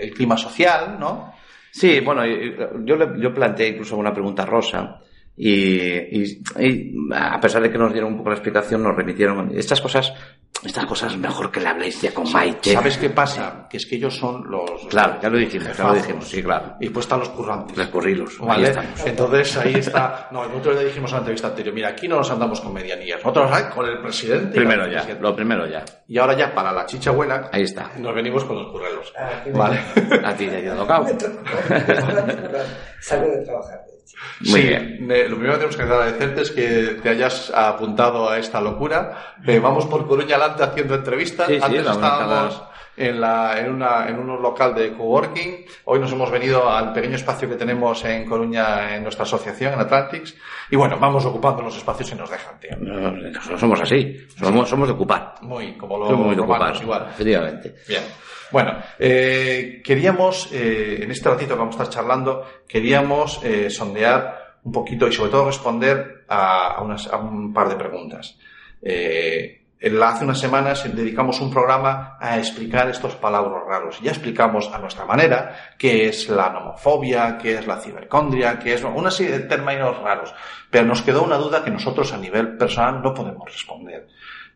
el, 0.00 0.10
clima 0.12 0.36
social, 0.36 0.96
¿no? 0.98 1.32
Sí, 1.70 2.00
bueno, 2.00 2.22
yo, 2.84 2.96
yo 3.16 3.32
planteé 3.32 3.68
incluso 3.68 3.96
una 3.96 4.12
pregunta 4.12 4.44
rosa 4.44 5.00
y, 5.36 5.50
y- 6.20 6.42
y 6.58 6.94
a 7.12 7.38
pesar 7.40 7.62
de 7.62 7.70
que 7.70 7.78
nos 7.78 7.92
dieron 7.92 8.10
un 8.12 8.18
poco 8.18 8.30
la 8.30 8.36
explicación, 8.36 8.82
nos 8.82 8.96
remitieron 8.96 9.52
estas 9.56 9.80
cosas, 9.80 10.12
estas 10.62 10.86
cosas 10.86 11.16
mejor 11.18 11.50
que 11.50 11.60
le 11.60 11.68
habléis 11.68 12.00
ya 12.00 12.14
con 12.14 12.30
Maite. 12.32 12.72
¿Sabes 12.72 12.96
qué 12.96 13.10
pasa? 13.10 13.66
Que 13.68 13.76
es 13.76 13.84
que 13.86 13.96
ellos 13.96 14.16
son 14.16 14.50
los... 14.50 14.70
Claro, 14.88 15.18
ya 15.20 15.28
lo 15.28 15.36
dijimos, 15.36 15.64
ya 15.66 15.70
lo 15.70 15.74
jefazos. 15.76 16.02
dijimos, 16.06 16.28
sí, 16.28 16.42
claro. 16.42 16.76
Y 16.80 16.88
pues 16.88 17.04
están 17.04 17.18
los 17.20 17.28
currantes. 17.30 17.76
Los 17.76 17.88
currilos, 17.88 18.36
ahí 18.40 18.46
¿Vale? 18.46 18.68
estamos. 18.68 19.06
Entonces 19.06 19.56
ahí 19.58 19.74
está. 19.74 20.28
No, 20.30 20.46
nosotros 20.48 20.76
le 20.76 20.84
dijimos 20.86 21.10
en 21.10 21.14
la 21.16 21.18
entrevista 21.18 21.48
anterior, 21.48 21.74
mira, 21.74 21.88
aquí 21.88 22.08
no 22.08 22.16
nos 22.16 22.30
andamos 22.30 22.60
con 22.62 22.72
medianías. 22.72 23.18
Nosotros 23.18 23.50
ay, 23.52 23.64
con 23.74 23.86
el 23.86 24.00
presidente. 24.00 24.56
Primero 24.56 24.86
ya, 24.86 24.92
presidente. 25.00 25.22
lo 25.22 25.36
primero 25.36 25.66
ya. 25.66 25.84
Y 26.08 26.16
ahora 26.18 26.34
ya 26.34 26.54
para 26.54 26.72
la 26.72 26.86
chicha 26.86 27.10
buena, 27.10 27.48
Ahí 27.52 27.62
está. 27.62 27.90
nos 27.98 28.14
venimos 28.14 28.44
con 28.44 28.56
los 28.56 28.72
currelos. 28.72 29.12
Ah, 29.18 29.42
¿Vale? 29.52 29.80
A 30.24 30.34
ti 30.34 30.46
te 30.46 30.70
ha 30.70 30.76
tocado. 30.76 31.06
Salgo 33.00 33.26
de 33.30 33.44
trabajar. 33.44 33.80
Muy 34.40 34.60
sí, 34.60 34.66
bien. 34.68 34.98
me- 35.06 35.28
lo 35.28 35.36
primero 35.36 35.54
que 35.54 35.58
tenemos 35.66 35.76
que 35.76 35.82
agradecerte 35.82 36.42
es 36.42 36.50
que 36.52 36.98
te 37.02 37.08
hayas 37.08 37.50
apuntado 37.54 38.28
a 38.30 38.38
esta 38.38 38.60
locura. 38.60 39.34
Eh, 39.46 39.58
vamos 39.58 39.86
por 39.86 40.06
Coruña 40.06 40.38
Adelante 40.44 40.62
haciendo 40.64 40.94
entrevistas. 40.94 41.46
Sí, 41.48 41.58
Antes 41.62 41.80
estábamos 41.86 42.62
en, 42.96 43.20
la, 43.20 43.58
en, 43.58 43.70
una, 43.72 44.08
en 44.08 44.18
un 44.18 44.40
local 44.42 44.74
de 44.74 44.92
coworking. 44.92 45.64
Hoy 45.86 45.98
nos 45.98 46.12
hemos 46.12 46.30
venido 46.30 46.68
al 46.70 46.92
pequeño 46.92 47.16
espacio 47.16 47.48
que 47.48 47.56
tenemos 47.56 48.04
en 48.04 48.24
Coruña 48.28 48.94
en 48.94 49.02
nuestra 49.02 49.24
asociación, 49.24 49.72
en 49.74 49.80
Atlantics. 49.80 50.36
Y 50.70 50.76
bueno, 50.76 50.98
vamos 50.98 51.24
ocupando 51.24 51.62
los 51.62 51.76
espacios 51.76 52.10
que 52.10 52.16
nos 52.16 52.30
dejan, 52.30 52.58
tío. 52.60 52.76
No, 52.78 53.10
no 53.10 53.58
somos 53.58 53.80
así, 53.80 54.26
somos, 54.38 54.68
somos 54.68 54.88
de 54.88 54.94
ocupar. 54.94 55.34
Muy, 55.42 55.72
como 55.76 55.98
los 55.98 56.08
Somos 56.08 56.26
muy 56.26 56.34
de 56.36 56.40
romanos 56.42 56.78
ocupar, 56.78 56.82
igual. 56.82 57.06
efectivamente. 57.12 57.74
Bien. 57.88 58.02
Bueno, 58.52 58.78
eh, 58.98 59.80
queríamos, 59.84 60.48
eh, 60.52 61.00
en 61.02 61.10
este 61.10 61.28
ratito 61.28 61.54
que 61.54 61.58
vamos 61.58 61.74
a 61.80 61.82
estar 61.82 61.94
charlando, 61.94 62.46
queríamos 62.68 63.40
eh, 63.42 63.68
sondear 63.70 64.58
un 64.62 64.70
poquito 64.72 65.08
y 65.08 65.12
sobre 65.12 65.30
todo 65.32 65.46
responder 65.46 66.24
a, 66.28 66.74
a 66.76 66.80
unas- 66.82 67.08
a 67.12 67.16
un 67.16 67.52
par 67.52 67.68
de 67.68 67.74
preguntas. 67.76 68.38
Eh, 68.80 69.63
hace 70.02 70.24
unas 70.24 70.40
semanas 70.40 70.84
dedicamos 70.94 71.40
un 71.40 71.50
programa 71.50 72.16
a 72.18 72.38
explicar 72.38 72.88
estos 72.88 73.16
palabras 73.16 73.62
raros. 73.66 74.00
Ya 74.00 74.12
explicamos 74.12 74.70
a 74.72 74.78
nuestra 74.78 75.04
manera 75.04 75.74
qué 75.78 76.08
es 76.08 76.28
la 76.28 76.50
nomofobia, 76.50 77.36
qué 77.36 77.58
es 77.58 77.66
la 77.66 77.80
cibercondria, 77.80 78.58
qué 78.58 78.74
es 78.74 78.84
una 78.84 79.10
serie 79.10 79.38
de 79.38 79.44
términos 79.44 79.98
raros. 80.00 80.34
Pero 80.70 80.86
nos 80.86 81.02
quedó 81.02 81.22
una 81.22 81.36
duda 81.36 81.62
que 81.62 81.70
nosotros 81.70 82.12
a 82.12 82.18
nivel 82.18 82.56
personal 82.56 83.02
no 83.02 83.12
podemos 83.12 83.44
responder. 83.46 84.08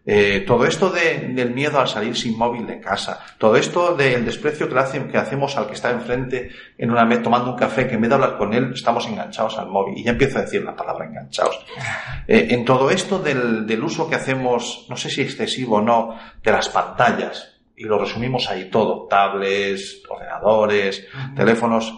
Eh, 0.07 0.45
todo 0.47 0.65
esto 0.65 0.89
de- 0.89 1.19
del 1.35 1.51
miedo 1.51 1.79
al 1.79 1.87
salir 1.87 2.17
sin 2.17 2.39
móvil 2.39 2.67
de 2.67 2.81
casa, 2.81 3.21
todo 3.37 3.57
esto 3.57 3.95
del 3.95 4.25
desprecio 4.25 4.67
que, 4.67 4.75
le 4.75 4.81
hacen- 4.81 5.09
que 5.11 5.19
hacemos 5.19 5.55
al 5.59 5.67
que 5.67 5.75
está 5.75 5.91
enfrente 5.91 6.51
en 6.79 6.91
una 6.91 7.05
mesa 7.05 7.23
tomando 7.25 7.51
un 7.51 7.57
café, 7.59 7.87
que 7.87 7.97
en 7.97 8.01
vez 8.01 8.09
de 8.09 8.15
hablar 8.15 8.39
con 8.39 8.55
él 8.55 8.73
estamos 8.75 9.07
enganchados 9.07 9.59
al 9.59 9.69
móvil. 9.69 9.99
Y 9.99 10.05
ya 10.05 10.13
empiezo 10.13 10.39
a 10.39 10.43
decir 10.43 10.65
la 10.65 10.75
palabra 10.77 11.05
enganchados. 11.07 11.59
Eh, 12.31 12.49
en 12.51 12.67
todo 12.67 12.91
esto 12.91 13.19
del, 13.21 13.67
del 13.67 13.83
uso 13.83 14.07
que 14.11 14.15
hacemos, 14.17 14.85
no 14.91 14.99
sé 14.99 15.09
si 15.09 15.23
excesivo 15.23 15.77
o 15.77 15.81
no, 15.81 16.15
de 16.43 16.53
las 16.53 16.69
pantallas, 16.69 17.55
y 17.75 17.85
lo 17.85 17.99
resumimos 17.99 18.51
ahí 18.51 18.69
todo, 18.71 19.07
tablets, 19.09 20.03
ordenadores, 20.11 21.07
teléfonos, 21.35 21.95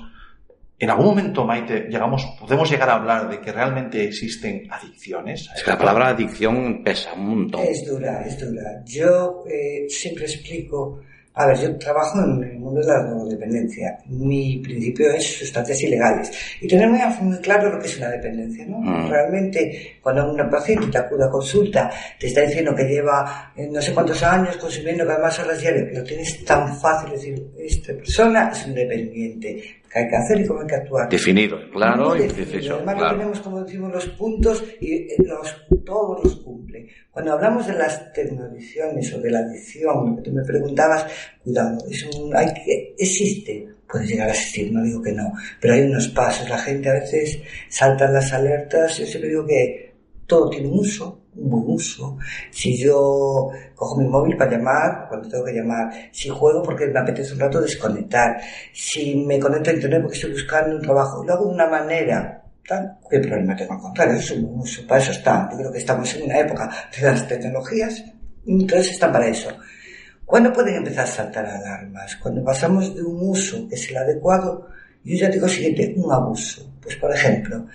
en 0.81 0.89
algún 0.89 1.07
momento, 1.09 1.45
Maite, 1.45 1.89
llegamos, 1.91 2.25
podemos 2.41 2.71
llegar 2.71 2.89
a 2.89 2.95
hablar 2.95 3.29
de 3.29 3.39
que 3.39 3.53
realmente 3.53 4.03
existen 4.03 4.67
adicciones. 4.71 5.51
Es 5.55 5.63
que 5.63 5.71
la 5.73 5.79
palabra 5.79 6.09
adicción 6.09 6.83
pesa 6.83 7.13
un 7.13 7.29
montón. 7.29 7.61
Es 7.61 7.85
dura, 7.87 8.25
es 8.27 8.41
dura. 8.41 8.83
Yo 8.87 9.45
eh, 9.47 9.87
siempre 9.91 10.25
explico, 10.25 11.03
a 11.35 11.47
ver, 11.47 11.59
yo 11.59 11.77
trabajo 11.77 12.19
en 12.25 12.43
el 12.43 12.59
mundo 12.59 12.81
de 12.81 12.87
la 12.87 13.03
drogodependencia. 13.03 13.99
Mi 14.07 14.57
principio 14.59 15.11
es 15.13 15.39
sustancias 15.41 15.83
ilegales. 15.83 16.33
Y 16.63 16.67
tener 16.67 16.89
muy, 16.89 16.99
muy 17.21 17.39
claro 17.41 17.71
lo 17.71 17.79
que 17.79 17.87
es 17.87 17.99
una 17.99 18.09
dependencia, 18.09 18.65
¿no? 18.65 18.79
Mm. 18.79 19.11
Realmente, 19.11 19.99
cuando 20.03 20.33
una 20.33 20.49
paciente 20.49 20.87
te 20.87 20.97
acude 20.97 21.27
a 21.27 21.31
consulta, 21.31 21.91
te 22.19 22.27
está 22.27 22.41
diciendo 22.41 22.75
que 22.75 22.85
lleva 22.85 23.53
eh, 23.55 23.69
no 23.71 23.83
sé 23.83 23.93
cuántos 23.93 24.23
años 24.23 24.57
consumiendo 24.57 25.07
cada 25.07 25.19
más 25.19 25.39
horas 25.41 25.61
diarias, 25.61 25.89
lo 25.93 26.05
tienes 26.05 26.43
tan 26.43 26.75
fácil 26.81 27.13
decir, 27.13 27.53
esta 27.59 27.93
persona 27.93 28.51
es 28.51 28.67
un 28.67 28.75
dependiente, 28.75 29.80
que 29.91 29.99
hay 29.99 30.09
que 30.09 30.17
hacer 30.17 30.41
y 30.41 30.47
cómo 30.47 30.61
hay 30.61 30.67
que 30.67 30.75
actuar. 30.77 31.09
Definido, 31.09 31.59
claro, 31.73 32.17
y 32.17 32.29
preciso, 32.29 32.77
Además, 32.77 32.95
claro. 32.95 33.17
tenemos, 33.17 33.41
como 33.41 33.65
decimos, 33.65 33.93
los 33.93 34.07
puntos 34.11 34.65
y 34.81 34.95
eh, 34.95 35.17
los, 35.19 35.67
todos 35.85 36.23
los 36.25 36.37
cumple. 36.37 36.87
Cuando 37.11 37.33
hablamos 37.33 37.67
de 37.67 37.75
las 37.75 38.13
tecnoadicciones 38.13 39.13
o 39.13 39.21
de 39.21 39.31
la 39.31 39.41
adicción, 39.41 40.17
que 40.17 40.23
tú 40.23 40.33
me 40.33 40.45
preguntabas, 40.45 41.07
cuidado, 41.43 41.79
es 41.91 42.05
un, 42.15 42.35
hay 42.37 42.47
que, 42.55 42.95
existe, 42.97 43.67
puede 43.91 44.07
llegar 44.07 44.29
a 44.29 44.33
existir, 44.33 44.73
no 44.73 44.85
digo 44.85 45.03
que 45.03 45.13
no, 45.13 45.33
pero 45.61 45.75
hay 45.75 45.83
unos 45.83 46.09
pasos. 46.09 46.49
La 46.49 46.59
gente 46.59 46.89
a 46.89 46.95
veces 46.95 47.41
salta 47.69 48.09
las 48.09 48.33
alertas. 48.33 48.97
Yo 48.99 49.07
siempre 49.07 49.31
digo 49.31 49.45
que 49.45 49.90
todo 50.31 50.49
tiene 50.49 50.69
un 50.69 50.79
uso, 50.79 51.25
un 51.35 51.51
buen 51.51 51.65
uso. 51.67 52.17
Si 52.51 52.79
yo 52.81 53.51
cojo 53.75 54.01
mi 54.01 54.07
móvil 54.07 54.37
para 54.37 54.53
llamar, 54.53 55.07
cuando 55.09 55.29
tengo 55.29 55.45
que 55.45 55.53
llamar, 55.53 55.93
si 56.13 56.29
juego 56.29 56.63
porque 56.63 56.87
me 56.87 57.01
apetece 57.01 57.35
un 57.35 57.41
rato 57.41 57.61
desconectar, 57.61 58.41
si 58.73 59.17
me 59.17 59.41
conecto 59.41 59.71
a 59.71 59.73
internet 59.75 60.03
porque 60.03 60.17
estoy 60.17 60.31
buscando 60.31 60.77
un 60.77 60.83
trabajo, 60.83 61.25
lo 61.25 61.33
hago 61.33 61.47
de 61.47 61.55
una 61.55 61.67
manera 61.67 62.37
tal, 62.67 62.99
¿qué 63.11 63.19
problema 63.19 63.57
tengo? 63.57 63.73
Al 63.73 63.81
contrario, 63.81 64.15
es 64.15 64.31
un 64.31 64.47
buen 64.47 64.61
uso, 64.61 64.87
para 64.87 65.01
eso 65.03 65.11
está. 65.11 65.49
Yo 65.51 65.59
creo 65.59 65.73
que 65.73 65.79
estamos 65.79 66.15
en 66.15 66.23
una 66.23 66.39
época 66.39 66.71
de 66.97 67.03
las 67.03 67.27
tecnologías, 67.27 68.05
entonces 68.47 68.93
están 68.93 69.13
para 69.13 69.27
eso. 69.27 69.51
¿Cuándo 70.25 70.53
pueden 70.53 70.77
empezar 70.77 71.05
a 71.05 71.09
saltar 71.09 71.45
alarmas? 71.45 72.15
Cuando 72.23 72.45
pasamos 72.45 72.95
de 72.95 73.03
un 73.03 73.31
uso 73.31 73.67
que 73.69 73.75
es 73.75 73.91
el 73.91 73.97
adecuado, 73.97 74.69
yo 75.03 75.17
ya 75.17 75.29
digo 75.29 75.49
siguiente, 75.49 75.93
un 75.97 76.13
abuso. 76.13 76.73
Pues 76.81 76.95
por 76.97 77.13
ejemplo, 77.13 77.67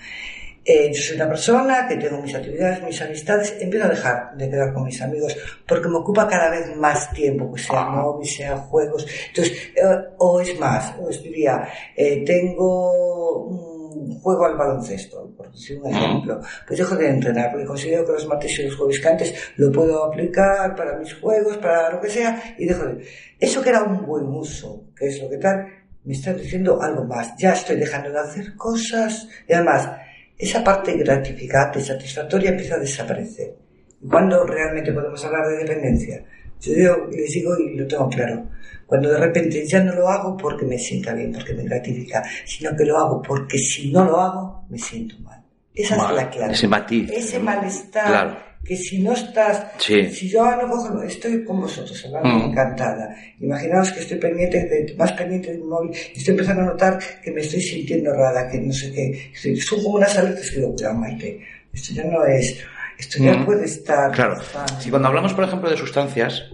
eh, 0.68 0.92
yo 0.92 1.00
soy 1.00 1.16
una 1.18 1.30
persona 1.30 1.88
que 1.88 1.96
tengo 1.96 2.20
mis 2.20 2.34
actividades, 2.34 2.84
mis 2.84 3.00
amistades, 3.00 3.56
empiezo 3.60 3.86
a 3.86 3.90
dejar 3.90 4.36
de 4.36 4.50
quedar 4.50 4.74
con 4.74 4.86
mis 4.86 5.00
amigos 5.00 5.38
porque 5.68 5.88
me 5.88 5.98
ocupa 5.98 6.28
cada 6.28 6.50
vez 6.50 6.76
más 6.76 7.12
tiempo, 7.14 7.52
pues 7.52 7.68
sea 7.68 7.86
móvil, 7.86 8.28
sea 8.28 8.58
juegos. 8.58 9.06
Entonces, 9.28 9.72
eh, 9.76 9.84
o 10.18 10.42
es 10.42 10.60
más, 10.60 10.96
os 11.00 11.22
diría, 11.22 11.68
eh, 11.96 12.24
tengo 12.26 13.46
un 13.46 14.20
juego 14.20 14.46
al 14.46 14.58
baloncesto, 14.58 15.32
por 15.38 15.52
decir 15.52 15.80
un 15.80 15.94
ejemplo, 15.94 16.42
pues 16.68 16.80
dejo 16.80 16.96
de 16.96 17.10
entrenar 17.10 17.52
porque 17.52 17.66
considero 17.68 18.04
que 18.04 18.14
los 18.14 18.28
martes 18.28 18.58
y 18.58 18.64
los 18.64 18.76
jueves 18.76 19.00
que 19.00 19.08
antes 19.08 19.36
lo 19.58 19.72
puedo 19.72 20.04
aplicar 20.04 20.76
para 20.76 20.98
mis 20.98 21.14
juegos, 21.14 21.58
para 21.58 21.92
lo 21.92 22.02
que 22.02 22.10
sea, 22.10 22.56
y 22.58 22.66
dejo 22.66 22.86
de... 22.86 23.06
Eso 23.40 23.62
que 23.62 23.70
era 23.70 23.84
un 23.84 24.04
buen 24.04 24.26
uso, 24.26 24.88
que 24.98 25.08
es 25.10 25.22
lo 25.22 25.30
que 25.30 25.38
tal, 25.38 25.68
me 26.04 26.14
está 26.14 26.34
diciendo 26.34 26.82
algo 26.82 27.04
más. 27.04 27.36
Ya 27.38 27.54
estoy 27.54 27.78
dejando 27.78 28.12
de 28.12 28.20
hacer 28.20 28.56
cosas 28.56 29.28
y 29.48 29.54
además 29.54 29.90
esa 30.38 30.64
parte 30.64 30.98
gratificante, 30.98 31.82
satisfactoria 31.82 32.52
empieza 32.52 32.76
a 32.76 32.80
desaparecer. 32.80 33.56
¿Y 34.02 34.08
cuándo 34.08 34.46
realmente 34.46 34.92
podemos 34.92 35.24
hablar 35.26 35.48
de 35.48 35.58
dependencia? 35.58 36.24
Yo 36.60 36.74
digo, 36.74 37.08
les 37.12 37.32
digo 37.32 37.58
y 37.58 37.76
lo 37.76 37.88
tengo 37.88 38.10
claro. 38.10 38.48
Cuando 38.86 39.10
de 39.10 39.18
repente 39.18 39.66
ya 39.66 39.84
no 39.84 39.96
lo 39.96 40.08
hago 40.10 40.38
porque 40.38 40.66
me 40.66 40.78
sienta 40.78 41.14
bien, 41.14 41.32
porque 41.32 41.54
me 41.54 41.64
gratifica, 41.64 42.24
sino 42.46 42.76
que 42.76 42.86
lo 42.86 42.98
hago 42.98 43.22
porque 43.22 43.58
si 43.58 43.92
no 43.92 44.06
lo 44.06 44.20
hago, 44.20 44.66
me 44.70 44.78
siento 44.78 45.18
mal. 45.20 45.44
Esa 45.74 45.98
Mal. 45.98 46.12
es 46.12 46.16
la 46.24 46.30
clave. 46.30 46.54
Ese 46.54 46.68
matiz. 46.68 47.12
Ese 47.12 47.40
malestar. 47.40 48.08
Claro. 48.08 48.38
Que 48.66 48.76
si 48.76 48.98
no 49.04 49.14
estás, 49.14 49.68
Sí. 49.78 50.10
si 50.10 50.28
yo 50.28 50.44
no 50.56 50.68
cojo, 50.68 51.04
estoy 51.04 51.44
con 51.46 51.62
vosotros 51.62 52.04
Mm. 52.24 52.50
encantada. 52.50 53.16
Imaginaos 53.40 53.92
que 53.92 54.00
estoy 54.00 54.18
pendiente, 54.18 54.58
de, 54.68 54.96
más 54.98 55.12
pendiente 55.12 55.52
de 55.52 55.60
mi 55.60 55.66
móvil, 55.66 55.92
y 56.14 56.18
estoy 56.18 56.32
empezando 56.34 56.64
a 56.64 56.66
notar 56.66 56.98
que 57.24 57.32
me 57.32 57.42
estoy 57.42 57.62
sintiendo 57.62 58.12
rara, 58.14 58.50
que 58.50 58.58
no 58.60 58.74
sé 58.74 58.92
qué. 58.92 59.32
Estoy- 59.34 59.58
Son 59.58 59.84
como 59.84 59.98
unas 59.98 60.18
alertas 60.18 60.50
que 60.50 60.58
digo, 60.58 60.74
cuidado, 60.74 60.96
Maite, 60.96 61.40
esto 61.74 61.94
ya 61.94 62.04
no 62.06 62.26
es, 62.26 62.58
esto 62.98 63.24
ya 63.24 63.34
Mm. 63.34 63.46
puede 63.46 63.66
estar. 63.66 64.12
Claro. 64.12 64.36
pasando". 64.36 64.82
Si 64.82 64.90
cuando 64.90 65.08
hablamos, 65.10 65.34
por 65.36 65.44
ejemplo, 65.44 65.70
de 65.70 65.78
sustancias, 65.78 66.46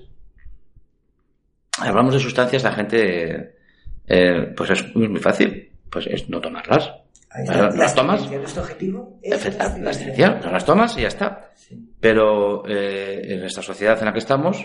hablamos 1.80 2.14
de 2.14 2.20
sustancias, 2.20 2.64
la 2.64 2.74
gente, 2.74 3.56
eh, 4.08 4.54
pues 4.58 4.70
es 4.70 4.96
muy 4.96 5.20
fácil, 5.20 5.72
pues 5.90 6.08
es 6.08 6.28
no 6.30 6.42
tomarlas. 6.42 6.92
Ahí 7.34 7.46
Claro, 7.46 7.64
está. 7.66 7.76
¿no 7.78 7.84
las 7.84 7.96
tomas? 7.96 8.32
Nuestro 8.32 8.62
objetivo 8.64 9.20
es. 9.22 9.58
La 10.18 10.40
las 10.52 10.66
tomas 10.66 10.98
y 10.98 11.02
ya 11.02 11.08
está. 11.08 11.52
Sí. 11.56 11.78
Pero 12.00 12.68
eh, 12.68 13.22
en 13.36 13.44
esta 13.44 13.62
sociedad 13.62 13.98
en 14.00 14.06
la 14.06 14.14
que 14.14 14.20
estamos, 14.20 14.58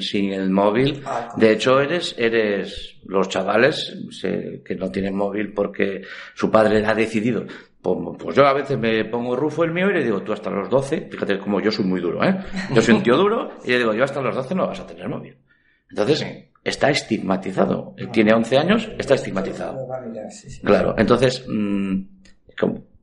sin 0.00 0.32
el 0.32 0.50
móvil, 0.50 1.02
Ah, 1.04 1.34
de 1.36 1.52
hecho 1.52 1.80
eres, 1.80 2.14
eres 2.18 2.96
los 3.04 3.28
chavales 3.28 3.94
se- 4.10 4.62
que 4.64 4.74
no 4.76 4.90
tienen 4.90 5.14
móvil 5.14 5.52
porque 5.52 6.02
su 6.34 6.50
padre 6.50 6.84
ha 6.86 6.94
decidido. 6.94 7.44
Pues, 7.82 7.98
pues 8.18 8.34
yo 8.36 8.46
a 8.46 8.52
veces 8.54 8.78
me 8.78 9.04
pongo 9.04 9.36
rufo 9.36 9.62
el 9.64 9.72
mío 9.72 9.90
y 9.90 9.94
le 9.94 10.02
digo, 10.04 10.22
tú 10.22 10.32
hasta 10.32 10.50
los 10.50 10.68
12, 10.70 11.08
fíjate 11.10 11.38
como 11.38 11.60
yo 11.60 11.70
soy 11.70 11.84
muy 11.84 12.00
duro, 12.00 12.24
¿eh? 12.24 12.36
Yo 12.74 12.80
soy 12.82 12.94
un 12.94 13.02
tío 13.02 13.16
duro 13.16 13.50
y 13.64 13.70
le 13.72 13.78
digo, 13.78 13.92
yo 13.94 14.02
hasta 14.04 14.20
los 14.22 14.34
12 14.34 14.54
no 14.54 14.66
vas 14.66 14.80
a 14.80 14.86
tener 14.86 15.08
móvil. 15.08 15.36
Entonces, 15.90 16.26
está 16.68 16.90
estigmatizado. 16.90 17.94
Él 17.96 18.10
tiene 18.10 18.34
11 18.34 18.58
años, 18.58 18.90
está 18.98 19.14
estigmatizado. 19.14 19.80
Lo 19.80 19.88
va 19.88 19.98
a 19.98 20.00
mirar, 20.00 20.30
sí, 20.30 20.50
sí. 20.50 20.60
Claro, 20.62 20.94
entonces 20.98 21.44
mm, 21.48 22.00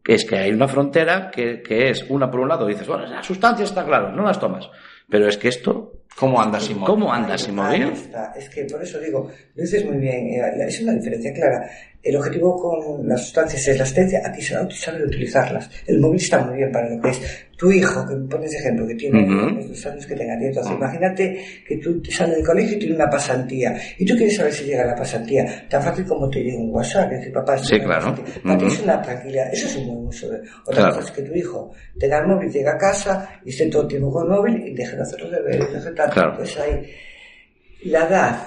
es 0.05 0.25
que 0.25 0.37
hay 0.37 0.51
una 0.51 0.67
frontera 0.67 1.31
que, 1.31 1.61
que 1.61 1.89
es 1.89 2.05
una 2.09 2.29
por 2.29 2.41
un 2.41 2.49
lado, 2.49 2.67
dices, 2.67 2.87
bueno, 2.87 3.05
las 3.05 3.25
sustancias 3.25 3.69
está 3.69 3.85
claro, 3.85 4.11
no 4.11 4.23
las 4.23 4.39
tomas. 4.39 4.69
Pero 5.09 5.27
es 5.27 5.37
que 5.37 5.49
esto, 5.49 6.03
¿Cómo 6.15 6.39
andas 6.39 6.65
sin 6.65 6.77
móvil? 6.77 6.87
¿cómo 6.87 7.11
andas 7.13 7.41
sin 7.41 7.57
está. 7.57 8.33
Es 8.37 8.49
que 8.49 8.65
por 8.65 8.81
eso 8.83 8.99
digo, 8.99 9.29
lo 9.55 9.61
dices 9.61 9.83
muy 9.85 9.97
bien, 9.97 10.27
eh, 10.27 10.65
es 10.67 10.81
una 10.81 10.93
diferencia 10.93 11.33
clara. 11.33 11.69
El 12.01 12.17
objetivo 12.17 12.55
con 12.57 13.07
las 13.07 13.21
sustancias 13.21 13.67
es 13.67 13.77
la 13.77 13.83
abstinencia, 13.83 14.21
aquí 14.25 14.41
se 14.41 14.55
tú 14.65 14.75
saber 14.75 15.03
utilizarlas. 15.03 15.69
El 15.87 15.99
móvil 15.99 16.21
está 16.21 16.43
muy 16.43 16.57
bien 16.57 16.71
para 16.71 16.89
lo 16.89 17.01
que 17.01 17.09
es. 17.09 17.47
Tu 17.63 17.71
hijo, 17.71 18.05
que 18.05 18.13
me 18.13 18.27
pones 18.27 18.53
ejemplo, 18.55 18.85
que 18.85 18.95
tiene 18.95 19.23
Ujú. 19.23 19.69
los 19.69 19.85
años 19.85 20.05
que 20.05 20.15
tenga 20.15 20.35
10, 20.35 20.53
12, 20.53 20.73
imagínate 20.73 21.45
que 21.65 21.77
tú 21.77 22.01
sales 22.09 22.35
del 22.35 22.45
colegio 22.45 22.75
y 22.75 22.79
tiene 22.79 22.95
una 22.95 23.09
pasantía, 23.09 23.73
y 23.97 24.05
tú 24.05 24.17
quieres 24.17 24.35
saber 24.35 24.51
si 24.51 24.65
llega 24.65 24.83
la 24.85 24.93
pasantía, 24.95 25.65
tan 25.69 25.81
fácil 25.81 26.03
como 26.05 26.29
te 26.29 26.43
llega 26.43 26.57
un 26.57 26.71
WhatsApp, 26.71 27.09
que 27.11 27.17
dice, 27.19 27.29
papá, 27.31 27.57
Sí, 27.57 27.79
claro. 27.79 28.07
pasantía". 28.13 28.43
Para 28.43 28.57
ti 28.57 28.65
es 28.65 28.81
una 28.81 29.01
tranquilidad, 29.01 29.53
eso 29.53 29.67
es 29.67 29.75
un 29.77 29.87
buen 29.87 30.07
uso. 30.07 30.27
Otra 30.27 30.75
Claro. 30.75 30.95
cosa 30.95 31.07
es 31.07 31.11
que 31.11 31.21
tu 31.21 31.33
hijo 31.35 31.71
tenga 31.97 32.19
el 32.19 32.27
móvil, 32.27 32.51
llega 32.51 32.73
a 32.73 32.77
casa 32.77 33.29
y 33.45 33.49
esté 33.51 33.67
todo 33.67 33.83
el 33.83 33.87
tiempo 33.87 34.11
con 34.11 34.23
el 34.25 34.29
móvil 34.29 34.67
y 34.67 34.73
deje 34.73 34.97
de 34.97 35.01
hacer 35.01 35.21
los 35.21 35.31
deberes, 35.31 35.71
deje 35.73 35.89
de 35.89 35.95
tal. 35.95 36.09
Claro. 36.09 36.31
Entonces 36.31 36.57
hay 36.59 36.81
la 37.85 38.07
edad, 38.09 38.37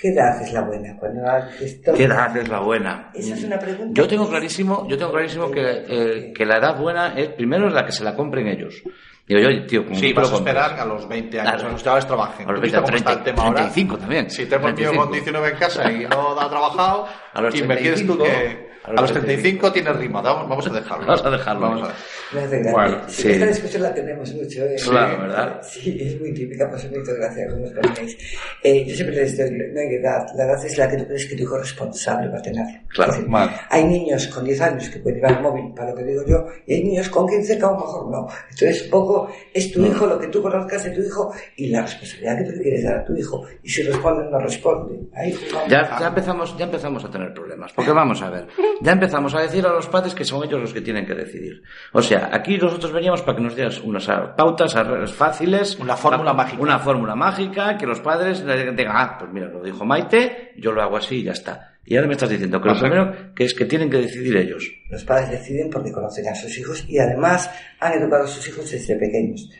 ¿qué 0.00 0.08
edad 0.08 0.42
es 0.42 0.52
la 0.52 0.62
buena? 0.62 0.96
Cuando 0.98 1.20
esto- 1.60 1.92
¿Qué 1.94 2.04
edad 2.04 2.36
es 2.36 2.48
la 2.48 2.60
buena? 2.60 3.10
Esa 3.14 3.34
es 3.34 3.44
una 3.44 3.58
pregunta. 3.58 3.92
Yo 3.94 4.08
tengo 4.08 4.28
clarísimo, 4.28 4.86
yo 4.88 4.96
tengo 4.98 5.12
clarísimo 5.12 5.50
que, 5.50 5.84
eh, 5.88 6.32
que 6.34 6.44
la 6.46 6.58
edad 6.58 6.76
buena 6.78 7.14
es 7.18 7.28
primero 7.30 7.68
es 7.68 7.72
la 7.74 7.84
que 7.84 7.92
se 7.92 8.04
la 8.04 8.14
compren 8.14 8.46
ellos. 8.48 8.82
Digo 9.26 9.40
yo, 9.48 9.66
tío, 9.66 9.84
como 9.84 9.94
Sí, 9.96 10.12
vas 10.12 10.32
a 10.32 10.36
esperar 10.36 10.80
a 10.80 10.84
los 10.84 11.06
20 11.08 11.40
años, 11.40 11.62
los 11.62 11.84
chavales 11.84 12.04
trabajen. 12.06 12.48
A 12.48 12.50
los 12.52 12.60
¿Tú 12.60 12.62
viste 12.62 12.78
20, 12.78 12.86
cómo 12.90 12.96
está 12.96 13.12
el 13.12 13.22
30, 13.22 13.24
tema 13.36 13.42
ahora? 13.48 13.60
35 13.62 13.98
también. 13.98 14.30
Si 14.30 14.46
mío 14.46 14.58
35. 14.74 15.02
con 15.04 15.12
19 15.12 15.48
en 15.50 15.56
casa 15.56 15.92
y 15.92 16.06
no 16.06 16.40
ha 16.40 16.48
trabajado, 16.50 17.06
A 17.32 17.40
los 17.40 17.54
y 17.54 17.62
me 17.62 17.76
quieres 17.76 18.04
tú 18.04 18.16
35, 18.16 18.24
que... 18.24 18.69
a 18.98 19.02
los 19.02 19.10
los 19.10 19.12
35 19.12 19.72
tiene 19.72 19.92
rima, 19.92 20.20
vamos 20.22 20.66
a 20.66 20.70
dejarlo. 20.70 21.06
Vamos 21.06 21.24
a 21.24 21.30
dejarlo. 21.30 21.60
Vamos 21.60 21.82
a 21.82 21.92
gracia. 22.32 22.72
Bueno, 22.72 22.98
Sí. 23.08 23.30
Esta 23.30 23.46
discusión 23.46 23.82
la 23.82 23.94
tenemos 23.94 24.32
mucho. 24.34 24.64
¿eh? 24.64 24.76
Claro, 24.82 25.22
¿verdad? 25.22 25.62
Sí, 25.62 25.98
es 26.00 26.20
muy 26.20 26.32
típica, 26.32 26.68
pues 26.68 26.90
muchas 26.90 27.14
gracias, 27.16 27.52
como 27.52 27.64
os 27.64 27.72
ponéis. 27.72 28.18
Eh, 28.62 28.84
yo 28.86 28.94
siempre 28.94 29.16
les 29.16 29.36
digo, 29.36 29.50
no 29.50 29.80
hay 29.80 29.94
edad, 29.96 30.26
la 30.36 30.44
edad 30.44 30.64
es 30.64 30.78
la 30.78 30.88
que 30.88 30.96
tú 30.98 31.06
crees 31.06 31.26
que 31.26 31.36
tu 31.36 31.42
hijo 31.42 31.56
es 31.56 31.62
responsable 31.62 32.28
para 32.30 32.42
tenerlo. 32.42 32.80
Claro, 32.88 33.12
decir. 33.12 33.28
Hay 33.70 33.84
niños 33.84 34.26
con 34.28 34.44
10 34.44 34.60
años 34.60 34.88
que 34.88 34.98
pueden 35.00 35.18
llevar 35.18 35.36
el 35.38 35.42
móvil, 35.42 35.72
para 35.74 35.90
lo 35.90 35.96
que 35.96 36.04
digo 36.04 36.22
yo, 36.26 36.46
y 36.66 36.74
hay 36.74 36.84
niños 36.84 37.08
con 37.08 37.26
15 37.26 37.58
que 37.58 37.64
a 37.64 37.68
lo 37.68 37.74
mejor 37.74 38.10
no. 38.10 38.28
Entonces, 38.50 38.82
poco 38.84 39.30
es 39.52 39.72
tu 39.72 39.84
hijo, 39.84 40.06
lo 40.06 40.18
que 40.18 40.28
tú 40.28 40.42
conozcas 40.42 40.84
de 40.84 40.90
tu 40.90 41.00
hijo 41.02 41.32
y 41.56 41.68
la 41.68 41.82
responsabilidad 41.82 42.38
que 42.38 42.44
tú 42.44 42.50
le 42.52 42.62
quieres 42.62 42.84
dar 42.84 42.98
a 42.98 43.04
tu 43.04 43.16
hijo. 43.16 43.44
Y 43.62 43.68
si 43.68 43.82
responde 43.82 44.30
no 44.30 44.38
responde. 44.38 44.98
Ahí. 45.14 45.36
Ya, 45.68 45.98
ya 45.98 46.08
empezamos, 46.08 46.56
ya 46.56 46.64
empezamos 46.64 47.04
a 47.04 47.10
tener 47.10 47.32
problemas. 47.32 47.72
Porque 47.72 47.92
vamos 47.92 48.22
a 48.22 48.30
ver, 48.30 48.46
ya 48.80 48.92
empezamos 48.92 49.34
a 49.34 49.40
decir 49.40 49.64
a 49.66 49.70
los 49.72 49.86
padres 49.88 50.14
que 50.14 50.24
son 50.24 50.44
ellos 50.44 50.60
los 50.60 50.72
que 50.72 50.80
tienen 50.80 51.06
que 51.06 51.14
decidir. 51.14 51.62
O 51.92 52.02
sea, 52.02 52.30
aquí 52.32 52.56
nosotros 52.58 52.92
veníamos 52.92 53.22
para 53.22 53.36
que 53.36 53.42
nos 53.42 53.54
dieras 53.56 53.80
unas 53.80 54.06
pautas 54.36 54.74
fáciles. 55.12 55.78
Una 55.78 55.96
fórmula 55.96 56.32
una- 56.32 56.42
mágica. 56.42 56.62
Una 56.62 56.78
fórmula 56.78 57.14
mágica 57.14 57.76
que 57.76 57.86
los 57.86 58.00
padres 58.00 58.44
digan, 58.44 58.76
ah, 58.88 59.16
pues 59.18 59.30
mira, 59.32 59.48
lo 59.48 59.62
dijo 59.62 59.84
Maite, 59.84 60.52
yo 60.56 60.72
lo 60.72 60.82
hago 60.82 60.96
así 60.96 61.16
y 61.16 61.22
ya 61.24 61.32
está. 61.32 61.66
Y 61.84 61.96
ahora 61.96 62.06
me 62.08 62.12
estás 62.12 62.28
diciendo 62.28 62.60
que 62.60 62.66
lo 62.68 62.72
Ajá. 62.72 62.80
primero 62.82 63.34
que 63.34 63.44
es 63.44 63.54
que 63.54 63.64
tienen 63.64 63.90
que 63.90 63.96
decidir 63.96 64.36
ellos. 64.36 64.70
Los 64.90 65.02
padres 65.04 65.30
deciden 65.30 65.70
porque 65.70 65.90
conocen 65.90 66.28
a 66.28 66.34
sus 66.34 66.56
hijos 66.58 66.84
y 66.88 66.98
además 66.98 67.50
han 67.80 67.94
educado 67.94 68.24
a 68.24 68.26
sus 68.28 68.46
hijos 68.48 68.70
desde 68.70 68.96
pequeños. 68.96 69.50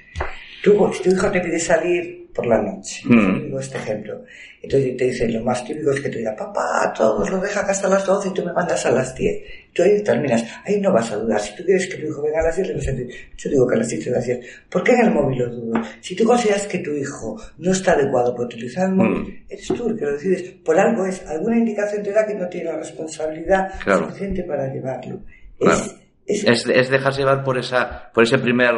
Tú, 0.62 0.90
si 0.92 1.02
tu 1.02 1.10
hijo 1.10 1.30
te 1.30 1.40
pide 1.40 1.58
salir 1.58 2.19
por 2.34 2.46
la 2.46 2.60
noche, 2.62 3.02
Mm. 3.06 3.44
digo 3.44 3.60
este 3.60 3.78
ejemplo, 3.78 4.22
entonces 4.62 4.96
te 4.96 5.04
dice, 5.04 5.28
lo 5.28 5.42
más 5.42 5.64
típico 5.64 5.90
es 5.90 6.00
que 6.00 6.08
te 6.10 6.18
diga, 6.18 6.36
papá, 6.36 6.92
todos 6.96 7.28
lo 7.30 7.38
deja 7.40 7.60
acá 7.60 7.72
hasta 7.72 7.88
las 7.88 8.04
12 8.06 8.28
y 8.28 8.32
tú 8.34 8.44
me 8.44 8.52
mandas 8.52 8.84
a 8.86 8.90
las 8.90 9.14
10. 9.14 9.42
Tú 9.72 9.82
ahí 9.82 10.02
terminas, 10.02 10.44
ahí 10.64 10.80
no 10.80 10.92
vas 10.92 11.10
a 11.12 11.16
dudar. 11.16 11.40
Si 11.40 11.56
tú 11.56 11.64
quieres 11.64 11.86
que 11.88 11.96
tu 11.96 12.06
hijo 12.08 12.22
venga 12.22 12.40
a 12.40 12.44
las 12.44 12.56
10, 12.56 12.68
le 12.68 12.74
vas 12.74 12.88
a 12.88 12.92
decir, 12.92 13.08
yo 13.36 13.50
digo 13.50 13.66
que 13.66 13.74
a 13.74 13.78
las 13.78 13.88
7 13.88 14.10
a 14.10 14.12
las 14.14 14.26
10. 14.26 14.40
¿Por 14.68 14.82
qué 14.84 14.92
en 14.92 15.00
el 15.06 15.10
móvil 15.12 15.38
lo 15.38 15.48
dudo? 15.50 15.82
Si 16.00 16.14
tú 16.16 16.24
consideras 16.24 16.66
que 16.66 16.78
tu 16.78 16.90
hijo 16.92 17.40
no 17.58 17.72
está 17.72 17.92
adecuado 17.92 18.32
para 18.34 18.44
utilizar 18.46 18.88
el 18.88 18.94
móvil, 18.96 19.22
Mm. 19.22 19.44
eres 19.48 19.66
tú 19.68 19.88
el 19.88 19.96
que 19.98 20.04
lo 20.04 20.12
decides. 20.12 20.42
Por 20.64 20.78
algo 20.78 21.06
es, 21.06 21.24
alguna 21.26 21.56
indicación 21.58 22.02
te 22.02 22.12
da 22.12 22.26
que 22.26 22.34
no 22.34 22.48
tiene 22.48 22.70
la 22.70 22.76
responsabilidad 22.78 23.70
Claro. 23.82 24.06
suficiente 24.06 24.42
para 24.44 24.72
llevarlo. 24.72 25.20
Claro. 25.58 25.78
Es, 26.26 26.44
es, 26.44 26.66
Es, 26.66 26.66
es 26.66 26.90
dejarse 26.90 27.20
llevar 27.20 27.42
por 27.42 27.58
esa, 27.58 28.10
por 28.12 28.24
ese 28.24 28.38
primer 28.38 28.74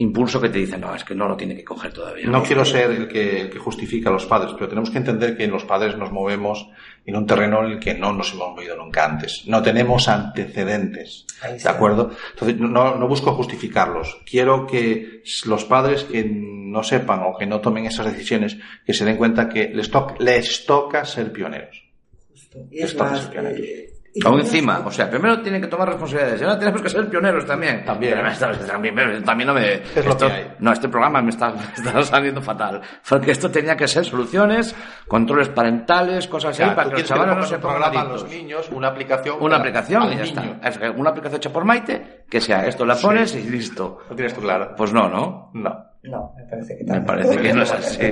impulso 0.00 0.40
que 0.40 0.48
te 0.48 0.58
dicen, 0.58 0.80
no, 0.80 0.94
es 0.94 1.04
que 1.04 1.14
no 1.14 1.28
lo 1.28 1.36
tiene 1.36 1.54
que 1.54 1.62
coger 1.64 1.92
todavía. 1.92 2.26
No 2.26 2.42
quiero 2.42 2.64
ser 2.64 2.90
el 2.90 3.06
que, 3.08 3.42
el 3.42 3.50
que 3.50 3.58
justifica 3.58 4.08
a 4.10 4.12
los 4.12 4.24
padres, 4.26 4.52
pero 4.54 4.68
tenemos 4.68 4.90
que 4.90 4.98
entender 4.98 5.36
que 5.36 5.46
los 5.46 5.64
padres 5.64 5.96
nos 5.96 6.10
movemos 6.10 6.68
en 7.06 7.16
un 7.16 7.26
terreno 7.26 7.64
en 7.64 7.72
el 7.72 7.78
que 7.78 7.94
no 7.94 8.12
nos 8.12 8.32
hemos 8.32 8.48
movido 8.50 8.76
nunca 8.76 9.04
antes. 9.04 9.44
No 9.46 9.62
tenemos 9.62 10.08
antecedentes. 10.08 11.26
¿De 11.62 11.68
acuerdo? 11.68 12.10
Entonces, 12.30 12.58
no, 12.58 12.96
no 12.96 13.08
busco 13.08 13.32
justificarlos. 13.34 14.18
Quiero 14.24 14.66
que 14.66 15.22
los 15.46 15.64
padres 15.64 16.04
que 16.04 16.24
no 16.24 16.82
sepan 16.82 17.20
o 17.24 17.36
que 17.36 17.46
no 17.46 17.60
tomen 17.60 17.86
esas 17.86 18.06
decisiones, 18.06 18.56
que 18.86 18.94
se 18.94 19.04
den 19.04 19.16
cuenta 19.16 19.48
que 19.48 19.68
les, 19.68 19.90
to- 19.90 20.14
les 20.18 20.64
toca 20.66 21.04
ser 21.04 21.32
pioneros. 21.32 21.82
justo. 22.30 22.58
Y 22.70 22.78
es 22.78 22.90
Esto 22.92 23.04
más, 23.04 23.20
es 23.20 23.26
pionero. 23.26 23.56
eh, 23.56 23.89
Aún 24.24 24.40
encima, 24.40 24.82
o 24.84 24.90
sea, 24.90 25.08
primero 25.08 25.40
tienen 25.40 25.60
que 25.60 25.68
tomar 25.68 25.88
responsabilidades 25.88 26.40
y 26.40 26.44
ahora 26.44 26.58
tenemos 26.58 26.82
que 26.82 26.88
ser 26.88 27.08
pioneros 27.08 27.46
también. 27.46 27.84
También. 27.84 28.18
Pero 28.40 29.22
también, 29.22 29.46
no 29.46 29.54
me... 29.54 29.74
Es 29.74 29.94
lo 30.04 30.10
esto- 30.12 30.26
que 30.26 30.32
hay. 30.32 30.52
No, 30.58 30.72
este 30.72 30.88
programa 30.88 31.22
me 31.22 31.30
está, 31.30 31.50
me 31.52 31.62
está 31.76 32.02
saliendo 32.02 32.42
fatal. 32.42 32.80
Porque 33.08 33.30
esto 33.30 33.50
tenía 33.50 33.76
que 33.76 33.86
ser 33.86 34.04
soluciones, 34.04 34.74
controles 35.06 35.48
parentales, 35.50 36.26
cosas 36.26 36.50
así, 36.50 36.62
O 36.62 36.66
sea, 36.66 36.74
para 36.74 36.90
que 36.90 36.96
los 36.98 37.04
chavales 37.04 37.28
no 37.28 37.34
pongas 37.34 37.48
se 37.50 37.58
pongan 37.58 37.96
a 37.96 38.04
los 38.04 38.28
niños, 38.28 38.68
una 38.72 38.88
aplicación. 38.88 39.36
Una 39.40 39.56
aplicación 39.58 40.02
al 40.02 40.12
y 40.12 40.16
ya 40.16 40.24
niño. 40.24 40.54
está. 40.56 40.68
Es 40.68 40.78
que 40.78 40.90
Una 40.90 41.10
aplicación 41.10 41.36
hecha 41.38 41.52
por 41.52 41.64
Maite, 41.64 42.24
que 42.28 42.40
sea 42.40 42.66
esto 42.66 42.84
la 42.84 42.96
pones 42.96 43.34
y 43.36 43.42
listo. 43.48 43.98
¿Lo 44.10 44.16
tienes 44.16 44.34
tú 44.34 44.40
claro? 44.40 44.74
Pues 44.76 44.92
no, 44.92 45.08
¿no? 45.08 45.50
No. 45.54 45.86
No, 46.02 46.32
me 46.36 46.44
parece 46.50 46.78
que 46.78 46.84
Me 46.84 47.00
parece 47.02 47.36
que 47.36 47.52
no 47.52 47.62
es 47.62 47.72
así. 47.74 48.00
Ahí. 48.02 48.10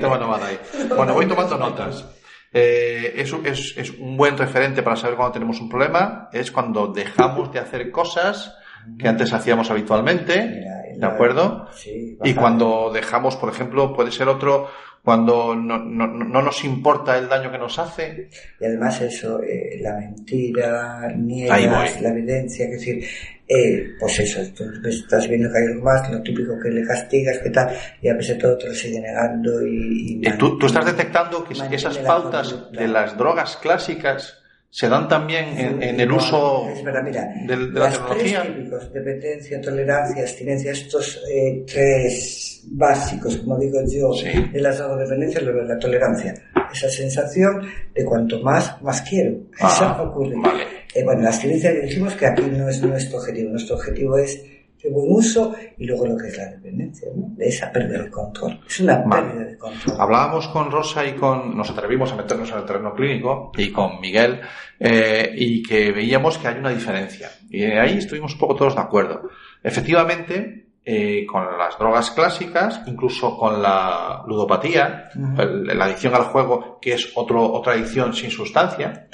Bueno, 0.97 1.15
voy 1.15 1.27
tomando 1.27 1.57
notas. 1.59 2.07
Eh, 2.53 3.15
es, 3.17 3.33
un- 3.33 3.45
es, 3.47 3.75
es 3.77 3.91
un 3.91 4.17
buen 4.17 4.37
referente 4.39 4.83
para 4.83 4.97
saber 4.97 5.17
cuando 5.17 5.33
tenemos 5.33 5.61
un 5.61 5.69
problema, 5.69 6.29
es 6.33 6.51
cuando 6.51 6.87
dejamos 6.89 7.53
de 7.53 7.59
hacer 7.59 7.91
cosas 7.91 8.55
que 8.99 9.07
antes 9.07 9.33
hacíamos 9.35 9.71
habitualmente, 9.71 10.47
Mira, 10.47 10.83
¿de 10.97 11.07
acuerdo? 11.15 11.69
Sí, 11.75 12.17
Y 12.25 12.33
cuando 12.35 12.91
dejamos, 12.93 13.37
por 13.37 13.51
ejemplo, 13.51 13.95
puede 13.95 14.11
ser 14.13 14.29
otro, 14.29 14.69
cuando 15.05 15.55
no, 15.55 15.79
no, 15.79 16.07
no 16.07 16.43
nos 16.43 16.65
importa 16.65 17.19
el 17.19 17.29
daño 17.29 17.51
que 17.53 17.59
nos 17.59 17.79
hace. 17.79 18.31
Y 18.61 18.65
además 18.65 19.01
eso, 19.03 19.43
eh, 19.43 19.79
la 19.81 19.95
mentira, 19.95 21.13
niegas, 21.17 22.01
la 22.01 22.09
evidencia, 22.11 22.65
es 22.67 22.71
decir, 22.73 23.05
eh, 23.49 23.95
pues 23.99 24.19
eso, 24.21 24.41
tú 24.55 24.65
estás 24.89 25.27
viendo 25.29 25.51
que 25.51 25.59
hay 25.59 25.65
algo 25.73 25.83
más, 25.85 26.11
lo 26.11 26.21
típico 26.23 26.59
que 26.63 26.69
le 26.71 26.87
castigas, 26.87 27.39
que 27.39 27.51
tal, 27.51 27.69
y 28.03 28.09
a 28.09 28.17
pesar 28.17 28.37
de 28.37 28.43
todo 28.43 28.59
te 28.59 28.69
lo 28.69 28.75
sigue 28.75 29.01
negando 29.01 29.67
y... 29.67 30.21
Y 30.23 30.31
tú, 30.39 30.59
tú 30.59 30.67
estás 30.67 30.85
detectando 30.85 31.45
que 31.45 31.55
esas 31.75 31.97
la 31.97 32.07
pautas 32.07 32.53
conducta. 32.53 32.81
de 32.81 32.89
las 32.89 33.17
drogas 33.17 33.57
clásicas 33.57 34.35
se 34.71 34.87
dan 34.87 35.09
también 35.09 35.47
en, 35.59 35.83
en 35.83 35.99
el 35.99 36.13
uso 36.13 36.69
Es 36.69 36.85
verdad, 36.85 37.01
mira, 37.03 37.25
de, 37.47 37.57
de 37.57 37.67
la 37.73 37.81
las 37.87 37.95
tecnología. 37.95 38.43
tres 38.43 38.55
típicos, 38.55 38.93
dependencia, 38.93 39.61
tolerancia, 39.63 40.23
abstinencia, 40.23 40.73
estos 40.73 41.23
eh, 41.33 41.65
tres 41.67 42.65
básicos, 42.73 43.39
como 43.39 43.59
digo 43.59 43.79
yo, 43.91 44.13
Sí. 44.13 44.29
de 44.53 44.61
las 44.61 44.77
drogodependencias, 44.77 45.43
lo 45.43 45.55
de 45.55 45.65
la 45.65 45.79
tolerancia. 45.79 46.35
Esa 46.71 46.91
sensación 46.91 47.63
de 47.95 48.05
cuanto 48.05 48.41
más, 48.43 48.77
más 48.83 49.01
quiero. 49.01 49.39
Ah, 49.59 49.73
Eso 49.75 50.03
ocurre. 50.03 50.35
vale. 50.37 50.65
Eh, 50.99 51.05
bueno, 51.05 51.23
la 51.23 51.29
abstinencia 51.29 51.73
que 51.73 51.83
dijimos 51.83 52.15
que 52.15 52.27
aquí 52.27 52.43
no 52.43 52.69
es 52.69 52.83
nuestro 52.83 53.19
objetivo. 53.19 53.51
Nuestro 53.51 53.77
objetivo 53.77 54.19
es 54.19 54.45
el 54.83 54.93
buen 54.93 55.07
uso 55.11 55.55
y 55.77 55.87
luego 55.87 56.07
lo 56.07 56.17
que 56.17 56.29
es 56.29 56.37
la 56.39 56.47
dependencia, 56.47 57.09
¿no? 57.15 57.29
De 57.37 57.49
esa 57.49 57.71
pérdida 57.73 58.03
de 58.05 58.11
control. 58.11 58.61
Es 58.67 58.81
una 58.81 58.99
Vale. 58.99 59.27
pérdida 59.27 59.45
de 59.51 59.59
control. 59.59 59.97
Hablábamos 60.01 60.49
con 60.49 60.71
Rosa 60.71 61.05
y 61.07 61.13
con, 61.15 61.57
nos 61.57 61.71
atrevimos 61.71 62.13
a 62.13 62.17
meternos 62.17 62.51
en 62.51 62.59
el 62.59 62.65
terreno 62.65 62.95
clínico 62.95 63.53
y 63.57 63.71
con 63.73 64.01
Miguel, 64.01 64.41
eh, 64.79 65.33
y 65.37 65.63
que 65.63 65.91
veíamos 65.93 66.39
que 66.39 66.49
hay 66.49 66.59
una 66.59 66.71
diferencia. 66.71 67.29
Y 67.51 67.65
ahí 67.65 67.99
estuvimos 67.99 68.33
un 68.35 68.39
poco 68.39 68.55
todos 68.55 68.75
de 68.77 68.81
acuerdo. 68.81 69.23
Efectivamente, 69.63 70.67
eh, 70.85 71.27
con 71.27 71.45
las 71.59 71.77
drogas 71.79 72.11
clásicas, 72.13 72.81
incluso 72.87 73.37
con 73.37 73.61
la 73.61 74.23
ludopatía, 74.27 75.11
el- 75.39 75.65
la 75.77 75.85
adicción 75.85 76.15
al 76.15 76.23
juego, 76.25 76.79
que 76.81 76.95
es 76.95 77.13
otro, 77.15 77.53
otra 77.53 77.75
adicción 77.75 78.15
sin 78.15 78.31
sustancia, 78.31 79.09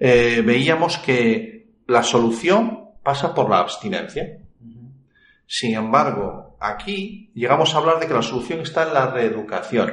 eh, 0.00 0.42
veíamos 0.44 0.98
que 0.98 1.66
la 1.86 2.02
solución 2.02 2.90
pasa 3.02 3.34
por 3.34 3.48
la 3.50 3.58
abstinencia. 3.60 4.38
Sin 5.46 5.74
embargo, 5.74 6.56
aquí 6.60 7.30
llegamos 7.34 7.74
a 7.74 7.78
hablar 7.78 8.00
de 8.00 8.06
que 8.06 8.14
la 8.14 8.22
solución 8.22 8.60
está 8.60 8.84
en 8.88 8.94
la 8.94 9.06
reeducación. 9.10 9.92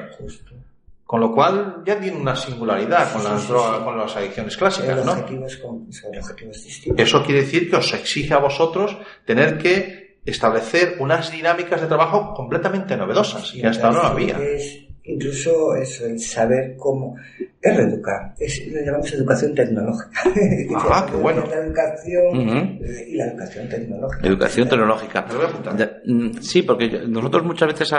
Con 1.05 1.19
lo 1.19 1.33
cual 1.33 1.83
ya 1.85 1.99
tiene 1.99 2.15
una 2.17 2.37
singularidad 2.37 3.11
con, 3.11 3.23
las, 3.25 3.45
drogas- 3.49 3.83
con 3.83 3.97
las 3.97 4.15
adicciones 4.15 4.55
clásicas, 4.55 4.97
El 4.99 5.05
¿no? 5.05 5.11
objetivo 5.11 5.45
es 5.45 5.57
con- 5.57 5.89
objetivos 6.17 6.63
distintos. 6.63 7.05
Eso 7.05 7.23
quiere 7.25 7.41
decir 7.41 7.69
que 7.69 7.75
os 7.75 7.93
exige 7.93 8.33
a 8.33 8.37
vosotros 8.37 8.97
tener 9.25 9.57
que 9.57 10.19
establecer 10.25 10.95
unas 10.99 11.29
dinámicas 11.31 11.81
de 11.81 11.87
trabajo 11.87 12.33
completamente 12.33 12.95
novedosas 12.95 13.53
y 13.53 13.61
hasta 13.65 13.87
ahora 13.87 14.03
no 14.03 14.07
había. 14.07 14.37
Es 14.41 14.85
incluso 15.13 15.75
eso, 15.75 16.05
el 16.05 16.19
saber 16.19 16.75
cómo 16.77 17.15
es 17.61 17.77
reeducar. 17.77 18.33
Es, 18.39 18.67
lo 18.71 18.81
llamamos 18.83 19.13
educación 19.13 19.53
tecnológica. 19.53 20.21
Ah, 20.93 21.05
qué 21.09 21.15
bueno. 21.17 21.43
La 21.49 21.57
educación 21.57 22.79
y 23.07 23.15
la 23.15 23.25
educación 23.27 23.69
tecnológica. 23.69 24.27
Educación 24.27 24.67
tecnológica. 24.69 25.25
Mm, 26.05 26.31
Sí, 26.41 26.63
porque 26.63 26.89
nosotros 27.07 27.43
muchas 27.43 27.67
veces, 27.69 27.91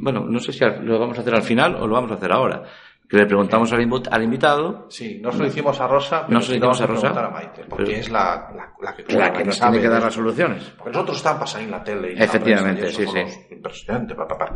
bueno, 0.00 0.26
no 0.28 0.38
sé 0.40 0.52
si 0.52 0.64
al- 0.64 0.84
lo 0.84 0.98
vamos 0.98 1.16
a 1.18 1.20
hacer 1.20 1.34
al 1.34 1.42
final 1.42 1.76
o 1.76 1.86
lo 1.86 1.94
vamos 1.94 2.10
a 2.10 2.14
hacer 2.14 2.32
ahora, 2.32 2.62
que 3.08 3.16
le 3.18 3.26
preguntamos 3.26 3.70
al, 3.72 3.86
al 4.10 4.22
invitado, 4.22 4.86
Sí, 4.88 5.20
no 5.22 5.30
se 5.30 5.38
lo 5.38 5.46
hicimos 5.46 5.80
a 5.80 5.86
Rosa, 5.86 6.22
pero 6.26 6.38
No 6.38 6.40
se 6.40 6.46
lo 6.48 6.52
sí 6.52 6.56
hicimos 6.58 6.80
a 6.80 6.86
Rosa. 6.86 7.26
a 7.26 7.30
Maite, 7.30 7.64
porque 7.68 7.84
Pero- 7.84 7.98
es 7.98 8.10
la, 8.10 8.48
la, 8.56 8.72
la 8.80 8.96
que, 8.96 9.14
la 9.14 9.32
que 9.32 9.44
nos 9.44 9.56
sabe 9.56 9.72
tiene 9.72 9.86
que 9.86 9.92
dar 9.92 10.02
las 10.02 10.14
soluciones. 10.14 10.64
Porque 10.76 10.92
nosotros 10.92 11.16
estamos 11.18 11.40
pasando 11.40 11.64
en 11.66 11.70
la 11.70 11.84
tele 11.84 12.14
y 12.14 12.22
Efectivamente, 12.22 12.90
sí, 12.90 13.04
somos 13.04 13.38
impresionante, 13.50 14.14
pa, 14.14 14.26
pa, 14.26 14.38
pa. 14.38 14.52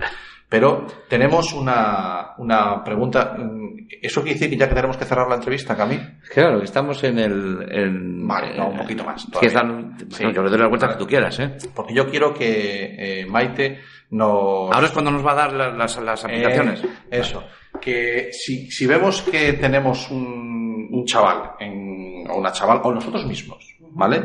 Pero 0.48 0.86
tenemos 1.08 1.52
una, 1.52 2.30
una 2.38 2.82
pregunta. 2.82 3.34
mm, 3.38 3.68
¿Eso 4.02 4.22
quiere 4.22 4.34
decir 4.38 4.50
que 4.50 4.56
ya 4.56 4.68
que 4.68 4.74
tenemos 4.74 4.96
que 4.96 5.04
cerrar 5.04 5.28
la 5.28 5.34
entrevista, 5.36 5.76
Camil? 5.76 6.18
Claro, 6.32 6.58
que 6.58 6.64
estamos 6.64 7.02
en 7.04 7.18
el... 7.18 7.66
En, 7.70 8.26
Vale, 8.26 8.56
no, 8.56 8.68
un 8.68 8.78
poquito 8.78 9.04
más, 9.04 9.24
Que 9.26 9.30
todavía. 9.30 9.48
están, 9.48 9.96
Sí. 10.10 10.24
que 10.32 10.40
le 10.42 10.48
doy 10.50 10.58
la 10.58 10.66
vuelta 10.68 10.86
Vale. 10.86 10.96
que 10.98 11.04
tú 11.04 11.08
quieras, 11.08 11.38
¿eh? 11.40 11.56
Porque 11.74 11.92
yo 11.94 12.06
quiero 12.08 12.32
que 12.32 13.20
eh, 13.22 13.26
Maite 13.26 13.80
nos... 14.10 14.74
Ahora 14.74 14.86
es 14.86 14.92
cuando 14.92 15.10
nos 15.10 15.24
va 15.26 15.32
a 15.32 15.34
dar 15.34 15.52
la- 15.52 15.70
las, 15.70 15.98
las 16.02 16.24
aplicaciones. 16.24 16.82
Eh, 16.84 16.88
eso. 17.10 17.44
Que 17.80 18.30
si, 18.32 18.70
si 18.70 18.86
vemos 18.86 19.22
que 19.22 19.52
tenemos 19.54 20.10
un, 20.10 20.88
un 20.90 21.04
chaval, 21.04 21.52
en, 21.60 22.26
o 22.30 22.36
una 22.36 22.52
chaval, 22.52 22.80
o 22.82 22.92
nosotros 22.92 23.24
mismos, 23.26 23.64
¿vale? 23.92 24.24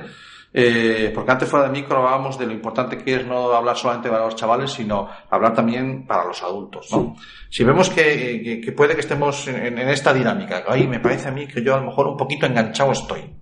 Eh, 0.56 1.12
porque 1.16 1.32
antes 1.32 1.50
fuera 1.50 1.66
de 1.66 1.72
micro 1.72 1.98
hablábamos 1.98 2.38
de 2.38 2.46
lo 2.46 2.52
importante 2.54 2.98
que 3.00 3.16
es 3.16 3.26
no 3.26 3.52
hablar 3.54 3.76
solamente 3.76 4.10
para 4.10 4.26
los 4.26 4.36
chavales, 4.36 4.72
sino 4.72 5.10
hablar 5.32 5.54
también 5.56 6.06
para 6.06 6.26
los 6.26 6.44
adultos, 6.44 6.90
¿no? 6.92 7.16
Si 7.50 7.64
vemos 7.64 7.90
que, 7.90 8.42
que- 8.44 8.62
que 8.62 8.72
puede 8.72 8.94
que 8.94 9.00
estemos 9.02 9.48
en, 9.48 9.78
en 9.80 9.90
esta 9.90 10.14
dinámica, 10.14 10.64
ahí 10.68 10.88
me 10.88 11.00
parece 11.00 11.30
a 11.30 11.32
mí 11.32 11.48
que 11.48 11.64
yo 11.64 11.74
a 11.76 11.80
lo 11.80 11.88
mejor 11.88 12.08
un 12.08 12.18
poquito 12.18 12.46
enganchado 12.46 12.92
estoy. 12.92 13.34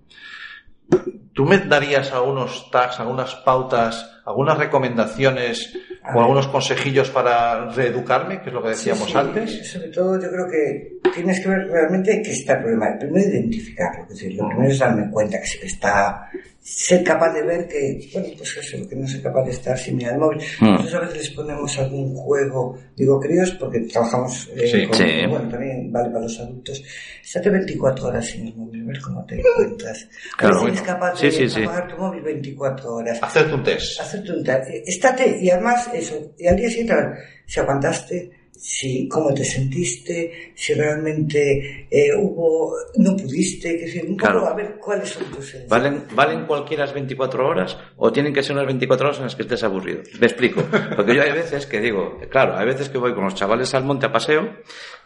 ¿Tú 1.33 1.45
me 1.45 1.57
darías 1.59 2.11
algunos 2.11 2.69
tags, 2.71 2.99
algunas 2.99 3.35
pautas, 3.35 4.21
algunas 4.25 4.57
recomendaciones 4.57 5.77
o 6.03 6.19
algunos 6.19 6.47
consejillos 6.47 7.09
para 7.09 7.69
reeducarme, 7.69 8.41
que 8.41 8.49
es 8.49 8.53
lo 8.53 8.61
que 8.63 8.69
decíamos 8.69 9.05
Sí, 9.05 9.11
sí. 9.11 9.17
antes? 9.17 9.71
Sobre 9.71 9.87
todo 9.89 10.19
yo 10.19 10.29
creo 10.29 10.47
que 10.49 11.00
tienes 11.13 11.39
que 11.41 11.49
ver 11.49 11.67
realmente 11.67 12.21
qué 12.23 12.31
está 12.31 12.53
el 12.53 12.59
problema. 12.59 12.97
Primero 12.99 13.29
identificarlo, 13.29 14.03
es 14.03 14.09
decir, 14.09 14.33
lo 14.35 14.47
primero 14.47 14.71
es 14.71 14.79
darme 14.79 15.09
cuenta 15.09 15.39
que 15.39 15.47
se 15.47 15.65
está 15.65 16.29
ser 16.63 17.03
capaz 17.03 17.33
de 17.33 17.41
ver 17.41 17.67
que, 17.67 18.07
bueno, 18.13 18.27
pues 18.37 18.55
eso, 18.55 18.87
que 18.87 18.95
no 18.95 19.07
soy 19.07 19.19
capaz 19.19 19.45
de 19.45 19.51
estar 19.51 19.75
sin 19.75 19.95
mirar 19.97 20.13
el 20.13 20.19
móvil. 20.19 20.39
Mm. 20.59 20.65
Nosotros 20.65 20.93
a 20.93 20.99
veces 20.99 21.17
les 21.17 21.29
ponemos 21.31 21.79
algún 21.79 22.15
juego, 22.15 22.77
digo 22.95 23.19
críos, 23.19 23.51
porque 23.59 23.79
trabajamos 23.79 24.47
eh, 24.55 24.67
Sí, 24.67 24.85
con, 24.87 24.95
sí. 24.95 25.03
bueno, 25.27 25.49
también 25.49 25.91
vale 25.91 26.09
para 26.11 26.21
los 26.21 26.39
adultos. 26.39 26.83
Estate 27.23 27.49
24 27.49 28.05
horas 28.07 28.25
sin 28.27 28.47
el 28.47 28.55
móvil, 28.55 28.83
ver 28.85 29.01
cómo 29.01 29.25
te 29.25 29.39
encuentras. 29.39 30.07
Claro, 30.37 30.59
si 30.59 30.65
eres 30.67 30.79
bueno. 30.81 30.93
capaz 30.93 31.19
de 31.21 31.31
sí, 31.31 31.49
sí. 31.49 31.63
apagar 31.63 31.87
tu 31.87 31.97
móvil 31.97 32.21
24 32.21 32.93
horas 32.95 33.19
Hacerte 33.23 33.53
un 33.55 33.63
test. 33.63 33.99
hacerte 33.99 34.31
un 34.31 34.47
eh, 34.49 34.83
estate 34.85 35.37
y 35.41 35.49
además 35.49 35.89
eso, 35.95 36.31
y 36.37 36.45
al 36.45 36.55
día 36.57 36.69
siguiente 36.69 36.93
a 36.93 36.97
ver 36.97 37.17
si 37.47 37.59
aguantaste, 37.59 38.31
si 38.63 39.07
cómo 39.07 39.33
te 39.33 39.43
sentiste, 39.43 40.51
si 40.55 40.73
realmente 40.75 41.87
eh, 41.89 42.13
hubo, 42.15 42.75
no 42.97 43.15
pudiste, 43.17 43.75
que 43.75 43.85
decir, 43.85 44.03
un 44.03 44.15
poco 44.17 44.31
Claro. 44.31 44.47
a 44.47 44.53
ver 44.53 44.75
cuáles 44.77 45.09
son 45.09 45.23
tus 45.25 45.45
sensaciones. 45.49 45.69
¿Valen, 45.69 46.03
¿Valen 46.13 46.45
cualquiera 46.45 46.85
las 46.85 46.93
24 46.93 47.47
horas 47.47 47.75
o 47.97 48.11
tienen 48.11 48.33
que 48.33 48.43
ser 48.43 48.55
unas 48.55 48.67
24 48.67 49.07
horas 49.07 49.17
en 49.17 49.23
las 49.23 49.35
que 49.35 49.41
estés 49.41 49.63
aburrido? 49.63 50.01
Me 50.19 50.27
explico. 50.27 50.61
Porque 50.95 51.15
yo 51.15 51.23
hay 51.23 51.31
veces 51.31 51.65
que 51.65 51.79
digo, 51.81 52.19
claro, 52.29 52.55
hay 52.55 52.67
veces 52.67 52.89
que 52.89 52.99
voy 52.99 53.15
con 53.15 53.23
los 53.23 53.33
chavales 53.33 53.73
al 53.73 53.83
monte 53.83 54.05
a 54.05 54.11
paseo 54.11 54.47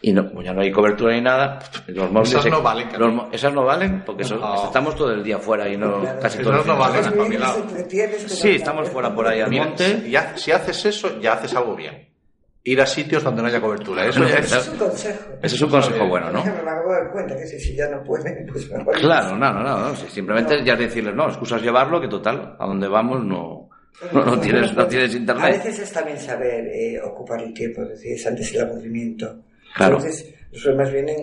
y 0.02 0.12
no, 0.12 0.42
ya 0.44 0.52
no 0.52 0.60
hay 0.62 0.72
cobertura 0.72 1.14
ni 1.14 1.22
nada, 1.22 1.60
los 1.88 2.12
móviles... 2.12 2.32
Esas 2.32 2.44
se- 2.44 2.50
no 2.50 2.62
valen, 2.62 2.90
los 2.98 3.34
esas 3.34 3.54
no 3.54 3.64
valen 3.64 4.04
porque 4.06 4.26
son- 4.26 4.42
No. 4.42 4.66
estamos 4.66 4.96
todo 4.98 5.12
el 5.14 5.24
día 5.24 5.40
fuera 5.40 5.70
y 5.70 5.78
no 5.78 6.02
Claro. 6.02 6.20
casi 6.20 6.40
todo 6.44 6.60
el 6.62 6.68
no 6.68 6.78
valen, 6.78 7.04
Sí, 8.28 8.50
estamos 8.50 8.90
fuera 8.90 9.16
por 9.16 9.26
ahí 9.28 9.40
al 9.40 9.50
Mira, 9.50 9.66
monte. 9.66 10.02
si, 10.02 10.12
ya- 10.12 10.36
si 10.38 10.52
haces 10.52 10.86
eso, 10.86 11.20
ya 11.22 11.34
haces 11.34 11.54
algo 11.56 11.74
bien. 11.76 12.10
Ir 12.68 12.82
a 12.82 12.86
sitios 12.88 13.24
donde 13.24 13.44
no 13.44 13.48
haya 13.48 13.62
cobertura. 13.62 14.08
Eso 14.08 14.24
Eso 14.26 14.38
es, 14.38 14.46
Eso 14.46 14.60
es 14.60 14.68
un 14.70 14.78
consejo. 14.78 15.24
Ese 15.42 15.56
es 15.56 15.62
un 15.62 15.70
consejo 15.70 16.08
bueno, 16.08 16.32
¿no? 16.32 16.44
me 16.44 16.50
acabo 16.50 16.92
de 16.94 17.00
dar 17.00 17.12
cuenta 17.12 17.38
que 17.38 17.46
si, 17.46 17.60
si 17.60 17.76
ya 17.76 17.88
no 17.88 18.04
pueden, 18.04 18.48
pues. 18.52 18.68
Claro, 19.00 19.38
no, 19.38 19.54
no, 19.54 19.64
no, 19.64 19.80
no, 19.90 19.96
si 19.96 20.08
simplemente 20.08 20.64
ya 20.66 20.76
decirles, 20.76 21.14
no, 21.14 21.28
excusas 21.28 21.62
llevarlo, 21.62 22.02
que 22.02 22.08
total, 22.08 22.56
a 22.58 22.66
donde 22.66 22.88
vamos 22.88 23.24
no, 23.24 23.70
no, 24.12 24.26
no 24.26 24.40
tienes, 24.40 24.74
no 24.76 24.88
tienes 24.88 25.14
A 25.14 25.18
internet. 25.18 25.64
veces 25.64 25.80
es 25.80 25.92
también 25.94 26.20
saber 26.20 26.66
eh, 26.68 27.00
ocupar 27.02 27.40
el 27.42 27.54
tiempo, 27.54 27.84
es 27.84 27.90
decir, 27.90 28.14
es 28.14 28.26
antes 28.26 28.54
el 28.56 28.62
aburrimiento. 28.62 29.36
Claro. 29.76 29.98
A 30.00 30.04
veces 30.04 30.34
los 30.52 30.64
problemas 30.64 30.92
vienen 30.92 31.18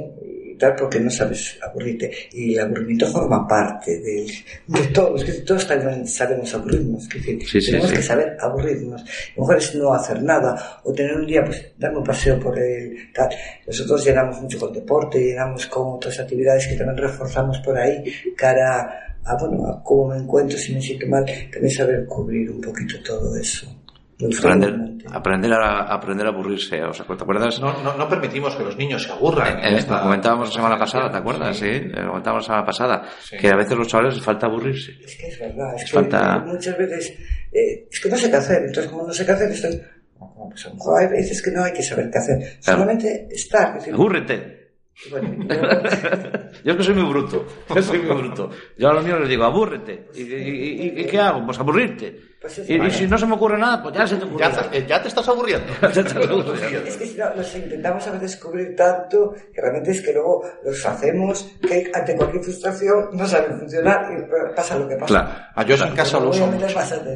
porque 0.79 1.01
no 1.01 1.11
sabes 1.11 1.59
aburrirte. 1.63 2.11
Y 2.33 2.55
el 2.55 2.61
aburrimiento 2.61 3.07
forma 3.07 3.47
parte 3.47 3.99
de, 3.99 4.27
de 4.67 4.87
todos, 4.89 5.25
que 5.25 5.33
todos 5.33 5.67
también 5.67 6.07
sabemos 6.07 6.55
aburrirnos. 6.55 7.05
Sí, 7.05 7.61
tenemos 7.61 7.91
sí. 7.91 7.97
que 7.97 8.03
saber 8.03 8.37
aburrirnos. 8.41 9.03
A 9.03 9.05
lo 9.37 9.43
mejor 9.43 9.57
es 9.57 9.75
no 9.75 9.93
hacer 9.93 10.23
nada 10.23 10.81
o 10.85 10.93
tener 10.93 11.17
un 11.17 11.27
día, 11.27 11.45
pues, 11.45 11.73
darme 11.77 11.99
un 11.99 12.05
paseo 12.05 12.39
por 12.39 12.59
el 12.59 13.13
tal. 13.13 13.29
Nosotros 13.67 14.05
llenamos 14.05 14.41
mucho 14.41 14.59
con 14.59 14.73
deporte, 14.73 15.19
llenamos 15.19 15.67
con 15.67 15.95
otras 15.95 16.19
actividades 16.21 16.67
que 16.67 16.77
también 16.77 16.99
reforzamos 16.99 17.59
por 17.59 17.77
ahí 17.77 18.05
cara 18.37 19.17
a, 19.25 19.37
bueno, 19.37 19.67
a 19.69 19.83
cómo 19.83 20.09
me 20.09 20.19
encuentro, 20.19 20.59
si 20.59 20.75
me 20.75 20.81
siento 20.81 21.07
mal, 21.07 21.25
también 21.53 21.71
saber 21.71 22.07
cubrir 22.07 22.51
un 22.51 22.61
poquito 22.61 23.03
todo 23.05 23.37
eso. 23.37 23.82
Gusta 24.19 24.49
Aprender, 24.53 24.75
aprender 25.13 25.53
a, 25.53 25.83
aprender 25.93 26.27
a 26.27 26.31
aburrirse. 26.31 26.83
O 26.85 26.93
sea, 26.93 27.05
¿te 27.05 27.13
acuerdas? 27.15 27.61
no, 27.61 27.83
no, 27.83 27.97
no 27.97 28.09
permitimos 28.09 28.55
que 28.55 28.63
los 28.63 28.77
niños 28.77 29.03
se 29.03 29.11
aburran. 29.11 29.59
Eh, 29.59 29.79
esta- 29.79 29.97
lo 29.97 30.03
comentábamos 30.03 30.49
la 30.49 30.55
semana 30.55 30.79
pasada, 30.79 31.11
¿te 31.11 31.17
acuerdas? 31.19 31.57
Sí, 31.57 31.81
lo 31.81 32.09
comentábamos 32.09 32.45
la 32.45 32.47
semana 32.47 32.65
pasada. 32.65 33.03
Sí. 33.21 33.37
Que 33.37 33.49
a 33.49 33.57
veces 33.57 33.77
los 33.77 33.89
chavales 33.89 34.15
les 34.15 34.25
falta 34.25 34.47
aburrirse. 34.47 34.93
Es 35.05 35.17
que 35.17 35.27
es 35.27 35.39
verdad, 35.41 35.75
es 35.77 35.85
que 35.85 35.91
falta- 35.93 36.39
muchas 36.47 36.79
veces 36.79 37.11
eh, 37.53 37.89
es 37.91 38.01
que 38.01 38.09
no 38.09 38.17
sé 38.17 38.31
qué 38.31 38.37
hacer, 38.37 38.59
entonces 38.67 38.91
como 38.93 39.07
no 39.07 39.13
sé 39.13 39.27
qué 39.27 39.33
hacer 39.33 39.49
pues 39.49 40.73
mejor 40.75 41.01
hay 41.01 41.09
veces 41.09 41.43
que 41.43 41.51
no 41.51 41.65
hay 41.65 41.73
que 41.73 41.83
saber 41.83 42.11
qué 42.11 42.19
hacer, 42.19 42.39
Claro. 42.39 42.81
solamente 42.81 43.27
estar. 43.31 43.69
es 43.71 43.75
decir, 43.77 43.95
Abúrrete. 43.95 44.73
bueno, 45.11 45.35
yo- 45.49 46.63
Yo 46.65 46.73
es 46.73 46.77
que 46.77 46.83
soy 46.85 46.95
muy 46.95 47.11
bruto. 47.11 47.47
Yo 47.75 47.83
soy 47.83 47.99
muy 48.01 48.17
bruto. 48.23 48.51
Yo 48.79 48.89
a 48.89 48.93
los 48.95 49.05
míos 49.05 49.19
les 49.21 49.29
digo, 49.29 49.45
abúrrete. 49.45 50.09
¿Y, 50.15 50.23
y- 50.23 50.83
y- 50.97 51.01
y 51.01 51.05
qué 51.07 51.19
hago? 51.19 51.45
Pues 51.45 51.59
aburrirte. 51.59 52.32
Pues 52.43 52.59
es 52.59 52.69
y, 52.69 52.75
y 52.75 52.91
si 52.91 53.07
no 53.07 53.17
se 53.17 53.25
me 53.27 53.35
ocurre 53.35 53.57
nada, 53.57 53.81
pues 53.83 53.95
ya 53.95 54.07
se 54.07 54.17
te 54.17 54.25
ocurre. 54.25 54.41
Ya, 54.41 54.51
te- 54.69 54.79
eh, 54.79 54.87
ya 54.87 55.01
te 55.01 55.09
estás 55.09 55.27
aburriendo. 55.29 55.73
Es 55.83 56.97
que 56.97 57.07
si 57.07 57.17
no, 57.17 57.35
nos 57.35 57.55
intentamos 57.55 58.07
a 58.07 58.11
veces 58.13 58.37
cubrir 58.37 58.75
tanto 58.77 59.33
que 59.55 59.61
realmente 59.61 59.93
es 59.93 60.03
que 60.03 60.13
luego 60.13 60.43
los 60.65 60.85
hacemos 60.85 61.49
que 61.67 61.91
ante 61.95 62.17
cualquier 62.17 62.43
frustración 62.43 63.09
no 63.13 63.27
saben 63.27 63.59
funcionar 63.61 64.07
y 64.13 64.55
pasa 64.57 64.77
lo 64.79 64.89
que 64.89 64.97
pasa. 64.97 65.07
Claro. 65.07 65.29
Ah, 65.55 65.63
yo 65.65 65.75
eso 65.77 65.87
en 65.87 65.95
casa 65.95 66.19
lo 66.19 66.31
uso 66.31 66.47
mucho. 66.47 66.67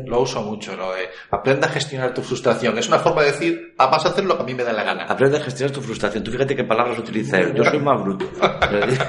Lo 0.06 0.20
uso 0.20 0.42
mucho, 0.42 0.76
¿no? 0.76 0.94
Eh, 0.96 1.08
aprenda 1.30 1.66
a 1.66 1.70
gestionar 1.70 2.14
tu 2.14 2.22
frustración. 2.22 2.78
Es 2.78 2.86
una 2.88 2.98
forma 3.00 3.22
de 3.22 3.32
decir, 3.32 3.74
ah, 3.78 3.86
vas 3.88 4.04
a 4.06 4.10
hacer 4.10 4.24
lo 4.24 4.36
que 4.36 4.42
a 4.42 4.46
mí 4.46 4.54
me 4.54 4.62
da 4.64 4.72
la 4.72 4.84
gana. 4.84 5.04
Aprende 5.06 5.38
a 5.38 5.40
gestionar 5.40 5.74
tu 5.74 5.80
frustración. 5.80 6.22
Tú 6.22 6.30
fíjate 6.30 6.54
qué 6.54 6.64
palabras 6.64 6.98
utiliza 6.98 7.38
él. 7.40 7.52
Yo 7.56 7.64
soy 7.64 7.80
más 7.80 8.00
bruto. 8.02 8.26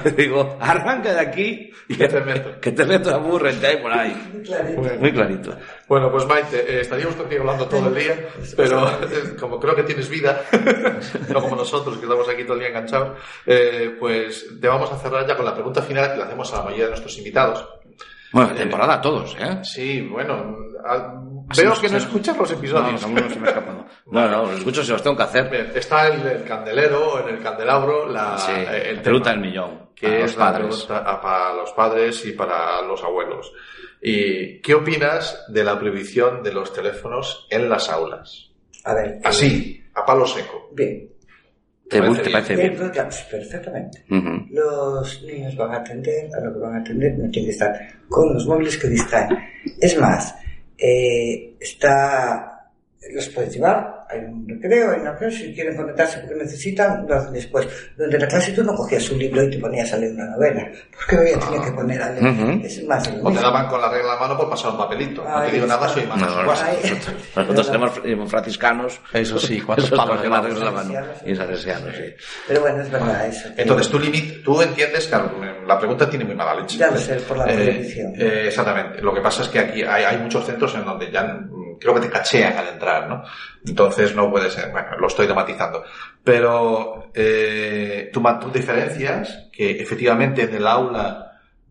Le 0.03 0.11
digo, 0.11 0.57
arranca 0.59 1.13
de 1.13 1.19
aquí 1.19 1.71
y 1.87 1.95
que 1.95 2.07
te 2.07 2.21
meto. 2.21 2.59
Que 2.59 2.71
te 2.71 2.85
meto, 2.85 3.13
ahí 3.15 3.77
por 3.81 3.91
ahí. 3.93 4.29
Muy 4.33 4.43
clarito. 4.43 4.81
Muy 4.99 5.11
clarito. 5.13 5.57
Bueno, 5.87 6.11
pues 6.11 6.25
Maite, 6.25 6.59
eh, 6.59 6.81
estaríamos 6.81 7.15
contigo 7.15 7.41
hablando 7.41 7.65
todo 7.67 7.87
el 7.87 7.95
día, 7.95 8.27
pero 8.57 8.87
eh, 9.03 9.35
como 9.39 9.57
creo 9.59 9.73
que 9.75 9.83
tienes 9.83 10.09
vida, 10.09 10.41
no 11.29 11.41
como 11.41 11.55
nosotros 11.55 11.95
que 11.97 12.03
estamos 12.03 12.27
aquí 12.27 12.43
todo 12.43 12.53
el 12.55 12.59
día 12.59 12.69
enganchados, 12.69 13.17
eh, 13.45 13.95
pues 13.99 14.47
te 14.59 14.67
vamos 14.67 14.91
a 14.91 14.97
cerrar 14.97 15.25
ya 15.25 15.35
con 15.37 15.45
la 15.45 15.53
pregunta 15.53 15.81
final 15.81 16.11
que 16.11 16.17
le 16.17 16.23
hacemos 16.23 16.53
a 16.53 16.57
la 16.57 16.63
mayoría 16.63 16.85
de 16.85 16.89
nuestros 16.91 17.17
invitados. 17.17 17.65
Bueno, 18.33 18.53
temporada 18.53 18.95
a 18.95 19.01
todos, 19.01 19.35
¿eh? 19.39 19.59
Sí, 19.63 20.01
bueno, 20.01 20.55
a- 20.85 21.13
veo 21.55 21.73
que 21.79 21.87
no 21.87 21.97
escuchas 21.97 22.37
los 22.37 22.51
episodios. 22.51 23.07
No, 23.07 23.21
no, 23.21 23.29
se 23.29 23.39
me. 23.39 23.51
No, 24.07 24.27
no, 24.27 24.41
los 24.43 24.57
escucho 24.57 24.83
si 24.83 24.91
los 24.91 25.01
tengo 25.01 25.15
que 25.15 25.23
hacer. 25.23 25.49
Bien, 25.49 25.71
Está 25.73 26.07
el, 26.09 26.27
el 26.27 26.43
candelero, 26.43 27.25
en 27.25 27.35
el 27.35 27.41
candelabro, 27.41 28.09
la, 28.09 28.37
Sí, 28.37 28.51
eh, 28.51 28.89
el 28.89 28.95
la 28.97 29.01
pregunta 29.01 29.29
del 29.29 29.39
millón. 29.39 29.89
que 29.95 30.07
a 30.07 30.15
es 30.17 30.21
los 30.23 30.37
la 30.37 30.45
padres. 30.51 30.67
pregunta 30.83 31.09
a- 31.09 31.21
para 31.21 31.53
los 31.53 31.71
padres 31.71 32.25
y 32.25 32.33
para 32.33 32.81
los 32.81 33.01
abuelos. 33.01 33.53
¿Y 34.01 34.59
qué 34.61 34.73
opinas 34.75 35.45
de 35.47 35.63
la 35.63 35.79
prohibición 35.79 36.43
de 36.43 36.53
los 36.53 36.71
teléfonos 36.73 37.47
en 37.49 37.69
las 37.69 37.89
aulas? 37.89 38.51
A 38.83 38.93
ver. 38.93 39.07
eh, 39.15 39.19
Así, 39.23 39.83
a 39.95 40.05
palo 40.05 40.25
seco. 40.25 40.69
Bien. 40.73 41.09
¿Te, 41.89 41.99
parece 41.99 42.21
te 42.23 42.29
parece 42.31 42.55
bien? 42.55 42.77
perfectamente. 43.31 44.03
Los 44.51 45.23
niños 45.23 45.55
van 45.55 45.73
a 45.73 45.77
atender 45.77 46.29
a 46.35 46.41
lo 46.43 46.53
que 46.53 46.59
van 46.59 46.75
a 46.75 46.79
atender, 46.79 47.13
no 47.17 47.29
tienen 47.31 47.45
que 47.49 47.51
estar 47.53 47.73
con 48.09 48.33
los 48.33 48.45
móviles 48.45 48.77
que 48.77 48.89
distraen. 48.89 49.29
Es 49.79 49.97
más, 49.97 50.35
eh, 50.77 51.55
está, 51.59 52.56
los 53.13 53.29
puedes 53.29 53.53
llevar, 53.53 54.05
hay 54.09 54.19
un 54.19 54.47
recreo, 54.47 54.91
hay 54.91 54.99
una 55.01 55.15
clase, 55.15 55.37
si 55.37 55.53
quieren 55.53 55.75
conectarse 55.75 56.19
porque 56.19 56.35
necesitan, 56.35 57.05
lo 57.07 57.15
hacen 57.15 57.33
después. 57.33 57.67
Durante 57.97 58.19
la 58.19 58.27
clase 58.27 58.51
tú 58.53 58.63
no 58.63 58.73
cogías 58.75 59.09
un 59.09 59.19
libro 59.19 59.43
y 59.43 59.49
te 59.49 59.57
ponías 59.59 59.91
a 59.93 59.97
leer 59.97 60.13
una 60.13 60.25
novela, 60.31 60.67
porque 60.95 61.17
hoy 61.17 61.31
ya 61.31 61.39
tenía 61.39 61.61
que 61.65 61.71
poner 61.71 62.01
a 62.01 62.11
leer. 62.11 62.65
Es 62.65 62.83
más, 62.85 63.09
O 63.21 63.31
te 63.31 63.39
daban 63.39 63.67
con 63.67 63.81
la 63.81 63.89
regla 63.89 64.13
en 64.13 64.15
la 64.15 64.19
mano 64.19 64.37
por 64.37 64.49
pasar 64.49 64.71
un 64.71 64.77
papelito. 64.77 65.23
No 65.23 65.41
te 65.43 65.51
digo 65.51 65.65
nada, 65.67 65.87
soy 65.89 66.05
más 66.05 66.17
No, 66.19 66.27
no, 66.43 66.43
Nosotros 67.35 67.67
tenemos 67.67 68.01
eh, 68.03 68.17
franciscanos. 68.27 68.99
Eso 69.13 69.39
sí, 69.39 69.61
cuántos 69.65 69.89
palos 69.91 70.15
con 70.17 70.23
llevamos. 70.23 70.49
las 70.49 70.59
reglas 70.59 70.59
en 70.59 70.93
la 70.93 71.01
mano. 71.01 71.13
Y 71.25 71.35
salesianos, 71.35 71.95
sí. 71.95 72.13
Pero 72.47 72.61
bueno, 72.61 72.81
es 72.81 72.89
verdad 72.91 73.27
eso. 73.27 73.49
Entonces, 73.57 73.89
tú, 73.89 73.99
limit, 73.99 74.43
tú 74.43 74.61
entiendes, 74.61 75.07
claro, 75.07 75.31
la 75.65 75.77
pregunta 75.77 76.09
tiene 76.09 76.25
muy 76.25 76.35
mala 76.35 76.55
leche. 76.61 76.77
Ya 76.77 76.91
lo 76.91 76.97
sé, 76.97 77.15
por 77.15 77.37
la 77.37 77.45
Eh, 77.51 77.57
televisión. 77.57 78.13
eh, 78.17 78.43
exactamente. 78.47 79.01
Lo 79.01 79.13
que 79.13 79.21
pasa 79.21 79.43
es 79.43 79.49
que 79.49 79.59
aquí 79.59 79.83
hay, 79.83 80.03
hay 80.03 80.17
muchos 80.19 80.45
centros 80.45 80.73
en 80.75 80.85
donde 80.85 81.11
ya 81.11 81.39
creo 81.79 81.93
que 81.95 82.01
te 82.01 82.09
cachean 82.09 82.57
al 82.57 82.67
entrar, 82.69 83.07
¿no? 83.07 83.23
Entonces 83.65 84.15
no 84.15 84.29
puede 84.31 84.49
ser. 84.51 84.71
Bueno, 84.71 84.97
lo 84.99 85.07
estoy 85.07 85.25
dramatizando. 85.25 85.83
Pero 86.23 87.09
eh, 87.13 88.09
tú, 88.13 88.21
diferencias 88.53 89.47
que 89.51 89.71
efectivamente 89.81 90.43
en 90.43 90.55
el 90.55 90.67
aula 90.67 91.23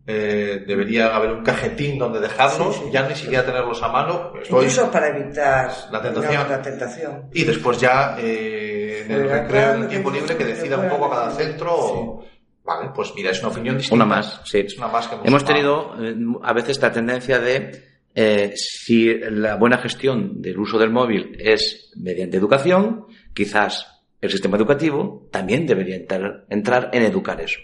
eh, 0.05 0.63
debería 0.65 1.15
haber 1.15 1.31
un 1.31 1.43
cajetín 1.43 1.99
donde 1.99 2.19
dejarlos, 2.21 2.75
Sí, 2.75 2.81
sí. 2.85 2.91
ya 2.91 3.07
ni 3.07 3.15
siquiera 3.15 3.45
tenerlos 3.45 3.83
a 3.83 3.89
mano. 3.89 4.31
Estoy- 4.41 4.63
Incluso 4.65 4.89
para 4.91 5.09
evitar 5.09 5.69
La 5.91 6.01
tentación. 6.01 6.31
digamos, 6.31 6.49
la 6.49 6.61
tentación. 6.61 7.29
y 7.33 7.43
después 7.43 7.79
ya 7.79 8.15
eh, 8.19 9.03
en 9.05 9.11
el 9.11 9.29
recreo, 9.29 9.73
en 9.75 9.81
el 9.83 9.87
tiempo 9.89 10.09
libre, 10.09 10.37
que 10.37 10.45
decida 10.45 10.77
un 10.77 10.89
poco 10.89 11.09
cada 11.09 11.29
centro. 11.31 11.75
o- 11.75 12.25
Vale, 12.63 12.89
pues 12.93 13.13
mira, 13.15 13.31
es 13.31 13.39
una 13.39 13.47
opinión 13.49 13.77
distinta. 13.77 13.95
Una 14.03 14.15
más, 14.15 14.41
sí. 14.43 14.59
Es 14.59 14.77
una 14.77 14.87
más 14.89 15.07
que 15.07 15.15
Hemos 15.23 15.45
tenido 15.45 15.93
eh, 16.03 16.13
a 16.43 16.51
veces 16.51 16.81
la 16.81 16.91
tendencia 16.91 17.39
de 17.39 17.86
eh, 18.19 18.51
si 18.55 19.13
la 19.19 19.55
buena 19.57 19.77
gestión 19.77 20.41
del 20.41 20.57
uso 20.57 20.79
del 20.79 20.89
móvil 20.89 21.37
es 21.39 21.91
mediante 21.95 22.37
educación, 22.37 23.05
quizás 23.33 23.85
el 24.19 24.31
sistema 24.31 24.57
educativo 24.57 25.29
también 25.31 25.67
debería 25.67 25.95
entrar, 25.97 26.45
entrar 26.49 26.89
en 26.93 27.03
educar 27.03 27.39
eso. 27.39 27.59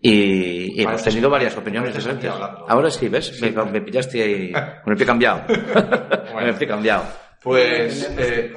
Y, 0.00 0.78
y 0.78 0.82
hemos 0.82 0.92
Parece- 1.02 1.10
tenido 1.10 1.28
varias 1.28 1.56
opiniones 1.56 1.92
diferentes. 1.94 2.30
Ahora 2.30 2.90
sí, 2.90 3.08
¿ves? 3.08 3.42
Me, 3.42 3.50
me 3.50 3.80
pillaste 3.82 4.22
ahí 4.22 4.52
con 4.84 4.92
el 4.92 4.96
pie 4.96 5.06
cambiado. 5.06 5.42
con 6.32 6.42
el 6.44 6.54
pie 6.54 6.66
cambiado. 6.68 7.04
Pues, 7.42 8.08
eh, 8.18 8.52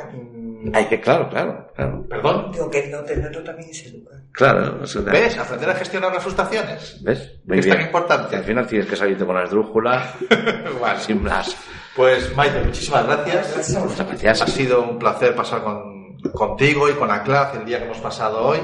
Hay 0.73 0.85
que, 0.85 0.99
claro, 1.01 1.29
claro, 1.29 1.71
claro. 1.75 2.05
perdón. 2.07 2.51
Digo 2.51 2.69
que 2.69 2.87
no 2.87 3.01
tenerlo 3.03 3.41
también 3.43 3.69
es 3.71 3.85
educar. 3.87 4.21
Claro, 4.33 4.79
o 4.81 4.87
sea, 4.87 5.01
¿Ves? 5.03 5.37
Aprender 5.37 5.69
a 5.69 5.75
gestionar 5.75 6.11
las 6.11 6.23
frustraciones. 6.23 6.97
¿Ves? 7.03 7.39
Muy 7.45 7.59
Es 7.59 7.67
tan 7.67 7.81
importante. 7.81 8.35
Al 8.35 8.43
final 8.43 8.65
tienes 8.67 8.87
que 8.87 8.95
salirte 8.95 9.25
con 9.25 9.35
la 9.35 9.43
esdrújula 9.43 10.11
Vale. 10.81 10.99
sin 10.99 11.23
blas. 11.23 11.55
Pues, 11.95 12.35
Maite, 12.35 12.61
muchísimas 12.61 13.05
gracias. 13.05 13.75
Muchas 13.79 14.07
gracias. 14.07 14.41
Ha 14.41 14.47
sido 14.47 14.81
un 14.81 14.97
placer 14.97 15.35
pasar 15.35 15.63
con, 15.63 16.17
contigo 16.33 16.89
y 16.89 16.93
con 16.93 17.11
Aclaz 17.11 17.55
el 17.55 17.65
día 17.65 17.77
que 17.77 17.85
hemos 17.85 17.99
pasado 17.99 18.43
hoy. 18.43 18.59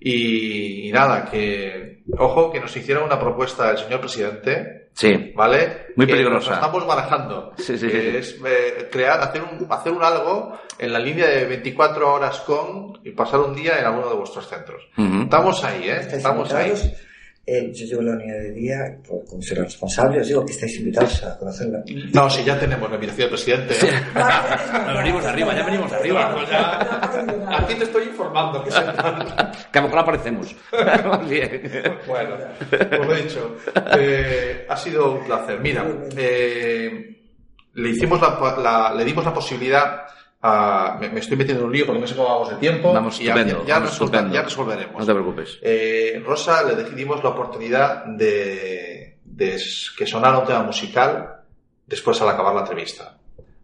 Y, 0.00 0.88
y 0.88 0.92
nada, 0.92 1.24
que, 1.30 2.02
ojo, 2.18 2.50
que 2.50 2.60
nos 2.60 2.76
hiciera 2.76 3.04
una 3.04 3.18
propuesta 3.18 3.70
el 3.70 3.78
señor 3.78 4.00
presidente, 4.00 4.83
Sí. 4.94 5.32
¿vale? 5.34 5.88
Muy 5.96 6.06
Que 6.06 6.12
peligrosa. 6.12 6.50
nos 6.50 6.58
estamos 6.58 6.86
barajando. 6.86 7.52
Sí, 7.58 7.76
sí, 7.76 7.88
que 7.88 8.00
sí. 8.00 8.16
es 8.16 8.36
eh, 8.46 8.88
crear, 8.90 9.20
hacer 9.20 9.42
un, 9.42 9.66
hacer 9.70 9.92
un 9.92 10.02
algo 10.04 10.56
en 10.78 10.92
la 10.92 10.98
línea 11.00 11.26
de 11.28 11.44
24 11.46 12.12
horas 12.14 12.40
con 12.40 12.98
y 13.04 13.10
pasar 13.10 13.40
un 13.40 13.54
día 13.56 13.78
en 13.78 13.86
alguno 13.86 14.08
de 14.08 14.14
vuestros 14.14 14.48
centros. 14.48 14.88
Estamos 14.96 15.62
ahí, 15.64 15.88
¿eh? 15.90 16.00
Estamos 16.12 16.52
ahí. 16.52 16.72
Eh, 17.46 17.70
yo 17.74 17.84
llevo 17.84 18.00
la 18.00 18.12
unidad 18.12 18.38
de 18.38 18.52
día, 18.52 18.98
por, 19.06 19.22
como 19.26 19.42
soy 19.42 19.58
responsable, 19.58 20.20
os 20.22 20.26
digo 20.26 20.46
que 20.46 20.52
estáis 20.52 20.78
invitados 20.78 21.22
a 21.24 21.36
conocerla. 21.38 21.82
No, 22.14 22.30
si 22.30 22.42
ya 22.42 22.58
tenemos 22.58 22.88
la 22.88 22.94
invitación 22.94 23.28
del 23.28 23.36
presidente. 23.36 23.74
¿eh? 23.86 24.94
Venimos 24.96 25.24
arriba, 25.26 25.54
ya 25.54 25.62
venimos 25.66 25.92
arriba. 25.92 26.32
Pues 26.34 26.48
ya, 26.48 27.58
aquí 27.58 27.74
te 27.74 27.84
estoy 27.84 28.04
informando 28.04 28.64
que 28.64 28.70
se 28.70 28.80
Que 29.72 29.78
a 29.78 29.82
lo 29.82 29.88
mejor 29.88 29.98
aparecemos. 29.98 30.56
Bien. 31.28 31.98
Bueno, 32.06 32.36
pues 32.70 32.90
lo 33.06 33.14
he 33.14 33.22
dicho. 33.22 33.56
Eh, 33.98 34.66
ha 34.68 34.76
sido 34.78 35.12
un 35.12 35.24
placer. 35.26 35.60
Mira, 35.60 35.84
eh, 36.16 37.20
le 37.74 37.88
hicimos 37.90 38.22
la, 38.22 38.56
la- 38.62 38.94
le 38.94 39.04
dimos 39.04 39.22
la 39.24 39.34
posibilidad 39.34 40.02
a, 40.46 40.98
me, 41.00 41.08
me 41.08 41.20
estoy 41.20 41.36
metiendo 41.38 41.62
en 41.62 41.68
un 41.68 41.72
lío 41.72 41.86
porque 41.86 42.00
no 42.02 42.06
sé 42.06 42.14
cómo 42.14 42.28
vamos 42.28 42.50
de 42.50 42.56
tiempo. 42.56 42.92
Vamos 42.92 43.18
y 43.20 43.24
ya, 43.24 43.32
estupendo, 43.34 43.64
ya, 43.66 43.74
vamos 43.76 43.90
resolver- 43.90 44.04
estupendo. 44.04 44.34
ya 44.34 44.42
resolveremos. 44.42 44.98
No 45.00 45.06
te 45.06 45.12
preocupes. 45.12 45.58
Eh, 45.62 46.22
Rosa 46.24 46.62
le 46.64 46.74
decidimos 46.76 47.22
la 47.24 47.30
oportunidad 47.30 48.04
de, 48.04 49.18
que 49.96 50.06
sonara 50.06 50.38
un 50.38 50.46
tema 50.46 50.62
musical 50.62 51.40
después 51.86 52.20
al 52.20 52.28
acabar 52.28 52.54
la 52.54 52.60
entrevista. 52.60 53.16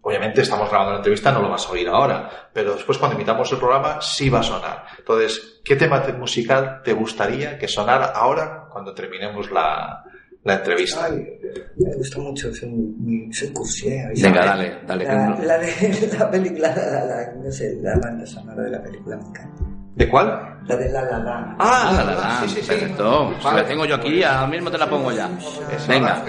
Obviamente 0.03 0.41
estamos 0.41 0.70
grabando 0.70 0.93
la 0.93 0.99
entrevista, 0.99 1.31
no 1.31 1.43
lo 1.43 1.51
vas 1.51 1.66
a 1.66 1.72
oír 1.72 1.87
ahora, 1.87 2.49
pero 2.55 2.72
después 2.72 2.97
cuando 2.97 3.16
imitamos 3.16 3.53
el 3.53 3.59
programa 3.59 4.01
sí 4.01 4.31
va 4.31 4.41
a 4.41 4.43
sonar. 4.43 4.87
Entonces, 4.99 5.61
¿qué 5.62 5.76
tema 5.76 6.03
te- 6.03 6.14
musical 6.14 6.81
te 6.83 6.95
gustaría 6.95 7.59
que 7.59 7.68
sonara 7.68 8.07
ahora 8.07 8.64
cuando 8.72 8.95
terminemos 8.95 9.51
la, 9.51 10.03
la 10.43 10.55
entrevista? 10.55 11.05
Ay, 11.05 11.39
me 11.76 11.94
gusta 11.96 12.18
mucho, 12.18 12.55
soy, 12.55 12.68
muy, 12.70 13.32
soy 13.32 13.48
cursi. 13.53 13.98
¿Habéis 13.98 14.22
Venga, 14.22 14.44
dale, 14.44 14.78
dale. 14.86 15.05
La, 15.05 15.26
no- 15.28 15.42
la 15.42 15.59
de 15.59 16.11
la 16.18 16.30
película, 16.30 16.74
la, 16.76 17.05
la- 17.05 17.32
no 17.42 17.51
sé, 17.51 17.78
la 17.82 17.96
banda 17.98 18.26
sonora 18.26 18.62
de 18.62 18.70
la 18.70 18.82
película 18.82 19.16
me 19.16 19.26
encanta. 19.28 19.64
¿De 19.96 20.09
cuál? 20.09 20.59
La 20.66 20.76
de 20.76 20.92
La 20.92 21.03
La 21.03 21.18
La. 21.18 21.57
Ah, 21.59 21.92
la, 21.96 22.05
la, 22.05 22.14
la. 22.14 22.40
sí, 22.42 22.48
sí, 22.48 22.62
sí. 22.62 22.68
Perfecto. 22.68 23.34
Si 23.38 23.44
Vale. 23.44 23.62
la 23.62 23.68
tengo 23.68 23.84
yo 23.86 23.94
aquí, 23.96 24.22
ahora 24.22 24.46
mismo 24.46 24.70
te 24.70 24.78
la 24.78 24.88
pongo 24.88 25.11
ya. 25.12 25.28
Eso, 25.38 25.88
Venga. 25.88 26.22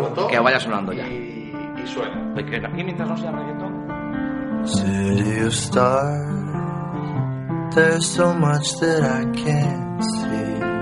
botón 0.00 0.28
Que 0.28 0.38
vaya 0.38 0.58
sonando 0.58 0.92
ya. 0.92 1.06
Y, 1.06 1.52
y 1.82 1.86
suena. 1.86 2.32
Ay, 2.36 2.44
que 2.46 2.56
aquí 2.56 2.84
mientras 2.84 3.08
no 3.08 3.16
sea 3.16 3.30
reggaetón. 3.30 3.82
City 4.64 5.40
of 5.46 5.52
stars, 5.52 6.24
there's 7.74 8.06
so 8.06 8.32
much 8.34 8.64
that 8.80 9.02
I 9.02 9.24
can't 9.42 10.04
see. 10.04 10.81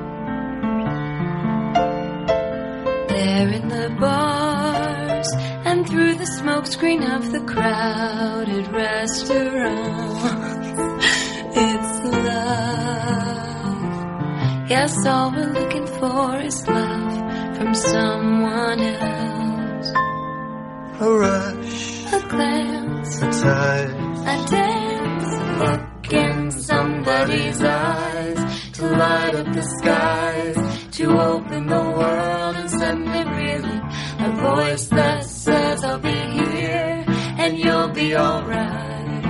There 3.21 3.49
in 3.49 3.67
the 3.67 3.89
bars 3.99 5.29
and 5.69 5.87
through 5.87 6.15
the 6.15 6.29
smokescreen 6.39 7.01
of 7.15 7.31
the 7.31 7.41
crowded 7.53 8.67
restaurants. 8.69 10.23
It's 11.63 11.93
love. 12.29 13.83
Yes, 14.73 15.05
all 15.05 15.29
we're 15.35 15.53
looking 15.59 15.85
for 15.99 16.39
is 16.39 16.67
love 16.67 17.15
from 17.57 17.75
someone 17.75 18.79
else. 18.79 19.89
A 21.05 21.09
rush, 21.23 22.05
A 22.17 22.19
glance, 22.33 23.21
a 23.21 23.29
touch, 23.43 24.17
a 24.33 24.35
dance, 24.55 25.29
a 25.45 25.47
look 25.61 26.13
in 26.25 26.49
somebody's 26.49 27.61
eyes 27.61 28.39
to 28.77 28.81
light 29.03 29.35
up 29.35 29.53
the 29.53 29.65
skies, 29.77 30.57
to 30.97 31.03
open 31.31 31.67
the 31.67 31.83
world 31.99 32.40
and 32.81 33.05
set 33.05 33.13
me 33.13 33.21
reeling. 33.35 33.81
A 34.19 34.29
voice 34.41 34.87
that 34.87 35.25
says 35.25 35.83
I'll 35.83 35.99
be 35.99 36.09
here 36.09 37.05
and 37.37 37.57
you'll 37.57 37.89
be 37.89 38.15
alright. 38.15 39.25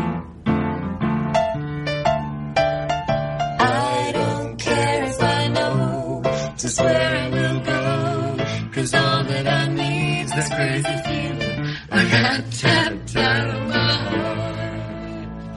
I 3.59 4.11
don't 4.13 4.57
care 4.57 5.03
if 5.05 5.21
I 5.21 5.47
know 5.47 6.21
just 6.57 6.79
where 6.81 7.17
I 7.17 7.29
will 7.29 7.59
go. 7.59 8.71
Cause 8.73 8.93
all 8.93 9.23
that 9.23 9.47
I 9.47 9.67
need's 9.67 10.33
this 10.33 10.49
crazy 10.49 10.97
feeling 11.05 11.75
I 11.91 12.03
got 12.09 12.51
tapped 12.51 13.15
out 13.15 13.49
of 13.49 13.67
my 13.67 13.93
heart. 14.13 15.49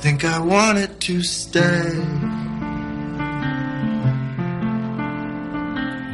think 0.00 0.24
I 0.24 0.38
wanted 0.40 1.00
to 1.00 1.22
stay. 1.22 2.21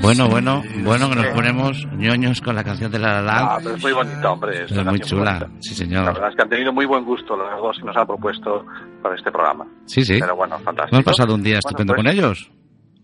Bueno, 0.00 0.28
bueno, 0.28 0.62
bueno 0.84 1.10
que 1.10 1.16
nos 1.16 1.26
ponemos 1.28 1.86
ñoños 1.92 2.40
con 2.40 2.54
la 2.54 2.64
canción 2.64 2.90
de 2.90 2.98
La 2.98 3.14
La 3.14 3.22
Land. 3.22 3.48
Ah, 3.50 3.58
pero 3.62 3.74
es 3.76 3.82
muy 3.82 3.92
bonita, 3.92 4.30
hombre. 4.30 4.64
Es 4.64 4.84
muy 4.84 5.00
chula, 5.00 5.48
sí 5.60 5.70
La 5.70 5.76
señor. 5.76 6.04
verdad 6.14 6.30
es 6.30 6.36
que 6.36 6.42
han 6.42 6.48
tenido 6.48 6.72
muy 6.72 6.86
buen 6.86 7.04
gusto 7.04 7.36
los 7.36 7.50
dos 7.60 7.76
que 7.78 7.84
nos 7.84 7.96
han 7.96 8.06
propuesto 8.06 8.64
para 9.02 9.16
este 9.16 9.30
programa. 9.30 9.66
Sí, 9.86 10.02
sí. 10.04 10.18
Pero 10.20 10.36
bueno, 10.36 10.58
fantástico. 10.60 10.96
Hemos 10.96 11.04
pasado 11.04 11.34
un 11.34 11.42
día 11.42 11.54
Bueno, 11.56 11.68
estupendo 11.68 11.94
pues, 11.94 12.04
con 12.04 12.12
ellos. 12.12 12.50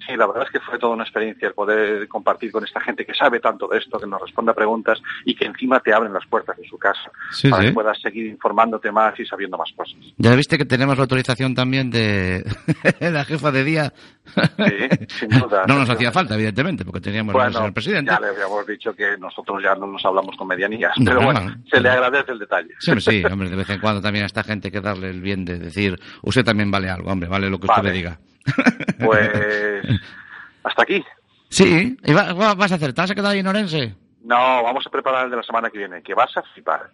Sí, 0.07 0.17
la 0.17 0.27
verdad 0.27 0.45
es 0.45 0.51
que 0.51 0.61
fue 0.61 0.79
toda 0.79 0.95
una 0.95 1.05
experiencia 1.05 1.49
el 1.49 1.55
poder 1.55 2.07
compartir 2.09 2.51
con 2.53 2.65
esta 2.65 2.81
gente 2.81 3.07
que 3.07 3.15
sabe 3.15 3.41
tanto 3.41 3.67
de 3.69 3.79
esto, 3.79 3.99
que 3.99 4.07
nos 4.07 4.21
responde 4.21 4.51
a 4.51 4.55
preguntas 4.55 5.01
y 5.25 5.35
que 5.35 5.47
encima 5.47 5.81
te 5.81 5.95
abren 5.95 6.13
las 6.13 6.27
puertas 6.27 6.57
de 6.59 6.67
su 6.69 6.77
casa 6.79 7.11
Sí, 7.31 7.49
para 7.49 7.63
sí. 7.63 7.69
que 7.69 7.75
puedas 7.75 8.01
seguir 8.01 8.27
informándote 8.27 8.91
más 8.93 9.19
y 9.19 9.25
sabiendo 9.25 9.57
más 9.57 9.71
cosas. 9.77 9.97
Ya 10.19 10.35
viste 10.35 10.59
que 10.59 10.65
tenemos 10.65 10.97
la 10.97 11.03
autorización 11.03 11.55
también 11.55 11.91
de 11.91 12.45
la 13.01 13.25
jefa 13.25 13.51
de 13.51 13.65
día. 13.65 13.93
Sí, 14.27 15.07
sin 15.21 15.29
duda. 15.29 15.65
No 15.67 15.79
nos 15.79 15.89
hacía 15.91 16.11
falta, 16.13 16.35
evidentemente, 16.35 16.85
porque 16.85 17.01
teníamos 17.01 17.35
al 17.35 17.41
Bueno, 17.41 17.53
señor 17.59 17.73
presidente. 17.75 18.11
ya 18.11 18.21
le 18.21 18.29
habíamos 18.29 18.67
dicho 18.67 18.95
que 18.95 19.17
nosotros 19.19 19.63
ya 19.63 19.75
no 19.75 19.87
nos 19.87 20.05
hablamos 20.05 20.37
con 20.37 20.49
medianías, 20.49 20.93
No, 20.99 21.05
pero 21.07 21.23
bueno, 21.25 21.41
no. 21.41 21.57
se 21.71 21.81
le 21.81 21.89
agradece 21.89 22.33
el 22.33 22.39
detalle. 22.39 22.71
Sí, 22.79 22.91
hombre, 22.91 23.01
sí, 23.03 23.23
hombre, 23.31 23.51
de 23.51 23.57
vez 23.57 23.71
en 23.71 23.81
cuando 23.81 24.01
también 24.01 24.25
a 24.25 24.27
esta 24.27 24.43
gente 24.43 24.69
hay 24.69 24.73
que 24.73 24.81
darle 24.81 25.11
el 25.11 25.21
bien 25.21 25.45
de 25.45 25.59
decir, 25.59 25.99
usted 26.23 26.45
también 26.45 26.71
vale 26.71 26.89
algo, 26.91 27.11
hombre, 27.11 27.29
vale 27.29 27.49
lo 27.51 27.59
que 27.59 27.67
usted 27.67 27.77
Vale. 27.83 27.91
le 27.91 27.97
diga. 27.97 28.19
Pues 29.05 29.83
hasta 30.63 30.83
aquí. 30.83 31.05
Sí, 31.49 31.97
y 32.03 32.13
va- 32.13 32.33
va- 32.33 32.55
vas 32.55 32.73
a 32.73 32.77
hacer, 32.77 32.93
¿te 32.93 33.01
vas 33.01 33.11
a 33.11 33.15
quedar 33.15 33.33
ahí 33.33 33.39
en 33.41 33.47
Orense? 33.47 33.95
No, 34.25 34.63
vamos 34.63 34.87
a 34.87 34.91
preparar 34.91 35.25
el 35.27 35.31
de 35.31 35.37
la 35.37 35.43
semana 35.43 35.71
que 35.71 35.79
viene, 35.79 36.03
que 36.03 36.15
vas 36.15 36.35
a 36.37 36.43
flipar. 36.43 36.91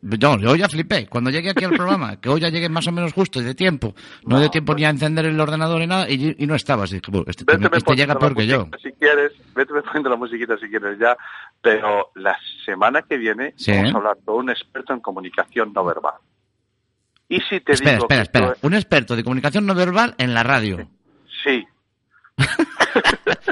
No, 0.00 0.38
yo 0.38 0.56
ya 0.56 0.68
flipé. 0.70 1.06
Cuando 1.06 1.28
llegue 1.30 1.50
aquí 1.50 1.62
al 1.64 1.72
programa, 1.76 2.18
que 2.18 2.30
hoy 2.30 2.40
ya 2.40 2.48
llegue 2.48 2.68
más 2.70 2.86
o 2.86 2.92
menos 2.92 3.12
justo 3.12 3.40
y 3.40 3.44
de 3.44 3.54
tiempo. 3.54 3.94
No, 4.24 4.40
de 4.40 4.48
tiempo 4.48 4.74
ni 4.74 4.84
a 4.86 4.88
encender 4.90 5.26
el 5.26 5.38
ordenador 5.38 5.78
ni 5.80 5.86
nada, 5.86 6.08
y, 6.08 6.34
y 6.38 6.46
no 6.46 6.54
estabas. 6.54 6.90
Dije, 6.90 7.02
este, 7.26 7.44
este 7.76 7.94
llega 7.94 8.18
peor 8.18 8.34
que 8.34 8.46
yo. 8.46 8.68
Si 8.82 8.90
quieres, 8.92 9.32
vete 9.54 9.74
poniendo 9.82 10.08
la 10.08 10.16
musiquita 10.16 10.56
si 10.56 10.68
quieres 10.70 10.98
ya, 10.98 11.14
pero 11.60 12.10
la 12.14 12.36
semana 12.64 13.02
que 13.02 13.18
viene 13.18 13.52
Sí. 13.58 13.72
vamos 13.72 13.92
a 13.94 13.96
hablar 13.98 14.16
con 14.24 14.36
un 14.36 14.50
experto 14.50 14.94
en 14.94 15.00
comunicación 15.00 15.72
no 15.74 15.84
verbal. 15.84 16.14
Y 17.28 17.40
si 17.40 17.60
te 17.60 17.72
Espera, 17.72 17.92
digo 17.98 18.06
espera, 18.10 18.54
Un 18.62 18.74
experto 18.74 19.16
de 19.16 19.24
comunicación 19.24 19.66
no 19.66 19.74
verbal 19.74 20.14
en 20.18 20.32
la 20.34 20.42
radio. 20.42 20.88
sí, 21.44 21.66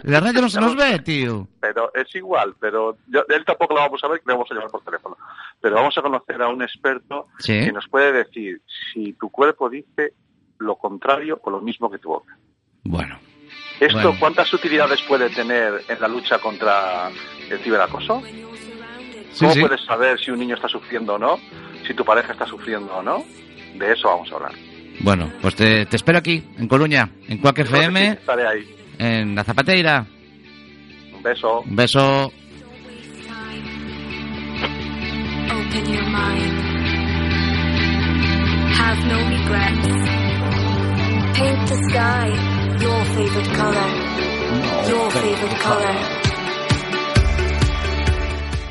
la 0.03 0.20
radio 0.20 0.43
no 0.43 0.49
se 0.49 0.61
nos 0.61 0.77
ve, 0.77 0.99
tío. 1.01 1.49
pero 1.61 1.91
es 1.95 2.14
igual, 2.14 2.55
pero 2.61 2.99
yo- 3.09 3.25
él 3.29 3.45
tampoco 3.45 3.75
lo 3.75 3.81
vamos 3.81 4.03
a 4.05 4.09
ver, 4.09 4.20
que 4.20 4.31
vamos 4.33 4.47
a 4.51 4.55
llamar 4.55 4.70
por 4.70 4.83
teléfono. 4.83 5.16
Pero 5.61 5.75
vamos 5.77 5.97
a 5.97 6.03
conocer 6.03 6.41
a 6.43 6.49
un 6.49 6.62
experto 6.62 7.29
Sí. 7.39 7.53
que 7.64 7.72
nos 7.72 7.89
puede 7.89 8.12
decir 8.12 8.61
si 8.93 9.14
tu 9.14 9.31
cuerpo 9.31 9.68
dice 9.70 10.12
lo 10.59 10.77
contrario 10.77 11.41
o 11.43 11.51
lo 11.51 11.61
mismo 11.61 11.91
que 11.91 11.99
tu 11.99 12.11
boca. 12.11 12.37
Bueno. 12.85 13.18
¿Esto 13.81 13.95
Bueno. 14.03 14.16
cuántas 14.20 14.53
utilidades 14.53 15.01
puede 15.03 15.31
tener 15.31 15.83
en 15.89 16.01
la 16.01 16.07
lucha 16.09 16.39
contra 16.39 17.11
el 17.51 17.59
ciberacoso? 17.61 18.22
Sí, 19.33 19.41
¿Cómo 19.41 19.53
sí. 19.55 19.61
puedes 19.62 19.81
saber 19.85 20.20
si 20.20 20.31
un 20.31 20.39
niño 20.39 20.55
está 20.55 20.68
sufriendo 20.68 21.14
o 21.14 21.18
no? 21.18 21.39
Si 21.87 21.93
tu 21.95 22.05
pareja 22.05 22.33
está 22.33 22.47
sufriendo 22.47 22.95
o 22.95 23.03
no? 23.03 23.25
De 23.75 23.93
eso 23.93 24.09
vamos 24.09 24.31
a 24.33 24.37
hablar. 24.37 24.53
Bueno, 25.01 25.31
pues 25.43 25.55
te, 25.57 25.87
te 25.87 25.97
espero 25.97 26.18
aquí, 26.18 26.43
en 26.59 26.68
Coruña, 26.68 27.11
en 27.29 27.39
Cuac 27.39 27.57
sí, 27.57 27.62
FM, 27.62 28.09
Estaré 28.12 28.47
ahí. 28.47 28.75
en 28.99 29.35
La 29.35 29.43
Zapateira. 29.45 30.07
Un 31.14 31.22
beso. 31.22 31.61
Un 31.61 31.75
beso. 31.77 32.33
Open 35.51 35.85
your 35.93 36.05
mind. 36.05 36.55
Have 38.79 39.01
no 39.07 39.18
regrets. 39.35 39.89
Paint 41.37 41.68
the 41.68 41.77
sky 41.91 42.29
your 42.81 43.05
favorite 43.14 43.51
color. 43.57 43.89
Your 44.89 45.11
favorite 45.11 45.59
color. 45.61 45.95